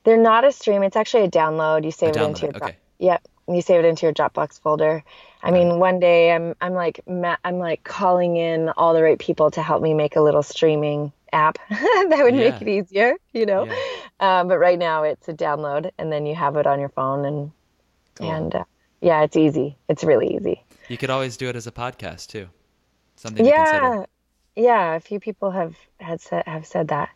They're 0.05 0.17
not 0.17 0.45
a 0.45 0.53
stream. 0.53 0.83
It's 0.83 0.97
actually 0.97 1.25
a 1.25 1.31
download. 1.31 1.85
You 1.85 1.91
save 1.91 2.17
a 2.17 2.23
it 2.23 2.27
into 2.27 2.47
your 2.47 2.57
okay. 2.57 2.77
Yep. 2.99 3.27
You 3.49 3.61
save 3.61 3.85
it 3.85 3.87
into 3.87 4.07
your 4.07 4.15
Dropbox 4.15 4.61
folder. 4.61 5.05
I 5.43 5.51
mean, 5.51 5.79
one 5.79 6.01
day 6.01 6.33
I'm 6.33 6.55
I'm 6.61 6.73
like 6.73 7.01
I'm 7.07 7.59
like 7.59 7.85
calling 7.85 8.37
in 8.37 8.71
all 8.71 8.95
the 8.95 9.03
right 9.03 9.19
people 9.19 9.51
to 9.51 9.63
help 9.63 9.83
me 9.83 9.93
make 9.93 10.17
a 10.17 10.23
little 10.23 10.43
streaming 10.43 11.13
app 11.33 11.59
that 11.69 12.21
would 12.23 12.35
yeah. 12.35 12.51
make 12.51 12.63
it 12.63 12.69
easier, 12.69 13.17
you 13.33 13.45
know. 13.45 13.67
Yeah. 13.67 13.75
Um, 14.21 14.49
but 14.49 14.59
right 14.59 14.79
now 14.79 15.03
it's 15.03 15.29
a 15.29 15.35
download, 15.35 15.91
and 15.99 16.11
then 16.11 16.25
you 16.25 16.35
have 16.35 16.57
it 16.57 16.67
on 16.67 16.81
your 16.81 16.89
phone, 16.89 17.27
and 17.27 17.51
cool. 18.15 18.31
and 18.31 18.55
uh, 18.55 18.65
yeah, 19.05 19.23
it's 19.23 19.37
easy. 19.37 19.77
It's 19.89 20.03
really 20.03 20.35
easy. 20.35 20.65
You 20.89 20.97
could 20.97 21.11
always 21.11 21.37
do 21.37 21.49
it 21.49 21.57
as 21.57 21.67
a 21.67 21.73
podcast 21.73 22.29
too. 22.29 22.49
Something 23.17 23.45
yeah, 23.45 24.05
yeah. 24.57 24.95
A 24.95 25.01
few 25.01 25.21
people 25.21 25.51
have 25.51 25.77
had 26.01 26.21
said 26.21 26.45
have 26.47 26.67
said 26.67 26.89
that. 26.89 27.11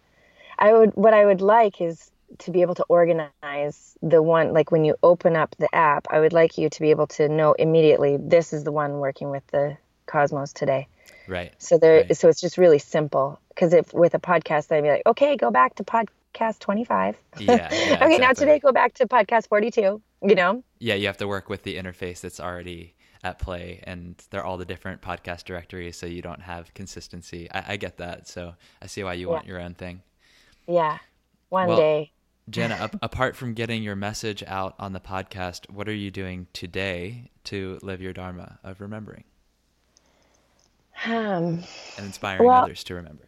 I 0.59 0.73
would 0.73 0.91
what 0.95 1.15
I 1.15 1.25
would 1.25 1.41
like 1.41 1.81
is 1.81 2.11
to 2.41 2.51
be 2.51 2.61
able 2.61 2.75
to 2.75 2.85
organize 2.91 3.97
the 4.03 4.23
one 4.23 4.53
like 4.53 4.71
when 4.71 4.85
you 4.85 4.97
open 5.03 5.35
up 5.35 5.57
the 5.59 5.75
app. 5.75 6.07
I 6.11 6.21
would 6.21 6.35
like 6.35 6.59
you 6.59 6.69
to 6.69 6.81
be 6.81 6.91
able 6.91 7.07
to 7.09 7.29
know 7.29 7.55
immediately 7.55 8.19
this 8.19 8.53
is 8.53 8.65
the 8.65 8.73
one 8.73 8.99
working 8.99 9.31
with 9.31 9.47
the 9.47 9.79
Cosmos 10.07 10.53
today. 10.53 10.89
Right. 11.27 11.53
So 11.59 11.79
there. 11.79 12.03
Right. 12.03 12.17
So 12.17 12.29
it's 12.29 12.41
just 12.41 12.59
really 12.59 12.79
simple 12.79 13.41
because 13.49 13.73
if 13.73 13.95
with 13.95 14.13
a 14.13 14.19
podcast, 14.19 14.71
I'd 14.71 14.83
be 14.83 14.91
like, 14.91 15.07
okay, 15.07 15.37
go 15.37 15.51
back 15.51 15.77
to 15.77 15.85
podcast 16.33 16.59
twenty 16.59 16.85
five. 16.85 17.17
Yeah. 17.39 17.53
yeah 17.53 17.67
okay, 17.67 17.93
exactly. 17.93 18.19
now 18.19 18.33
today 18.33 18.59
go 18.59 18.73
back 18.73 18.95
to 18.95 19.07
podcast 19.07 19.49
forty 19.49 19.71
two 19.71 20.03
you 20.23 20.35
know 20.35 20.63
yeah 20.79 20.95
you 20.95 21.07
have 21.07 21.17
to 21.19 21.29
work 21.29 21.49
with 21.49 21.63
the 21.63 21.77
interface 21.77 22.21
that's 22.21 22.41
already 22.41 22.95
at 23.25 23.39
play 23.39 23.81
and 23.85 24.23
they're 24.31 24.45
all 24.45 24.57
the 24.57 24.65
different 24.65 25.01
podcast 25.01 25.45
directories 25.45 25.97
so 25.97 26.07
you 26.07 26.23
don't 26.23 26.43
have 26.43 26.73
consistency 26.75 27.49
i, 27.53 27.73
I 27.73 27.77
get 27.77 27.99
that 27.99 28.29
so 28.29 28.55
i 28.83 28.87
see 28.87 29.03
why 29.03 29.15
you 29.15 29.29
yeah. 29.29 29.33
want 29.33 29.47
your 29.47 29.61
own 29.61 29.75
thing 29.75 30.03
yeah 30.67 30.99
one 31.49 31.69
well, 31.69 31.77
day 31.77 32.13
jana 32.51 32.91
apart 33.03 33.37
from 33.37 33.55
getting 33.55 33.83
your 33.83 33.97
message 33.97 34.43
out 34.47 34.75
on 34.79 34.93
the 34.93 35.01
podcast 35.01 35.71
what 35.71 35.89
are 35.89 35.95
you 35.95 36.11
doing 36.11 36.47
today 36.53 37.31
to 37.45 37.79
live 37.83 38.01
your 38.01 38.13
dharma 38.13 38.59
of 38.65 38.81
remembering 38.81 39.25
um, 41.07 41.63
and 41.97 42.07
inspiring 42.07 42.45
well, 42.45 42.65
others 42.65 42.83
to 42.85 42.95
remember 42.95 43.25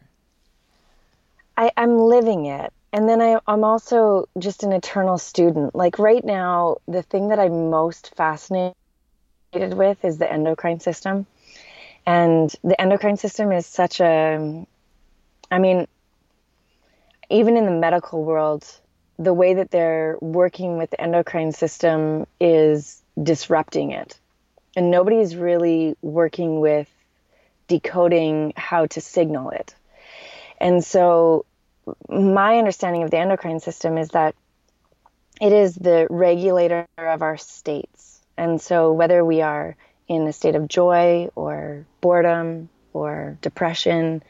I, 1.57 1.71
i'm 1.77 1.97
living 1.97 2.45
it 2.45 2.73
and 2.93 3.07
then 3.07 3.21
I, 3.21 3.39
I'm 3.47 3.63
also 3.63 4.27
just 4.37 4.63
an 4.63 4.73
eternal 4.73 5.17
student. 5.17 5.73
Like 5.75 5.97
right 5.97 6.23
now, 6.23 6.77
the 6.87 7.01
thing 7.01 7.29
that 7.29 7.39
I'm 7.39 7.69
most 7.69 8.13
fascinated 8.15 8.75
with 9.53 10.03
is 10.03 10.17
the 10.17 10.31
endocrine 10.31 10.79
system. 10.81 11.25
And 12.05 12.53
the 12.63 12.79
endocrine 12.79 13.17
system 13.17 13.51
is 13.51 13.65
such 13.65 14.01
a, 14.01 14.65
I 15.49 15.59
mean, 15.59 15.87
even 17.29 17.55
in 17.55 17.65
the 17.65 17.71
medical 17.71 18.23
world, 18.23 18.67
the 19.17 19.33
way 19.33 19.53
that 19.53 19.71
they're 19.71 20.17
working 20.19 20.77
with 20.77 20.89
the 20.89 20.99
endocrine 20.99 21.53
system 21.53 22.25
is 22.39 23.01
disrupting 23.21 23.91
it. 23.91 24.19
And 24.75 24.91
nobody's 24.91 25.35
really 25.35 25.95
working 26.01 26.59
with 26.59 26.89
decoding 27.67 28.51
how 28.57 28.87
to 28.87 28.99
signal 28.99 29.51
it. 29.51 29.75
And 30.59 30.83
so, 30.83 31.45
my 32.09 32.57
understanding 32.57 33.03
of 33.03 33.11
the 33.11 33.17
endocrine 33.17 33.59
system 33.59 33.97
is 33.97 34.09
that 34.09 34.35
it 35.39 35.53
is 35.53 35.75
the 35.75 36.07
regulator 36.09 36.87
of 36.97 37.21
our 37.21 37.37
states. 37.37 38.21
And 38.37 38.61
so, 38.61 38.93
whether 38.93 39.23
we 39.25 39.41
are 39.41 39.75
in 40.07 40.27
a 40.27 40.33
state 40.33 40.55
of 40.55 40.67
joy 40.67 41.29
or 41.35 41.85
boredom 42.01 42.69
or 42.93 43.37
depression 43.41 44.23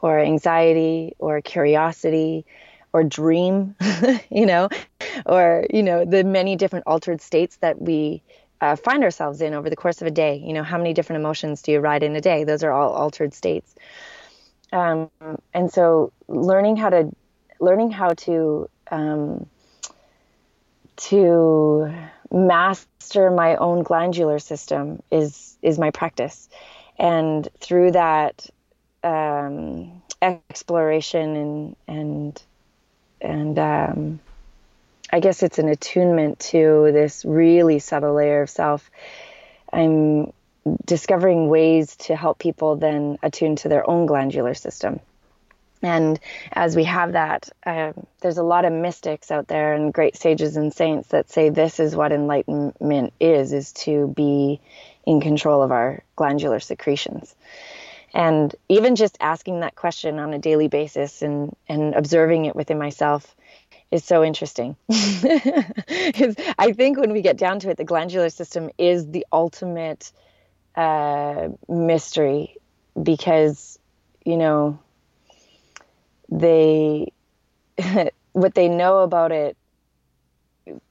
or 0.00 0.18
anxiety 0.18 1.14
or 1.18 1.40
curiosity 1.40 2.44
or 2.92 3.02
dream, 3.02 3.74
you 4.30 4.46
know, 4.46 4.68
or, 5.26 5.66
you 5.72 5.82
know, 5.82 6.04
the 6.04 6.22
many 6.24 6.56
different 6.56 6.86
altered 6.86 7.20
states 7.20 7.56
that 7.56 7.80
we 7.80 8.22
uh, 8.60 8.76
find 8.76 9.02
ourselves 9.02 9.40
in 9.40 9.54
over 9.54 9.68
the 9.68 9.76
course 9.76 10.00
of 10.00 10.06
a 10.06 10.10
day. 10.10 10.36
You 10.36 10.52
know, 10.52 10.62
how 10.62 10.78
many 10.78 10.94
different 10.94 11.20
emotions 11.20 11.62
do 11.62 11.72
you 11.72 11.80
ride 11.80 12.02
in 12.02 12.14
a 12.16 12.20
day? 12.20 12.44
Those 12.44 12.62
are 12.62 12.72
all 12.72 12.92
altered 12.92 13.34
states. 13.34 13.74
Um, 14.74 15.10
and 15.54 15.72
so 15.72 16.12
learning 16.28 16.76
how 16.76 16.90
to, 16.90 17.10
learning 17.60 17.92
how 17.92 18.14
to, 18.14 18.68
um, 18.90 19.46
to 20.96 21.92
master 22.30 23.30
my 23.30 23.56
own 23.56 23.82
glandular 23.82 24.38
system 24.38 25.02
is 25.10 25.56
is 25.62 25.78
my 25.78 25.90
practice 25.90 26.48
and 26.98 27.48
through 27.60 27.92
that 27.92 28.48
um, 29.02 30.02
exploration 30.22 31.36
and 31.36 31.76
and 31.86 32.42
and 33.20 33.58
um, 33.58 34.20
I 35.12 35.20
guess 35.20 35.42
it's 35.42 35.58
an 35.58 35.68
attunement 35.68 36.40
to 36.40 36.90
this 36.92 37.24
really 37.24 37.78
subtle 37.78 38.14
layer 38.14 38.42
of 38.42 38.50
self. 38.50 38.90
I'm 39.72 40.32
discovering 40.84 41.48
ways 41.48 41.96
to 41.96 42.16
help 42.16 42.38
people 42.38 42.76
then 42.76 43.18
attune 43.22 43.56
to 43.56 43.68
their 43.68 43.88
own 43.88 44.06
glandular 44.06 44.54
system. 44.54 45.00
And 45.82 46.18
as 46.50 46.74
we 46.74 46.84
have 46.84 47.12
that, 47.12 47.50
um, 47.66 48.06
there's 48.20 48.38
a 48.38 48.42
lot 48.42 48.64
of 48.64 48.72
mystics 48.72 49.30
out 49.30 49.48
there 49.48 49.74
and 49.74 49.92
great 49.92 50.16
sages 50.16 50.56
and 50.56 50.72
saints 50.72 51.08
that 51.08 51.30
say 51.30 51.50
this 51.50 51.78
is 51.78 51.94
what 51.94 52.10
enlightenment 52.10 53.12
is, 53.20 53.52
is 53.52 53.72
to 53.72 54.08
be 54.16 54.60
in 55.04 55.20
control 55.20 55.62
of 55.62 55.70
our 55.70 56.02
glandular 56.16 56.58
secretions. 56.58 57.34
And 58.14 58.54
even 58.68 58.96
just 58.96 59.18
asking 59.20 59.60
that 59.60 59.74
question 59.74 60.18
on 60.18 60.32
a 60.32 60.38
daily 60.38 60.68
basis 60.68 61.20
and, 61.20 61.54
and 61.68 61.94
observing 61.94 62.46
it 62.46 62.56
within 62.56 62.78
myself 62.78 63.34
is 63.90 64.04
so 64.04 64.24
interesting. 64.24 64.76
I 64.90 66.72
think 66.74 66.96
when 66.96 67.12
we 67.12 67.20
get 67.20 67.36
down 67.36 67.58
to 67.60 67.70
it, 67.70 67.76
the 67.76 67.84
glandular 67.84 68.30
system 68.30 68.70
is 68.78 69.10
the 69.10 69.26
ultimate 69.32 70.12
uh, 70.76 71.48
mystery 71.68 72.56
because, 73.00 73.78
you 74.24 74.36
know, 74.36 74.78
they, 76.28 77.12
what 78.32 78.54
they 78.54 78.68
know 78.68 78.98
about 78.98 79.32
it 79.32 79.56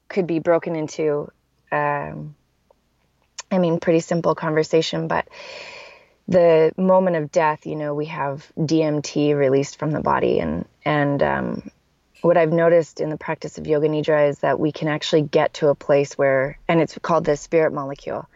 could 0.08 0.28
be 0.28 0.40
broken 0.40 0.76
into, 0.76 1.32
um, 1.72 2.36
I 3.52 3.58
mean, 3.58 3.80
pretty 3.80 4.00
simple 4.00 4.36
conversation, 4.36 5.08
but 5.08 5.28
the 6.28 6.72
moment 6.78 7.16
of 7.18 7.32
death, 7.32 7.66
you 7.66 7.76
know, 7.76 7.94
we 7.94 8.06
have 8.06 8.52
DMT 8.58 9.36
released 9.36 9.78
from 9.78 9.92
the 9.92 10.00
body, 10.00 10.40
and 10.40 10.66
and 10.86 11.22
um, 11.22 11.72
what 12.22 12.38
I've 12.38 12.54
noticed 12.54 13.02
in 13.02 13.10
the 13.10 13.18
practice 13.18 13.58
of 13.58 13.68
yoga 13.68 13.88
nidra 13.90 14.30
is 14.30 14.40
that 14.40 14.60
we 14.60 14.72
can 14.72 14.88
actually 14.88 15.24
get 15.24 15.56
to 15.56 15.68
a 15.68 15.76
place 15.76 16.18
where, 16.18 16.58
and 16.68 16.80
it's 16.82 16.98
called 17.02 17.26
the 17.26 17.36
spirit 17.36 17.74
molecule, 17.74 18.28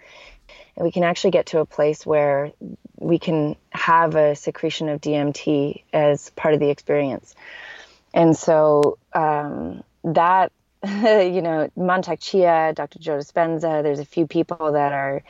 and 0.78 0.86
we 0.86 0.92
can 0.92 1.04
actually 1.04 1.32
get 1.32 1.48
to 1.48 1.60
a 1.60 1.66
place 1.66 2.06
where 2.06 2.54
we 2.98 3.20
can 3.20 3.58
have 3.72 4.16
a 4.16 4.36
secretion 4.36 4.88
of 4.88 5.02
DMT 5.02 5.84
as 5.92 6.30
part 6.32 6.54
of 6.54 6.62
the 6.62 6.70
experience, 6.70 7.36
and 8.14 8.38
so 8.38 8.98
um, 9.14 9.84
that 10.04 10.54
you 10.84 11.42
know, 11.42 11.70
Mantak 11.76 12.20
Chia, 12.20 12.72
Dr. 12.76 13.00
Joe 13.00 13.18
Dispenza, 13.18 13.82
there's 13.82 14.00
a 14.00 14.06
few 14.06 14.28
people 14.28 14.74
that 14.74 14.94
are 14.94 15.24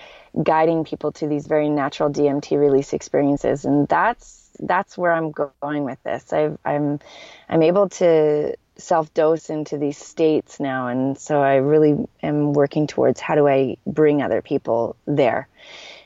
guiding 0.43 0.83
people 0.83 1.13
to 1.13 1.27
these 1.27 1.47
very 1.47 1.69
natural 1.69 2.09
DMT 2.09 2.59
release 2.59 2.91
experiences. 2.91 3.63
And 3.63 3.87
that's, 3.87 4.49
that's 4.59 4.97
where 4.97 5.13
I'm 5.13 5.31
going 5.31 5.85
with 5.85 6.01
this. 6.03 6.33
i 6.33 6.51
I'm, 6.65 6.99
I'm 7.47 7.63
able 7.63 7.87
to 7.89 8.55
self 8.78 9.13
dose 9.13 9.49
into 9.49 9.78
these 9.78 9.97
states 9.97 10.59
now. 10.59 10.88
And 10.88 11.17
so 11.17 11.41
I 11.41 11.55
really 11.55 12.07
am 12.21 12.53
working 12.53 12.88
towards 12.88 13.19
how 13.19 13.36
do 13.36 13.47
I 13.47 13.78
bring 13.86 14.21
other 14.21 14.41
people 14.41 14.95
there? 15.05 15.47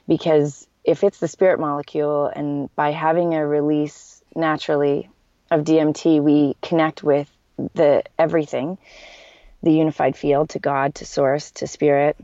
Because 0.08 0.68
if 0.84 1.04
it's 1.04 1.20
the 1.20 1.28
spirit 1.28 1.60
molecule 1.60 2.26
and 2.28 2.74
by 2.76 2.92
having 2.92 3.34
a 3.34 3.46
release 3.46 4.24
naturally 4.36 5.10
of 5.50 5.62
DMT, 5.62 6.22
we 6.22 6.56
connect 6.62 7.04
with 7.04 7.30
the 7.74 8.04
everything 8.18 8.78
the 9.64 9.72
unified 9.72 10.16
field 10.16 10.50
to 10.50 10.60
God, 10.60 10.96
to 10.96 11.06
Source, 11.06 11.52
to 11.52 11.68
Spirit. 11.68 12.18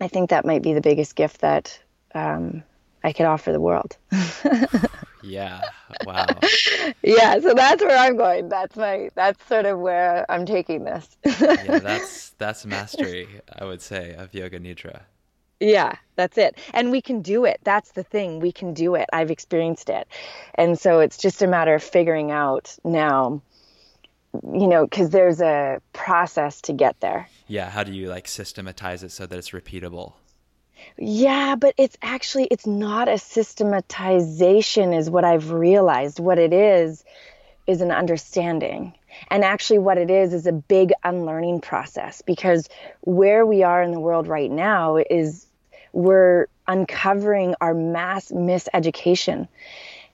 I 0.00 0.08
think 0.08 0.30
that 0.30 0.44
might 0.44 0.62
be 0.62 0.74
the 0.74 0.80
biggest 0.80 1.16
gift 1.16 1.40
that 1.40 1.78
um, 2.14 2.62
I 3.02 3.12
could 3.12 3.26
offer 3.26 3.52
the 3.52 3.60
world. 3.60 3.96
yeah. 5.22 5.62
Wow. 6.04 6.26
yeah. 7.02 7.40
So 7.40 7.54
that's 7.54 7.82
where 7.82 7.98
I'm 7.98 8.16
going. 8.16 8.48
That's 8.48 8.76
my. 8.76 9.10
That's 9.14 9.44
sort 9.46 9.66
of 9.66 9.78
where 9.78 10.30
I'm 10.30 10.46
taking 10.46 10.84
this. 10.84 11.16
yeah. 11.24 11.78
That's 11.78 12.30
that's 12.38 12.66
mastery. 12.66 13.28
I 13.58 13.64
would 13.64 13.82
say 13.82 14.14
of 14.14 14.34
yoga 14.34 14.58
nidra. 14.58 15.02
Yeah, 15.60 15.96
that's 16.14 16.38
it. 16.38 16.56
And 16.72 16.92
we 16.92 17.02
can 17.02 17.20
do 17.20 17.44
it. 17.44 17.58
That's 17.64 17.92
the 17.92 18.04
thing. 18.04 18.38
We 18.38 18.52
can 18.52 18.74
do 18.74 18.94
it. 18.94 19.06
I've 19.12 19.32
experienced 19.32 19.90
it. 19.90 20.06
And 20.54 20.78
so 20.78 21.00
it's 21.00 21.18
just 21.18 21.42
a 21.42 21.48
matter 21.48 21.74
of 21.74 21.82
figuring 21.82 22.30
out 22.30 22.76
now 22.84 23.42
you 24.52 24.66
know, 24.66 24.86
because 24.86 25.10
there's 25.10 25.40
a 25.40 25.80
process 25.92 26.60
to 26.62 26.72
get 26.72 27.00
there. 27.00 27.28
Yeah. 27.46 27.70
How 27.70 27.82
do 27.82 27.92
you 27.92 28.08
like 28.08 28.28
systematize 28.28 29.02
it 29.02 29.10
so 29.10 29.26
that 29.26 29.38
it's 29.38 29.50
repeatable? 29.50 30.14
Yeah, 30.96 31.56
but 31.56 31.74
it's 31.76 31.96
actually 32.02 32.44
it's 32.44 32.66
not 32.66 33.08
a 33.08 33.18
systematization 33.18 34.92
is 34.92 35.10
what 35.10 35.24
I've 35.24 35.50
realized. 35.50 36.18
What 36.18 36.38
it 36.38 36.52
is 36.52 37.04
is 37.66 37.80
an 37.80 37.90
understanding. 37.90 38.94
And 39.30 39.44
actually 39.44 39.78
what 39.78 39.98
it 39.98 40.10
is 40.10 40.32
is 40.32 40.46
a 40.46 40.52
big 40.52 40.92
unlearning 41.04 41.60
process 41.60 42.22
because 42.22 42.68
where 43.00 43.44
we 43.44 43.62
are 43.62 43.82
in 43.82 43.90
the 43.90 44.00
world 44.00 44.26
right 44.26 44.50
now 44.50 44.96
is 44.96 45.46
we're 45.92 46.46
uncovering 46.66 47.54
our 47.60 47.74
mass 47.74 48.30
miseducation 48.30 49.48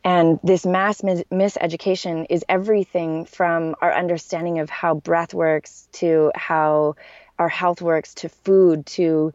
and 0.04 0.38
this 0.44 0.66
mass 0.66 1.02
mis- 1.02 1.24
miseducation 1.32 2.26
is 2.28 2.44
everything 2.48 3.24
from 3.24 3.74
our 3.80 3.92
understanding 3.92 4.58
of 4.58 4.68
how 4.68 4.94
breath 4.94 5.32
works 5.32 5.88
to 5.92 6.30
how 6.34 6.96
our 7.38 7.48
health 7.48 7.80
works 7.80 8.14
to 8.14 8.28
food 8.28 8.84
to, 8.86 9.32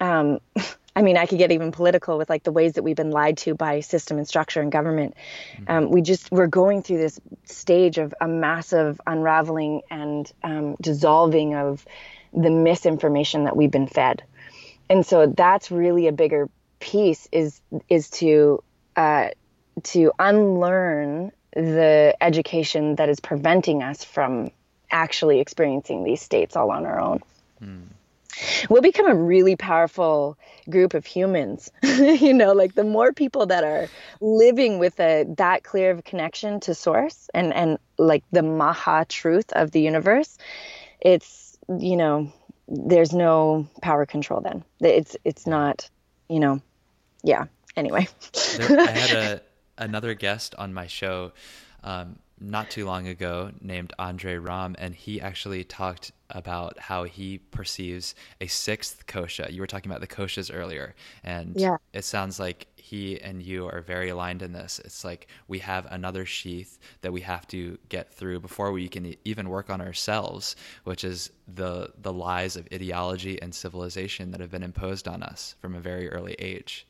um, 0.00 0.40
I 0.96 1.02
mean, 1.02 1.16
I 1.16 1.26
could 1.26 1.38
get 1.38 1.52
even 1.52 1.70
political 1.70 2.18
with 2.18 2.28
like 2.28 2.42
the 2.42 2.52
ways 2.52 2.72
that 2.72 2.82
we've 2.82 2.96
been 2.96 3.10
lied 3.10 3.38
to 3.38 3.54
by 3.54 3.80
system 3.80 4.18
and 4.18 4.26
structure 4.26 4.60
and 4.60 4.72
government. 4.72 5.14
Mm-hmm. 5.54 5.64
Um, 5.70 5.90
we 5.90 6.02
just, 6.02 6.30
we're 6.32 6.48
going 6.48 6.82
through 6.82 6.98
this 6.98 7.20
stage 7.44 7.98
of 7.98 8.12
a 8.20 8.26
massive 8.26 9.00
unraveling 9.06 9.82
and 9.90 10.30
um, 10.42 10.76
dissolving 10.80 11.54
of 11.54 11.86
the 12.32 12.50
misinformation 12.50 13.44
that 13.44 13.56
we've 13.56 13.70
been 13.70 13.86
fed. 13.86 14.24
And 14.88 15.06
so 15.06 15.26
that's 15.26 15.70
really 15.70 16.08
a 16.08 16.12
bigger 16.12 16.48
piece 16.80 17.28
is, 17.30 17.60
is 17.88 18.10
to, 18.10 18.62
uh, 18.96 19.28
to 19.84 20.12
unlearn 20.18 21.30
the 21.52 22.16
education 22.20 22.96
that 22.96 23.08
is 23.08 23.20
preventing 23.20 23.82
us 23.82 24.02
from 24.02 24.50
actually 24.90 25.38
experiencing 25.38 26.02
these 26.02 26.20
states 26.20 26.56
all 26.56 26.72
on 26.72 26.84
our 26.84 27.00
own. 27.00 27.20
Mm. 27.62 27.82
We'll 28.68 28.82
become 28.82 29.08
a 29.08 29.14
really 29.14 29.56
powerful 29.56 30.38
group 30.68 30.94
of 30.94 31.06
humans. 31.06 31.70
you 31.82 32.32
know, 32.32 32.52
like 32.52 32.74
the 32.74 32.84
more 32.84 33.12
people 33.12 33.46
that 33.46 33.64
are 33.64 33.88
living 34.20 34.78
with 34.78 34.98
a 35.00 35.24
that 35.36 35.64
clear 35.64 35.90
of 35.90 35.98
a 35.98 36.02
connection 36.02 36.60
to 36.60 36.74
source 36.74 37.28
and 37.34 37.52
and 37.52 37.78
like 37.98 38.24
the 38.32 38.42
maha 38.42 39.06
truth 39.08 39.52
of 39.52 39.70
the 39.72 39.80
universe, 39.80 40.38
it's 41.00 41.58
you 41.78 41.96
know, 41.96 42.32
there's 42.68 43.12
no 43.12 43.68
power 43.82 44.06
control 44.06 44.40
then. 44.40 44.64
It's 44.80 45.16
it's 45.24 45.46
not, 45.46 45.88
you 46.28 46.40
know, 46.40 46.60
yeah. 47.22 47.46
Anyway. 47.76 48.08
there, 48.56 48.80
I 48.80 48.90
had 48.90 49.10
a 49.10 49.42
another 49.78 50.14
guest 50.14 50.54
on 50.56 50.74
my 50.74 50.86
show 50.86 51.32
um, 51.82 52.18
not 52.40 52.70
too 52.70 52.86
long 52.86 53.06
ago 53.06 53.50
named 53.60 53.92
Andre 53.98 54.36
Ram, 54.36 54.74
and 54.78 54.94
he 54.94 55.20
actually 55.20 55.62
talked 55.64 56.12
about 56.30 56.78
how 56.78 57.04
he 57.04 57.38
perceives 57.38 58.14
a 58.40 58.46
sixth 58.46 59.06
kosha. 59.06 59.52
You 59.52 59.60
were 59.60 59.66
talking 59.66 59.90
about 59.90 60.00
the 60.00 60.06
koshas 60.06 60.50
earlier, 60.52 60.94
and 61.22 61.54
yeah. 61.56 61.76
it 61.92 62.04
sounds 62.04 62.40
like 62.40 62.66
he 62.76 63.20
and 63.20 63.42
you 63.42 63.66
are 63.66 63.82
very 63.82 64.08
aligned 64.08 64.42
in 64.42 64.52
this. 64.52 64.80
It's 64.84 65.04
like 65.04 65.28
we 65.48 65.58
have 65.60 65.86
another 65.90 66.24
sheath 66.24 66.78
that 67.02 67.12
we 67.12 67.20
have 67.20 67.46
to 67.48 67.78
get 67.88 68.12
through 68.12 68.40
before 68.40 68.72
we 68.72 68.88
can 68.88 69.14
even 69.24 69.48
work 69.48 69.70
on 69.70 69.80
ourselves, 69.80 70.56
which 70.84 71.04
is 71.04 71.30
the 71.46 71.92
the 72.00 72.12
lies 72.12 72.56
of 72.56 72.66
ideology 72.72 73.40
and 73.42 73.54
civilization 73.54 74.30
that 74.30 74.40
have 74.40 74.50
been 74.50 74.62
imposed 74.62 75.06
on 75.06 75.22
us 75.22 75.54
from 75.60 75.74
a 75.74 75.80
very 75.80 76.08
early 76.08 76.34
age. 76.38 76.86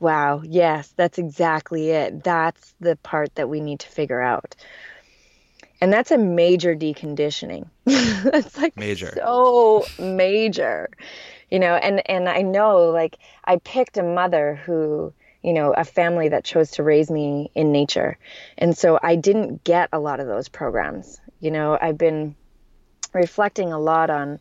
Wow. 0.00 0.42
Yes, 0.44 0.92
that's 0.96 1.18
exactly 1.18 1.90
it. 1.90 2.22
That's 2.22 2.74
the 2.80 2.96
part 2.96 3.34
that 3.34 3.48
we 3.48 3.60
need 3.60 3.80
to 3.80 3.88
figure 3.88 4.20
out. 4.20 4.54
And 5.80 5.92
that's 5.92 6.10
a 6.10 6.18
major 6.18 6.74
deconditioning. 6.74 7.68
that's 7.84 8.56
like 8.58 8.76
major. 8.76 9.12
So 9.14 9.84
major. 9.98 10.90
You 11.50 11.58
know, 11.58 11.74
and 11.74 12.08
and 12.10 12.28
I 12.28 12.42
know 12.42 12.90
like 12.90 13.18
I 13.44 13.56
picked 13.56 13.96
a 13.96 14.02
mother 14.02 14.60
who, 14.66 15.12
you 15.42 15.52
know, 15.52 15.72
a 15.72 15.84
family 15.84 16.28
that 16.28 16.44
chose 16.44 16.72
to 16.72 16.82
raise 16.82 17.10
me 17.10 17.50
in 17.54 17.72
nature. 17.72 18.18
And 18.56 18.76
so 18.76 18.98
I 19.02 19.16
didn't 19.16 19.64
get 19.64 19.88
a 19.92 19.98
lot 19.98 20.20
of 20.20 20.26
those 20.26 20.48
programs. 20.48 21.20
You 21.40 21.52
know, 21.52 21.78
I've 21.80 21.98
been 21.98 22.34
reflecting 23.14 23.72
a 23.72 23.78
lot 23.78 24.10
on 24.10 24.40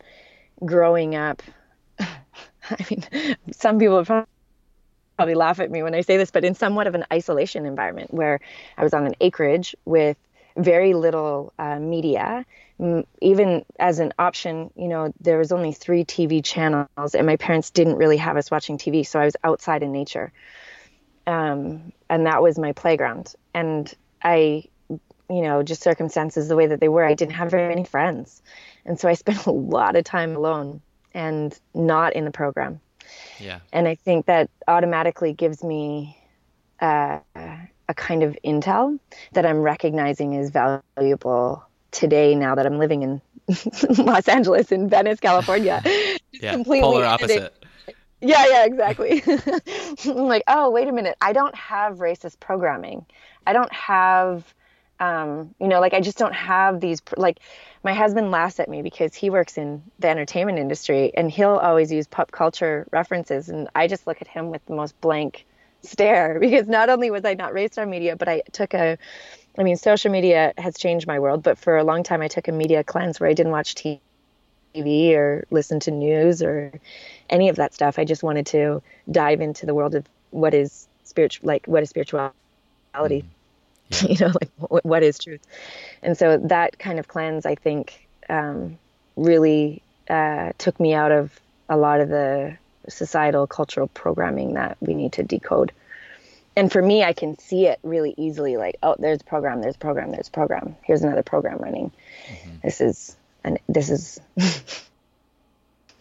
growing 0.65 1.15
up 1.15 1.43
I 1.99 2.85
mean, 2.89 3.35
some 3.51 3.79
people 3.79 4.03
probably 5.17 5.35
laugh 5.35 5.59
at 5.59 5.69
me 5.69 5.83
when 5.83 5.95
I 5.95 6.01
say 6.01 6.15
this, 6.15 6.31
but 6.31 6.45
in 6.45 6.55
somewhat 6.55 6.87
of 6.87 6.95
an 6.95 7.05
isolation 7.11 7.65
environment 7.65 8.13
where 8.13 8.39
I 8.77 8.83
was 8.83 8.93
on 8.93 9.05
an 9.05 9.15
acreage 9.19 9.75
with 9.83 10.15
very 10.55 10.93
little 10.93 11.53
uh, 11.59 11.79
media. 11.79 12.45
Even 13.21 13.65
as 13.79 13.99
an 13.99 14.13
option, 14.19 14.71
you 14.75 14.87
know, 14.87 15.11
there 15.19 15.39
was 15.39 15.51
only 15.51 15.71
three 15.71 16.05
TV 16.05 16.43
channels, 16.43 17.15
and 17.15 17.25
my 17.25 17.35
parents 17.35 17.71
didn't 17.71 17.95
really 17.95 18.17
have 18.17 18.37
us 18.37 18.51
watching 18.51 18.77
TV, 18.77 19.05
so 19.05 19.19
I 19.19 19.25
was 19.25 19.35
outside 19.43 19.81
in 19.81 19.91
nature, 19.91 20.31
um, 21.25 21.91
and 22.07 22.27
that 22.27 22.43
was 22.43 22.59
my 22.59 22.73
playground. 22.73 23.33
And 23.55 23.91
I, 24.23 24.65
you 24.89 25.41
know, 25.41 25.63
just 25.63 25.81
circumstances 25.81 26.47
the 26.47 26.55
way 26.55 26.67
that 26.67 26.79
they 26.79 26.87
were, 26.87 27.03
I 27.03 27.15
didn't 27.15 27.33
have 27.33 27.49
very 27.49 27.67
many 27.67 27.83
friends, 27.83 28.43
and 28.85 28.99
so 28.99 29.09
I 29.09 29.13
spent 29.13 29.45
a 29.47 29.51
lot 29.51 29.95
of 29.95 30.03
time 30.03 30.35
alone 30.35 30.81
and 31.15 31.57
not 31.73 32.13
in 32.13 32.25
the 32.25 32.31
program. 32.31 32.79
Yeah. 33.39 33.59
And 33.71 33.87
I 33.87 33.95
think 33.95 34.25
that 34.25 34.49
automatically 34.67 35.33
gives 35.33 35.63
me 35.63 36.17
uh, 36.79 37.19
a 37.35 37.93
kind 37.95 38.23
of 38.23 38.37
intel 38.43 38.99
that 39.33 39.45
I'm 39.45 39.59
recognizing 39.59 40.33
is 40.33 40.51
valuable 40.51 41.63
today 41.91 42.35
now 42.35 42.55
that 42.55 42.65
I'm 42.65 42.77
living 42.77 43.03
in 43.03 43.21
Los 43.97 44.27
Angeles 44.27 44.71
in 44.71 44.89
Venice, 44.89 45.19
California. 45.19 45.81
yeah, 46.31 46.51
completely 46.53 46.81
polar 46.81 47.05
opposite. 47.05 47.53
Yeah, 48.19 48.45
yeah, 48.49 48.65
exactly. 48.65 49.23
I'm 50.05 50.27
like, 50.27 50.43
oh, 50.47 50.71
wait 50.71 50.87
a 50.87 50.91
minute. 50.91 51.15
I 51.21 51.33
don't 51.33 51.55
have 51.55 51.97
racist 51.97 52.39
programming. 52.39 53.05
I 53.45 53.53
don't 53.53 53.71
have, 53.71 54.53
um, 54.99 55.53
you 55.59 55.67
know, 55.67 55.79
like 55.79 55.93
I 55.93 56.01
just 56.01 56.17
don't 56.17 56.33
have 56.33 56.79
these 56.79 57.01
like 57.15 57.39
my 57.83 57.93
husband 57.93 58.31
laughs 58.31 58.59
at 58.59 58.69
me 58.69 58.81
because 58.81 59.13
he 59.13 59.29
works 59.29 59.57
in 59.57 59.83
the 59.99 60.09
entertainment 60.09 60.57
industry 60.57 61.11
and 61.15 61.29
he'll 61.29 61.57
always 61.57 61.91
use 61.91 62.07
pop 62.07 62.31
culture 62.31 62.87
references 62.91 63.49
and 63.49 63.69
I 63.75 63.87
just 63.87 64.07
look 64.07 64.21
at 64.21 64.27
him 64.27 64.49
with 64.49 64.65
the 64.65 64.73
most 64.73 64.99
blank 64.99 65.45
stare 65.83 66.39
because 66.39 66.67
not 66.67 66.89
only 66.89 67.11
was 67.11 67.25
I 67.25 67.35
not 67.35 67.53
raised 67.53 67.77
on 67.77 67.89
media, 67.89 68.15
but 68.15 68.27
I 68.27 68.41
took 68.51 68.73
a 68.73 68.97
I 69.59 69.63
mean, 69.63 69.75
social 69.75 70.11
media 70.11 70.53
has 70.57 70.77
changed 70.77 71.07
my 71.07 71.19
world, 71.19 71.41
but 71.41 71.57
for 71.57 71.77
a 71.77 71.83
long 71.83 72.03
time 72.03 72.21
I 72.21 72.27
took 72.27 72.47
a 72.47 72.51
media 72.51 72.83
cleanse 72.83 73.19
where 73.19 73.29
I 73.29 73.33
didn't 73.33 73.51
watch 73.51 73.75
TV 73.75 75.13
or 75.15 75.45
listen 75.49 75.79
to 75.81 75.91
news 75.91 76.43
or 76.43 76.71
any 77.29 77.49
of 77.49 77.55
that 77.55 77.73
stuff. 77.73 77.97
I 77.97 78.05
just 78.05 78.21
wanted 78.21 78.45
to 78.47 78.83
dive 79.09 79.41
into 79.41 79.65
the 79.65 79.73
world 79.73 79.95
of 79.95 80.05
what 80.29 80.53
is 80.53 80.87
spiritual, 81.03 81.47
like 81.47 81.65
what 81.67 81.83
is 81.83 81.89
spirituality. 81.89 82.33
Mm-hmm 82.95 83.36
yeah. 83.89 84.03
you 84.09 84.15
know 84.19 84.33
like 84.39 84.51
what, 84.57 84.85
what 84.85 85.03
is 85.03 85.17
truth 85.17 85.41
and 86.01 86.17
so 86.17 86.37
that 86.37 86.77
kind 86.79 86.99
of 86.99 87.07
cleanse 87.07 87.45
i 87.45 87.55
think 87.55 88.07
um, 88.29 88.77
really 89.15 89.81
uh, 90.09 90.51
took 90.57 90.79
me 90.79 90.93
out 90.93 91.11
of 91.11 91.39
a 91.69 91.77
lot 91.77 92.01
of 92.01 92.09
the 92.09 92.57
societal 92.89 93.47
cultural 93.47 93.87
programming 93.87 94.53
that 94.53 94.77
we 94.79 94.93
need 94.93 95.13
to 95.13 95.23
decode 95.23 95.71
and 96.55 96.71
for 96.71 96.81
me 96.81 97.03
i 97.03 97.13
can 97.13 97.37
see 97.37 97.65
it 97.65 97.79
really 97.83 98.13
easily 98.17 98.57
like 98.57 98.75
oh 98.83 98.95
there's 98.99 99.21
program 99.21 99.61
there's 99.61 99.77
program 99.77 100.11
there's 100.11 100.29
program 100.29 100.75
here's 100.83 101.03
another 101.03 101.23
program 101.23 101.57
running 101.57 101.91
mm-hmm. 102.27 102.55
this 102.63 102.79
is 102.79 103.15
and 103.43 103.59
this 103.67 103.89
is 103.89 104.19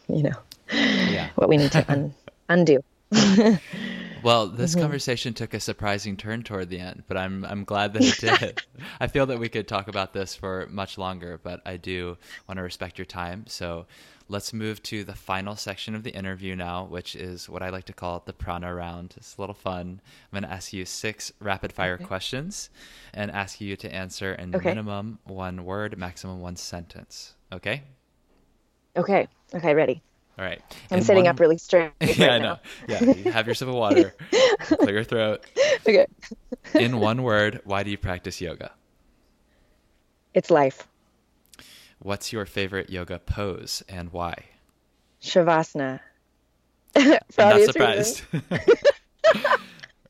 you 0.09 0.23
know 0.23 0.37
yeah. 0.73 1.29
what 1.35 1.49
we 1.49 1.57
need 1.57 1.73
to 1.73 1.85
un- 1.91 2.15
undo 2.49 2.83
Well, 4.27 4.49
this 4.49 4.73
mm-hmm. 4.73 4.81
conversation 4.81 5.35
took 5.35 5.55
a 5.55 5.61
surprising 5.61 6.17
turn 6.17 6.43
toward 6.43 6.69
the 6.69 6.81
end, 6.81 7.05
but 7.07 7.17
I'm 7.17 7.45
I'm 7.45 7.63
glad 7.63 7.93
that 7.93 8.03
it 8.03 8.19
did. 8.19 8.61
I 9.01 9.07
feel 9.07 9.25
that 9.27 9.39
we 9.39 9.49
could 9.49 9.69
talk 9.69 9.87
about 9.87 10.13
this 10.13 10.35
for 10.35 10.67
much 10.69 10.99
longer, 10.99 11.39
but 11.41 11.61
I 11.65 11.77
do 11.77 12.17
want 12.49 12.59
to 12.59 12.63
respect 12.65 12.99
your 12.99 13.05
time. 13.05 13.45
So 13.47 13.87
let's 14.29 14.53
move 14.53 14.83
to 14.83 15.05
the 15.05 15.15
final 15.15 15.55
section 15.55 15.95
of 15.95 16.03
the 16.03 16.11
interview 16.11 16.57
now, 16.57 16.87
which 16.87 17.15
is 17.15 17.49
what 17.49 17.63
I 17.63 17.69
like 17.69 17.85
to 17.85 17.93
call 17.93 18.21
the 18.27 18.33
prana 18.33 18.75
round. 18.75 19.15
It's 19.17 19.37
a 19.37 19.41
little 19.41 19.55
fun. 19.55 20.01
I'm 20.01 20.41
going 20.41 20.43
to 20.43 20.53
ask 20.53 20.73
you 20.73 20.85
six 20.87 21.33
rapid 21.39 21.73
fire 21.73 21.95
okay. 21.95 22.05
questions 22.05 22.69
and 23.15 23.31
ask 23.31 23.61
you 23.61 23.77
to 23.77 23.95
answer 23.95 24.35
in 24.35 24.57
okay. 24.57 24.71
minimum 24.71 25.21
one 25.23 25.65
word, 25.65 25.97
maximum 25.97 26.41
one 26.41 26.57
sentence. 26.57 27.37
Okay? 27.53 27.85
Okay. 28.97 29.29
Okay, 29.55 29.73
ready. 29.73 30.03
All 30.39 30.45
right. 30.45 30.61
I'm 30.91 30.99
In 30.99 31.05
sitting 31.05 31.25
one... 31.25 31.31
up 31.31 31.41
really 31.41 31.59
straight. 31.59 31.93
Right 32.01 32.19
yeah, 32.19 32.35
I 32.35 32.39
know. 32.39 32.59
Yeah, 32.89 33.03
you 33.03 33.33
have 33.33 33.47
your 33.47 33.55
sip 33.55 33.69
of 33.69 33.75
water. 33.75 34.15
clear 34.61 34.97
your 34.97 35.05
throat. 35.05 35.45
Okay. 35.81 36.07
In 36.75 37.01
one 37.01 37.23
word, 37.23 37.61
why 37.65 37.83
do 37.83 37.91
you 37.91 37.97
practice 37.97 38.41
yoga? 38.41 38.73
It's 40.35 40.51
life. 40.51 40.87
What's 42.01 42.33
your 42.33 42.45
favorite 42.45 42.91
yoga 42.91 43.19
pose 43.19 43.83
and 43.89 44.13
why? 44.13 44.35
Shavasana. 45.23 46.01
I'm 46.97 47.19
not 47.39 47.63
surprised. 47.63 48.23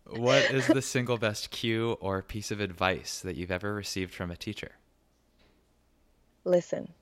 what 0.06 0.50
is 0.50 0.66
the 0.66 0.82
single 0.82 1.18
best 1.18 1.50
cue 1.50 1.96
or 2.00 2.22
piece 2.22 2.50
of 2.50 2.58
advice 2.58 3.20
that 3.20 3.36
you've 3.36 3.52
ever 3.52 3.72
received 3.72 4.12
from 4.12 4.32
a 4.32 4.36
teacher? 4.36 4.72
Listen 6.44 6.92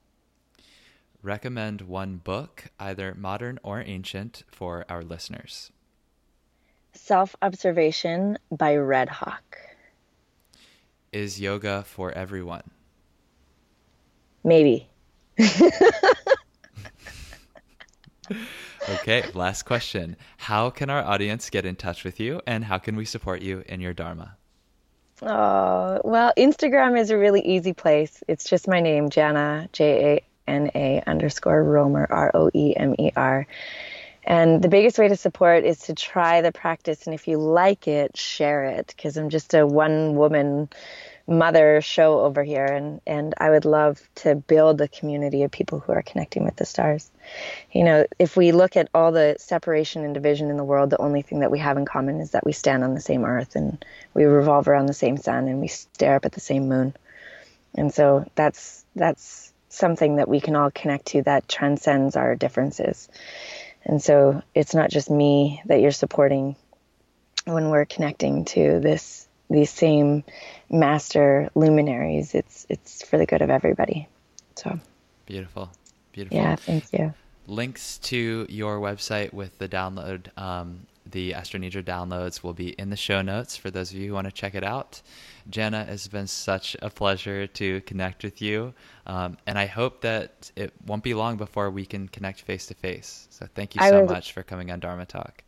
recommend 1.24 1.80
one 1.82 2.16
book, 2.18 2.66
either 2.78 3.14
modern 3.14 3.58
or 3.62 3.80
ancient, 3.80 4.44
for 4.50 4.84
our 4.88 5.02
listeners. 5.02 5.72
Self 6.92 7.34
Observation 7.42 8.38
by 8.50 8.76
Red 8.76 9.08
Hawk. 9.08 9.58
Is 11.12 11.40
yoga 11.40 11.82
for 11.82 12.12
everyone? 12.12 12.70
Maybe. 14.44 14.88
okay, 18.88 19.24
last 19.32 19.64
question. 19.64 20.16
How 20.36 20.70
can 20.70 20.90
our 20.90 21.02
audience 21.02 21.50
get 21.50 21.64
in 21.64 21.76
touch 21.76 22.04
with 22.04 22.20
you 22.20 22.40
and 22.46 22.64
how 22.64 22.78
can 22.78 22.94
we 22.96 23.04
support 23.04 23.42
you 23.42 23.64
in 23.66 23.80
your 23.80 23.94
Dharma? 23.94 24.36
Oh, 25.22 26.00
well, 26.04 26.32
Instagram 26.36 26.98
is 26.98 27.10
a 27.10 27.16
really 27.16 27.40
easy 27.40 27.72
place. 27.72 28.22
It's 28.28 28.44
just 28.44 28.68
my 28.68 28.80
name, 28.80 29.08
Jana, 29.08 29.68
J 29.72 30.16
A 30.16 30.24
N-A 30.46 31.02
underscore 31.06 31.62
Roemer, 31.62 32.06
R-O-E-M-E-R. 32.10 33.46
And 34.26 34.62
the 34.62 34.68
biggest 34.68 34.98
way 34.98 35.08
to 35.08 35.16
support 35.16 35.64
is 35.64 35.80
to 35.80 35.94
try 35.94 36.40
the 36.40 36.52
practice. 36.52 37.06
And 37.06 37.14
if 37.14 37.28
you 37.28 37.38
like 37.38 37.86
it, 37.86 38.16
share 38.16 38.64
it 38.64 38.86
because 38.88 39.16
I'm 39.16 39.28
just 39.28 39.52
a 39.52 39.66
one 39.66 40.14
woman 40.14 40.70
mother 41.26 41.80
show 41.80 42.20
over 42.20 42.42
here. 42.42 42.64
And, 42.64 43.00
and 43.06 43.34
I 43.38 43.50
would 43.50 43.66
love 43.66 44.00
to 44.16 44.34
build 44.34 44.80
a 44.80 44.88
community 44.88 45.42
of 45.42 45.50
people 45.50 45.80
who 45.80 45.92
are 45.92 46.02
connecting 46.02 46.44
with 46.44 46.56
the 46.56 46.64
stars. 46.64 47.10
You 47.72 47.84
know, 47.84 48.06
if 48.18 48.36
we 48.36 48.52
look 48.52 48.76
at 48.76 48.88
all 48.94 49.12
the 49.12 49.36
separation 49.38 50.04
and 50.04 50.14
division 50.14 50.50
in 50.50 50.56
the 50.56 50.64
world, 50.64 50.90
the 50.90 51.00
only 51.00 51.22
thing 51.22 51.40
that 51.40 51.50
we 51.50 51.58
have 51.58 51.76
in 51.76 51.84
common 51.84 52.20
is 52.20 52.30
that 52.30 52.46
we 52.46 52.52
stand 52.52 52.82
on 52.82 52.94
the 52.94 53.00
same 53.00 53.24
earth 53.24 53.56
and 53.56 53.84
we 54.14 54.24
revolve 54.24 54.68
around 54.68 54.86
the 54.86 54.94
same 54.94 55.16
sun 55.16 55.48
and 55.48 55.60
we 55.60 55.68
stare 55.68 56.16
up 56.16 56.24
at 56.24 56.32
the 56.32 56.40
same 56.40 56.68
moon. 56.68 56.94
And 57.74 57.92
so 57.92 58.30
that's, 58.34 58.84
that's, 58.94 59.52
something 59.74 60.16
that 60.16 60.28
we 60.28 60.40
can 60.40 60.56
all 60.56 60.70
connect 60.70 61.06
to 61.06 61.22
that 61.22 61.48
transcends 61.48 62.16
our 62.16 62.34
differences. 62.34 63.08
And 63.84 64.02
so 64.02 64.42
it's 64.54 64.74
not 64.74 64.90
just 64.90 65.10
me 65.10 65.62
that 65.66 65.80
you're 65.80 65.90
supporting 65.90 66.56
when 67.44 67.70
we're 67.70 67.84
connecting 67.84 68.44
to 68.46 68.80
this 68.80 69.28
these 69.50 69.70
same 69.70 70.24
master 70.70 71.50
luminaries. 71.54 72.34
It's 72.34 72.66
it's 72.68 73.04
for 73.04 73.18
the 73.18 73.26
good 73.26 73.42
of 73.42 73.50
everybody. 73.50 74.08
So 74.56 74.78
beautiful, 75.26 75.70
beautiful. 76.12 76.38
Yeah, 76.38 76.56
thank 76.56 76.92
you. 76.92 77.12
Links 77.46 77.98
to 77.98 78.46
your 78.48 78.78
website 78.78 79.34
with 79.34 79.58
the 79.58 79.68
download, 79.68 80.36
um, 80.38 80.86
the 81.10 81.34
Astro 81.34 81.60
Nidra 81.60 81.82
downloads 81.82 82.42
will 82.42 82.54
be 82.54 82.70
in 82.70 82.90
the 82.90 82.96
show 82.96 83.22
notes 83.22 83.56
for 83.56 83.70
those 83.70 83.90
of 83.90 83.96
you 83.98 84.08
who 84.08 84.14
want 84.14 84.26
to 84.26 84.32
check 84.32 84.54
it 84.54 84.64
out. 84.64 85.02
Jana, 85.50 85.86
it's 85.88 86.08
been 86.08 86.26
such 86.26 86.76
a 86.80 86.90
pleasure 86.90 87.46
to 87.46 87.80
connect 87.82 88.24
with 88.24 88.40
you. 88.40 88.72
Um, 89.06 89.36
and 89.46 89.58
I 89.58 89.66
hope 89.66 90.00
that 90.00 90.50
it 90.56 90.72
won't 90.86 91.02
be 91.02 91.14
long 91.14 91.36
before 91.36 91.70
we 91.70 91.84
can 91.84 92.08
connect 92.08 92.40
face 92.40 92.66
to 92.66 92.74
face. 92.74 93.28
So 93.30 93.46
thank 93.54 93.74
you 93.74 93.82
so 93.82 94.00
would, 94.00 94.10
much 94.10 94.32
for 94.32 94.42
coming 94.42 94.70
on 94.70 94.80
Dharma 94.80 95.04
Talk. 95.06 95.42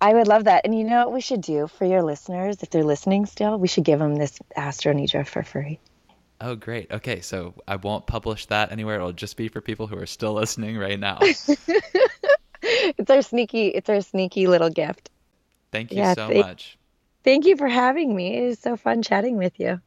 I 0.00 0.14
would 0.14 0.26
love 0.26 0.44
that. 0.44 0.64
And 0.64 0.76
you 0.76 0.84
know 0.84 1.04
what 1.04 1.12
we 1.12 1.20
should 1.20 1.42
do 1.42 1.68
for 1.68 1.84
your 1.84 2.02
listeners, 2.02 2.62
if 2.62 2.70
they're 2.70 2.82
listening 2.82 3.26
still, 3.26 3.56
we 3.58 3.68
should 3.68 3.84
give 3.84 4.00
them 4.00 4.16
this 4.16 4.38
Astro 4.56 4.92
Nidra 4.92 5.26
for 5.26 5.44
free. 5.44 5.78
Oh, 6.40 6.56
great. 6.56 6.90
Okay, 6.90 7.20
so 7.20 7.54
I 7.68 7.76
won't 7.76 8.04
publish 8.08 8.46
that 8.46 8.72
anywhere. 8.72 8.96
It'll 8.96 9.12
just 9.12 9.36
be 9.36 9.46
for 9.46 9.60
people 9.60 9.86
who 9.86 9.96
are 9.96 10.06
still 10.06 10.32
listening 10.32 10.76
right 10.76 10.98
now. 10.98 11.20
it's 12.98 13.10
our 13.10 13.22
sneaky, 13.22 13.68
it's 13.68 13.88
our 13.88 14.00
sneaky 14.00 14.46
little 14.46 14.70
gift. 14.70 15.10
Thank 15.70 15.92
you 15.92 15.98
yeah, 15.98 16.14
so 16.14 16.28
th- 16.28 16.44
much. 16.44 16.78
Thank 17.24 17.46
you 17.46 17.56
for 17.56 17.68
having 17.68 18.14
me. 18.14 18.38
It 18.38 18.46
was 18.46 18.58
so 18.58 18.76
fun 18.76 19.02
chatting 19.02 19.36
with 19.36 19.58
you. 19.58 19.80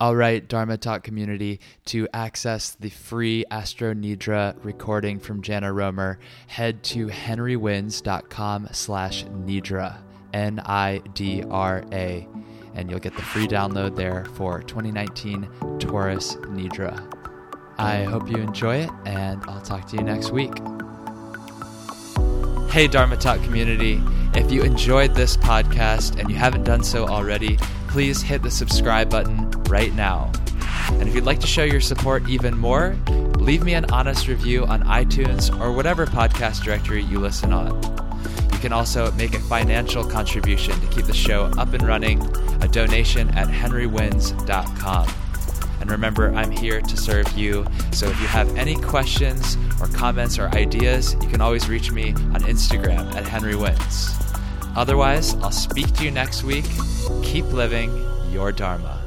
All 0.00 0.14
right, 0.14 0.46
Dharma 0.46 0.76
Talk 0.76 1.02
community, 1.02 1.58
to 1.86 2.06
access 2.14 2.70
the 2.78 2.90
free 2.90 3.44
Astro 3.50 3.94
Nidra 3.94 4.54
recording 4.62 5.18
from 5.18 5.42
Jana 5.42 5.72
Roemer, 5.72 6.20
head 6.46 6.84
to 6.84 7.08
henrywins.com 7.08 8.68
slash 8.70 9.24
Nidra, 9.24 9.96
N-I-D-R-A, 10.32 12.28
and 12.74 12.90
you'll 12.90 13.00
get 13.00 13.16
the 13.16 13.22
free 13.22 13.48
download 13.48 13.96
there 13.96 14.24
for 14.34 14.62
2019 14.62 15.48
Taurus 15.80 16.36
Nidra. 16.36 17.12
I 17.76 18.04
hope 18.04 18.30
you 18.30 18.36
enjoy 18.36 18.76
it, 18.76 18.90
and 19.04 19.42
I'll 19.48 19.62
talk 19.62 19.88
to 19.88 19.96
you 19.96 20.02
next 20.02 20.30
week. 20.30 20.54
Hey, 22.70 22.86
Dharma 22.86 23.16
Talk 23.16 23.42
community. 23.42 24.00
If 24.34 24.52
you 24.52 24.62
enjoyed 24.62 25.14
this 25.14 25.36
podcast 25.38 26.20
and 26.20 26.30
you 26.30 26.36
haven't 26.36 26.64
done 26.64 26.84
so 26.84 27.08
already, 27.08 27.56
please 27.88 28.20
hit 28.20 28.42
the 28.42 28.50
subscribe 28.50 29.10
button 29.10 29.50
right 29.64 29.92
now. 29.94 30.30
And 30.90 31.08
if 31.08 31.14
you'd 31.14 31.24
like 31.24 31.40
to 31.40 31.46
show 31.46 31.64
your 31.64 31.80
support 31.80 32.28
even 32.28 32.56
more, 32.56 32.94
leave 33.38 33.64
me 33.64 33.72
an 33.74 33.90
honest 33.90 34.28
review 34.28 34.66
on 34.66 34.82
iTunes 34.84 35.50
or 35.60 35.72
whatever 35.72 36.06
podcast 36.06 36.62
directory 36.62 37.02
you 37.02 37.18
listen 37.18 37.52
on. 37.54 37.82
You 38.52 38.58
can 38.58 38.72
also 38.72 39.10
make 39.12 39.34
a 39.34 39.40
financial 39.40 40.04
contribution 40.04 40.78
to 40.78 40.86
keep 40.88 41.06
the 41.06 41.14
show 41.14 41.46
up 41.58 41.72
and 41.72 41.82
running, 41.82 42.20
a 42.62 42.68
donation 42.68 43.30
at 43.30 43.48
henrywins.com. 43.48 45.08
And 45.88 45.92
remember, 45.94 46.34
I'm 46.34 46.50
here 46.50 46.82
to 46.82 46.96
serve 46.98 47.26
you. 47.32 47.66
So 47.92 48.04
if 48.10 48.20
you 48.20 48.26
have 48.26 48.54
any 48.58 48.76
questions 48.76 49.56
or 49.80 49.86
comments 49.86 50.38
or 50.38 50.48
ideas, 50.48 51.14
you 51.22 51.30
can 51.30 51.40
always 51.40 51.66
reach 51.66 51.92
me 51.92 52.10
on 52.10 52.42
Instagram 52.42 53.14
at 53.14 53.26
Henry 53.26 53.56
Wins. 53.56 54.14
Otherwise, 54.76 55.34
I'll 55.36 55.50
speak 55.50 55.90
to 55.94 56.04
you 56.04 56.10
next 56.10 56.44
week. 56.44 56.66
Keep 57.22 57.46
living 57.54 57.90
your 58.30 58.52
Dharma. 58.52 58.97